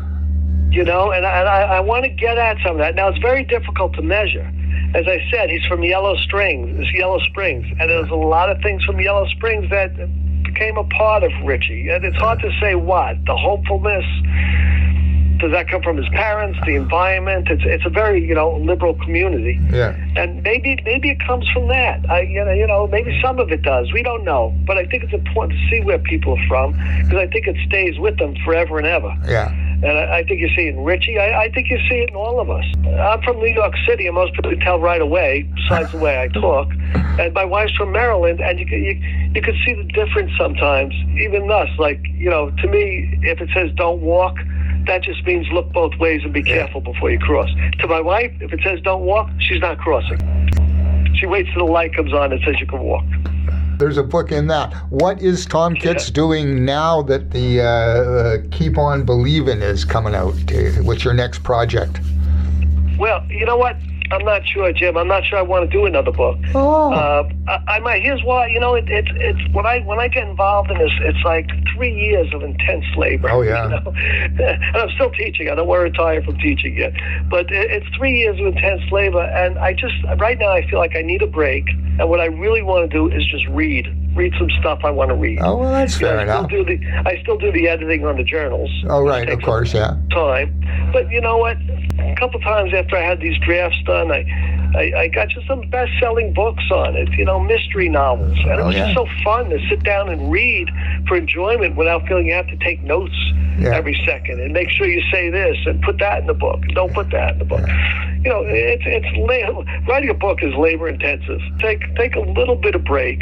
You 0.71 0.84
know, 0.84 1.12
and, 1.12 1.26
I, 1.26 1.39
and 1.39 1.50
I, 1.50 1.62
I 1.62 1.80
want 1.82 2.06
to 2.06 2.10
get 2.10 2.38
at 2.38 2.58
some 2.65 2.73
of 2.73 2.78
that. 2.80 2.95
Now, 2.95 3.10
it's 3.10 3.19
very 3.19 3.43
difficult 3.43 3.93
to 3.93 4.02
measure. 4.02 4.50
As 4.95 5.06
I 5.06 5.21
said, 5.32 5.50
he's 5.50 5.65
from 5.65 5.84
Yellow 5.84 6.15
Springs, 6.17 6.80
it's 6.80 6.93
Yellow 6.93 7.19
Springs, 7.19 7.65
and 7.80 7.89
there's 7.89 8.10
a 8.10 8.15
lot 8.15 8.50
of 8.50 8.62
things 8.62 8.84
from 8.86 9.00
Yellow 9.02 9.28
Springs 9.28 9.69
that 9.69 9.91
became 10.58 10.78
a 10.78 10.84
part 10.84 11.24
of 11.24 11.32
Richie. 11.43 11.89
And 11.89 12.04
it's 12.04 12.17
hard 12.17 12.39
to 12.39 12.52
say 12.60 12.76
what. 12.76 13.24
The 13.26 13.36
hopefulness, 13.36 14.06
does 15.39 15.52
that 15.52 15.70
come 15.70 15.82
from 15.84 15.98
his 15.98 16.10
parents, 16.10 16.58
the 16.65 16.76
environment? 16.76 17.48
It's 17.50 17.63
it's 17.65 17.86
a 17.86 17.89
very 17.89 18.26
you 18.26 18.34
know 18.34 18.58
liberal 18.58 18.96
community. 18.96 19.60
Yeah. 19.72 19.96
And 20.15 20.41
maybe 20.43 20.78
maybe 20.84 21.10
it 21.10 21.20
comes 21.26 21.48
from 21.50 21.67
that. 21.67 22.10
I 22.10 22.22
you 22.22 22.43
know 22.43 22.52
you 22.52 22.67
know 22.67 22.88
maybe 22.88 23.20
some 23.24 23.39
of 23.39 23.52
it 23.52 23.62
does. 23.62 23.91
We 23.93 24.04
don't 24.04 24.24
know, 24.24 24.56
but 24.65 24.78
I 24.78 24.86
think 24.86 25.04
it's 25.04 25.13
important 25.13 25.60
to 25.60 25.70
see 25.70 25.84
where 25.84 26.00
people 26.00 26.38
are 26.38 26.48
from 26.48 26.72
because 26.72 27.17
I 27.17 27.28
think 27.28 27.48
it 27.48 27.58
stays 27.67 28.00
with 28.00 28.17
them 28.17 28.36
forever 28.43 28.78
and 28.78 28.88
ever. 28.88 29.15
Yeah. 29.28 29.54
And 29.84 29.92
I, 29.92 30.20
I 30.20 30.24
think 30.24 30.42
you 30.42 30.50
see 30.56 30.68
it 30.68 30.76
in 30.76 30.84
Richie. 30.84 31.20
I, 31.20 31.44
I 31.44 31.52
think 31.52 31.70
you 31.70 31.78
see 31.90 31.98
it 31.98 32.10
in 32.10 32.16
all 32.16 32.40
of 32.40 32.50
us. 32.50 32.66
I'm 32.86 33.22
from 33.22 33.38
New 33.38 33.54
York 33.54 33.74
City, 33.88 34.08
and 34.08 34.16
most 34.16 34.34
people 34.34 34.50
can 34.50 34.60
tell 34.60 34.80
right 34.80 35.02
away, 35.02 35.48
besides 35.56 35.92
the 35.92 36.00
way 36.00 36.20
I 36.20 36.28
talk. 36.30 36.70
And 37.20 37.34
my 37.34 37.46
wife's 37.46 37.74
from 37.76 37.92
Maryland, 37.92 38.42
and 38.42 38.60
you 38.60 38.66
you 38.66 38.94
you 39.36 39.42
can 39.42 39.56
see 39.66 39.74
the 39.74 39.84
difference 39.84 40.32
sometimes, 40.38 40.94
even 41.20 41.52
us. 41.52 41.70
Like 41.78 42.02
you 42.16 42.30
know, 42.30 42.50
to 42.50 42.68
me, 42.68 43.20
if 43.22 43.40
it 43.40 43.50
says 43.54 43.70
"don't 43.76 44.02
walk," 44.02 44.38
that 44.88 45.04
just 45.04 45.24
means 45.26 45.48
look 45.52 45.72
both 45.74 45.96
ways 46.00 46.22
and 46.24 46.34
be 46.34 46.44
careful 46.44 46.82
before 46.82 47.12
you 47.12 47.20
cross. 47.20 47.50
To 47.80 47.88
my 47.88 48.02
wife, 48.02 48.32
if 48.42 48.52
it 48.54 48.62
says 48.63 48.80
don't 48.82 49.04
walk, 49.04 49.30
she's 49.40 49.62
not 49.62 49.78
crossing. 49.78 50.18
She 51.20 51.28
waits 51.28 51.50
till 51.54 51.66
the 51.66 51.72
light 51.72 51.94
comes 51.96 52.13
on 52.13 52.32
and 52.32 52.42
says 52.44 52.60
you 52.60 52.68
can 52.68 52.80
walk. 52.80 53.06
There's 53.78 53.98
a 53.98 54.04
book 54.04 54.32
in 54.32 54.48
that. 54.48 54.74
What 54.90 55.22
is 55.22 55.46
Tom 55.46 55.76
Kitts 55.76 56.08
yeah. 56.08 56.13
doing 56.13 56.66
now 56.66 57.04
that 57.04 57.32
the 57.32 57.62
uh, 57.62 57.66
uh, 57.66 58.38
Keep 58.52 58.78
On 58.78 59.06
Believing 59.06 59.62
is 59.62 59.86
coming 59.86 60.16
out? 60.16 60.34
What's 60.82 61.04
your 61.04 61.13
next 61.13 61.44
project? 61.44 62.00
Well, 62.98 63.24
you 63.30 63.46
know 63.46 63.58
what? 63.58 63.78
I'm 64.12 64.24
not 64.24 64.48
sure, 64.48 64.72
Jim. 64.72 64.98
I'm 64.98 65.08
not 65.08 65.26
sure 65.26 65.38
I 65.38 65.41
want 65.41 65.70
to 65.70 65.78
do 65.78 65.86
another 65.86 66.12
book. 66.12 66.38
Oh. 66.56 66.93
Uh, 66.93 67.30
I, 67.48 67.76
I 67.76 67.80
might. 67.80 68.02
Here's 68.02 68.24
why. 68.24 68.48
You 68.48 68.60
know, 68.60 68.76
it, 68.76 68.89
it, 68.89 69.06
it's 69.15 69.54
when 69.54 69.65
I 69.65 69.80
when 69.82 70.00
I 70.00 70.08
get 70.08 70.28
involved 70.28 70.72
in 70.72 70.78
this, 70.78 70.91
it's 71.02 71.24
like 71.26 71.50
three 71.76 71.93
years 71.93 72.34
of 72.34 72.43
intense 72.43 72.86
labor. 72.96 73.30
Oh 73.30 73.41
yeah. 73.41 73.58
You 73.67 73.70
know? 73.70 73.93
and 74.46 74.78
I'm 74.78 74.89
still 74.91 75.12
teaching. 75.12 75.50
I 75.50 75.56
don't 75.56 75.67
want 75.67 75.80
to 75.80 75.84
retire 75.84 76.22
from 76.22 76.38
teaching 76.38 76.78
yet, 76.78 76.93
but 77.30 77.52
it, 77.52 77.72
it's 77.72 77.96
three 77.98 78.20
years 78.20 78.39
of 78.39 78.48
intense 78.48 78.82
labor. 78.91 79.22
And 79.22 79.58
I 79.58 79.74
just 79.74 79.96
right 80.20 80.38
now 80.38 80.52
I 80.52 80.67
feel 80.70 80.80
like 80.80 80.96
I 80.96 81.02
need 81.02 81.22
a 81.22 81.28
break. 81.28 81.67
And 82.00 82.10
what 82.10 82.20
I 82.20 82.26
really 82.26 82.62
want 82.62 82.89
to 82.89 82.96
do 82.96 83.10
is 83.10 83.26
just 83.26 83.48
read 83.48 83.88
read 84.17 84.34
some 84.38 84.49
stuff 84.60 84.80
I 84.84 84.89
want 84.89 85.10
to 85.10 85.15
read. 85.15 85.39
Oh 85.41 85.58
well, 85.58 85.71
that's 85.71 85.97
fair 85.97 86.19
I 86.19 86.23
enough. 86.23 86.47
Still 86.47 86.63
do 86.63 86.77
the, 86.77 86.88
I 87.06 87.21
still 87.21 87.38
do 87.38 87.51
the 87.51 87.67
editing 87.67 88.06
on 88.06 88.17
the 88.17 88.23
journals. 88.23 88.69
Oh 88.89 89.03
right, 89.03 89.30
of 89.30 89.41
course, 89.41 89.73
yeah. 89.73 89.95
Time, 90.12 90.89
but 90.91 91.10
you 91.12 91.21
know 91.21 91.38
what? 91.38 91.58
A 91.99 92.15
couple 92.17 92.39
times 92.41 92.73
after 92.73 92.97
I 92.97 93.01
had 93.01 93.19
these 93.19 93.38
drafts 93.39 93.77
done, 93.86 94.12
I 94.12 94.25
I, 94.75 94.91
I 94.95 95.08
got 95.08 95.34
you 95.34 95.41
some 95.47 95.62
best-selling 95.69 96.34
books 96.34 96.63
on 96.71 96.95
it, 96.95 97.10
you 97.17 97.23
know, 97.23 97.39
mystery 97.39 97.89
novels, 97.89 98.38
and 98.39 98.51
it 98.51 98.60
oh, 98.60 98.67
was 98.67 98.75
oh, 98.75 98.77
yeah. 98.77 98.93
just 98.93 98.97
so 98.97 99.23
fun 99.23 99.49
to 99.49 99.60
sit 99.69 99.84
down 99.84 100.10
and 100.10 100.32
read 100.32 100.69
for 101.08 101.15
enjoyment 101.15 101.75
without 101.77 102.06
feeling 102.08 102.27
you 102.27 102.34
have 102.34 102.47
to 102.47 102.58
take 102.58 102.84
notes 102.84 103.15
yeah. 103.60 103.75
every 103.75 103.99
second 104.06 104.39
and 104.39 104.53
make 104.53 104.69
sure 104.69 104.88
you 104.88 105.01
say 105.12 105.30
this 105.30 105.58
and 105.65 105.82
put 105.82 105.97
that 105.99 106.19
in 106.19 106.27
the 106.27 106.34
book 106.34 106.62
don't 106.73 106.93
put 106.93 107.10
that 107.12 107.34
in 107.34 107.39
the 107.39 107.45
book. 107.45 107.65
Yeah. 107.65 108.15
You 108.23 108.30
know, 108.30 108.43
it's 108.45 108.84
it's 108.86 109.88
writing 109.88 110.10
a 110.10 110.13
book 110.13 110.43
is 110.43 110.53
labor 110.56 110.88
intensive. 110.88 111.39
Take 111.60 111.82
take 111.95 112.15
a 112.15 112.19
little 112.19 112.56
bit 112.56 112.75
of 112.75 112.84
break 112.84 113.21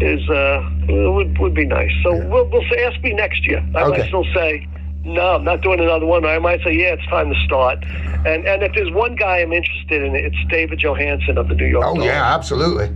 is 0.00 0.28
uh 0.30 0.68
would 0.88 1.38
would 1.38 1.54
be 1.54 1.66
nice. 1.66 1.92
So 2.02 2.14
yeah. 2.14 2.26
we'll 2.26 2.48
we'll 2.50 2.68
say 2.70 2.84
ask 2.84 3.02
me 3.02 3.12
next 3.14 3.46
year. 3.46 3.64
I 3.74 3.82
okay. 3.82 3.98
might 3.98 4.08
still 4.08 4.26
say 4.34 4.66
no, 5.04 5.36
I'm 5.36 5.44
not 5.44 5.62
doing 5.62 5.80
another 5.80 6.06
one. 6.06 6.26
I 6.26 6.38
might 6.38 6.62
say, 6.62 6.72
yeah, 6.72 6.94
it's 6.94 7.06
time 7.06 7.32
to 7.32 7.40
start. 7.44 7.82
And 8.26 8.46
and 8.46 8.62
if 8.62 8.72
there's 8.74 8.90
one 8.92 9.16
guy 9.16 9.38
I'm 9.38 9.52
interested 9.52 10.02
in, 10.02 10.14
it's 10.14 10.36
David 10.48 10.78
Johansen 10.78 11.38
of 11.38 11.48
the 11.48 11.54
New 11.54 11.66
York. 11.66 11.84
Oh 11.86 11.94
Dolls. 11.94 12.06
yeah, 12.06 12.34
absolutely. 12.34 12.90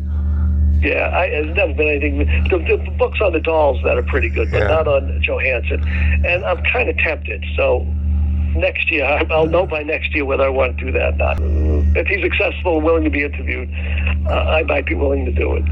Yeah, 0.81 1.17
I, 1.17 1.31
there's 1.31 1.57
never 1.57 1.75
been 1.75 1.89
anything. 1.89 2.19
The, 2.49 2.59
the, 2.59 2.91
books 2.99 3.21
on 3.23 3.33
the 3.33 3.41
dolls 3.41 3.81
that 3.85 3.97
are 3.97 4.03
pretty 4.03 4.29
good, 4.29 4.51
but 4.51 4.63
Yeah. 4.63 4.67
not 4.67 4.89
on 4.89 5.23
Johansen. 5.23 5.81
And 6.27 6.45
I'm 6.45 6.61
kind 6.65 6.89
of 6.89 6.99
tempted. 6.99 7.45
So 7.57 7.87
next 8.57 8.91
year, 8.91 9.05
I'll 9.31 9.47
know 9.47 9.65
by 9.65 9.85
next 9.85 10.13
year 10.13 10.25
whether 10.25 10.43
I 10.43 10.49
want 10.49 10.79
to 10.79 10.85
do 10.85 10.91
that 10.93 11.15
or 11.15 11.17
not. 11.17 11.97
If 11.97 12.09
he's 12.09 12.25
accessible 12.25 12.77
and 12.79 12.85
willing 12.85 13.05
to 13.05 13.11
be 13.11 13.23
interviewed, 13.23 13.71
uh, 14.27 14.33
I 14.33 14.65
might 14.65 14.87
be 14.87 14.97
willing 14.97 15.25
to 15.25 15.33
do 15.33 15.55
it. 15.55 15.65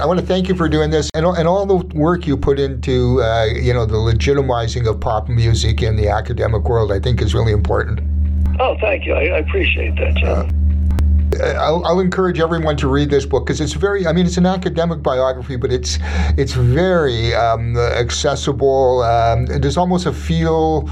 I 0.00 0.06
want 0.06 0.18
to 0.18 0.26
thank 0.26 0.48
you 0.48 0.56
for 0.56 0.68
doing 0.68 0.90
this 0.90 1.08
and 1.14 1.24
all, 1.24 1.34
and 1.34 1.46
all 1.46 1.66
the 1.66 1.76
work 1.96 2.26
you 2.26 2.36
put 2.36 2.58
into 2.58 3.22
uh, 3.22 3.44
you 3.44 3.72
know 3.72 3.86
the 3.86 3.94
legitimizing 3.94 4.88
of 4.88 4.98
pop 5.00 5.28
music 5.28 5.82
in 5.82 5.96
the 5.96 6.08
academic 6.08 6.64
world. 6.64 6.90
I 6.90 6.98
think 6.98 7.22
is 7.22 7.34
really 7.34 7.52
important. 7.52 8.00
Oh, 8.58 8.76
thank 8.80 9.04
you. 9.04 9.14
I, 9.14 9.26
I 9.26 9.38
appreciate 9.38 9.96
that, 9.96 10.14
John. 10.16 10.50
Uh, 11.40 11.46
I'll, 11.58 11.84
I'll 11.84 12.00
encourage 12.00 12.38
everyone 12.38 12.76
to 12.78 12.88
read 12.88 13.10
this 13.10 13.24
book 13.24 13.46
because 13.46 13.60
it's 13.60 13.72
very. 13.72 14.06
I 14.06 14.12
mean, 14.12 14.26
it's 14.26 14.36
an 14.36 14.46
academic 14.46 15.02
biography, 15.02 15.56
but 15.56 15.72
it's 15.72 15.98
it's 16.36 16.52
very 16.52 17.32
um, 17.34 17.76
accessible. 17.76 19.02
Um, 19.02 19.46
there's 19.46 19.76
almost 19.76 20.06
a 20.06 20.12
feel 20.12 20.90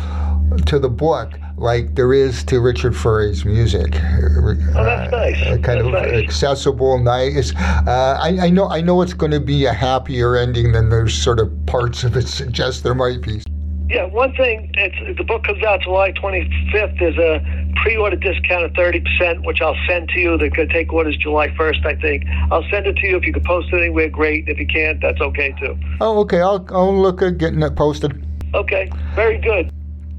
to 0.66 0.78
the 0.78 0.90
book 0.90 1.32
like 1.62 1.94
there 1.94 2.12
is 2.12 2.44
to 2.44 2.60
Richard 2.60 2.94
Furay's 2.94 3.44
music. 3.44 3.94
Oh, 3.94 4.84
that's 4.84 5.12
nice. 5.12 5.42
Uh, 5.42 5.58
kind 5.62 5.78
That's 5.80 5.86
of 5.86 5.92
nice. 5.92 6.24
accessible, 6.24 6.98
nice. 6.98 7.54
Uh, 7.56 8.18
I, 8.20 8.46
I 8.46 8.50
know. 8.50 8.68
I 8.68 8.80
know 8.80 9.00
it's 9.00 9.14
going 9.14 9.32
to 9.32 9.40
be 9.40 9.64
a 9.66 9.72
happier 9.72 10.36
ending 10.36 10.72
than 10.72 10.88
those 10.88 11.14
sort 11.14 11.38
of 11.38 11.50
parts 11.66 12.04
of 12.04 12.16
it 12.16 12.26
suggest 12.28 12.82
there 12.82 12.94
might 12.94 13.22
be. 13.22 13.42
Yeah, 13.88 14.06
one 14.06 14.34
thing, 14.36 14.70
it's, 14.74 15.18
the 15.18 15.24
book 15.24 15.44
comes 15.44 15.62
out 15.62 15.82
July 15.82 16.12
25th. 16.12 16.98
There's 16.98 17.18
a 17.18 17.44
pre-order 17.82 18.16
discount 18.16 18.64
of 18.64 18.72
30%, 18.72 19.44
which 19.44 19.60
I'll 19.60 19.76
send 19.86 20.08
to 20.10 20.18
you. 20.18 20.38
They're 20.38 20.48
going 20.48 20.68
to 20.68 20.72
take 20.72 20.90
orders 20.94 21.14
July 21.18 21.48
1st, 21.48 21.84
I 21.84 21.94
think. 21.96 22.24
I'll 22.50 22.64
send 22.70 22.86
it 22.86 22.96
to 22.96 23.06
you. 23.06 23.18
If 23.18 23.26
you 23.26 23.34
can 23.34 23.44
post 23.44 23.68
it 23.70 23.76
anywhere, 23.76 24.08
great. 24.08 24.48
If 24.48 24.58
you 24.58 24.66
can't, 24.66 24.98
that's 25.02 25.20
okay, 25.20 25.54
too. 25.60 25.78
Oh, 26.00 26.20
okay. 26.20 26.40
I'll 26.40 26.66
I'll 26.70 26.98
look 26.98 27.20
at 27.20 27.36
getting 27.36 27.62
it 27.62 27.76
posted. 27.76 28.24
Okay, 28.54 28.90
very 29.14 29.36
good. 29.36 29.70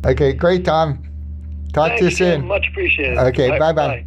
Okay, 0.05 0.33
great, 0.33 0.65
Tom. 0.65 1.03
Talk 1.73 1.97
to 1.97 2.05
you 2.05 2.09
Jim. 2.11 2.41
soon. 2.41 2.47
Much 2.47 2.67
appreciated. 2.69 3.17
Okay, 3.17 3.49
bye-bye. 3.49 3.73
bye. 3.73 4.05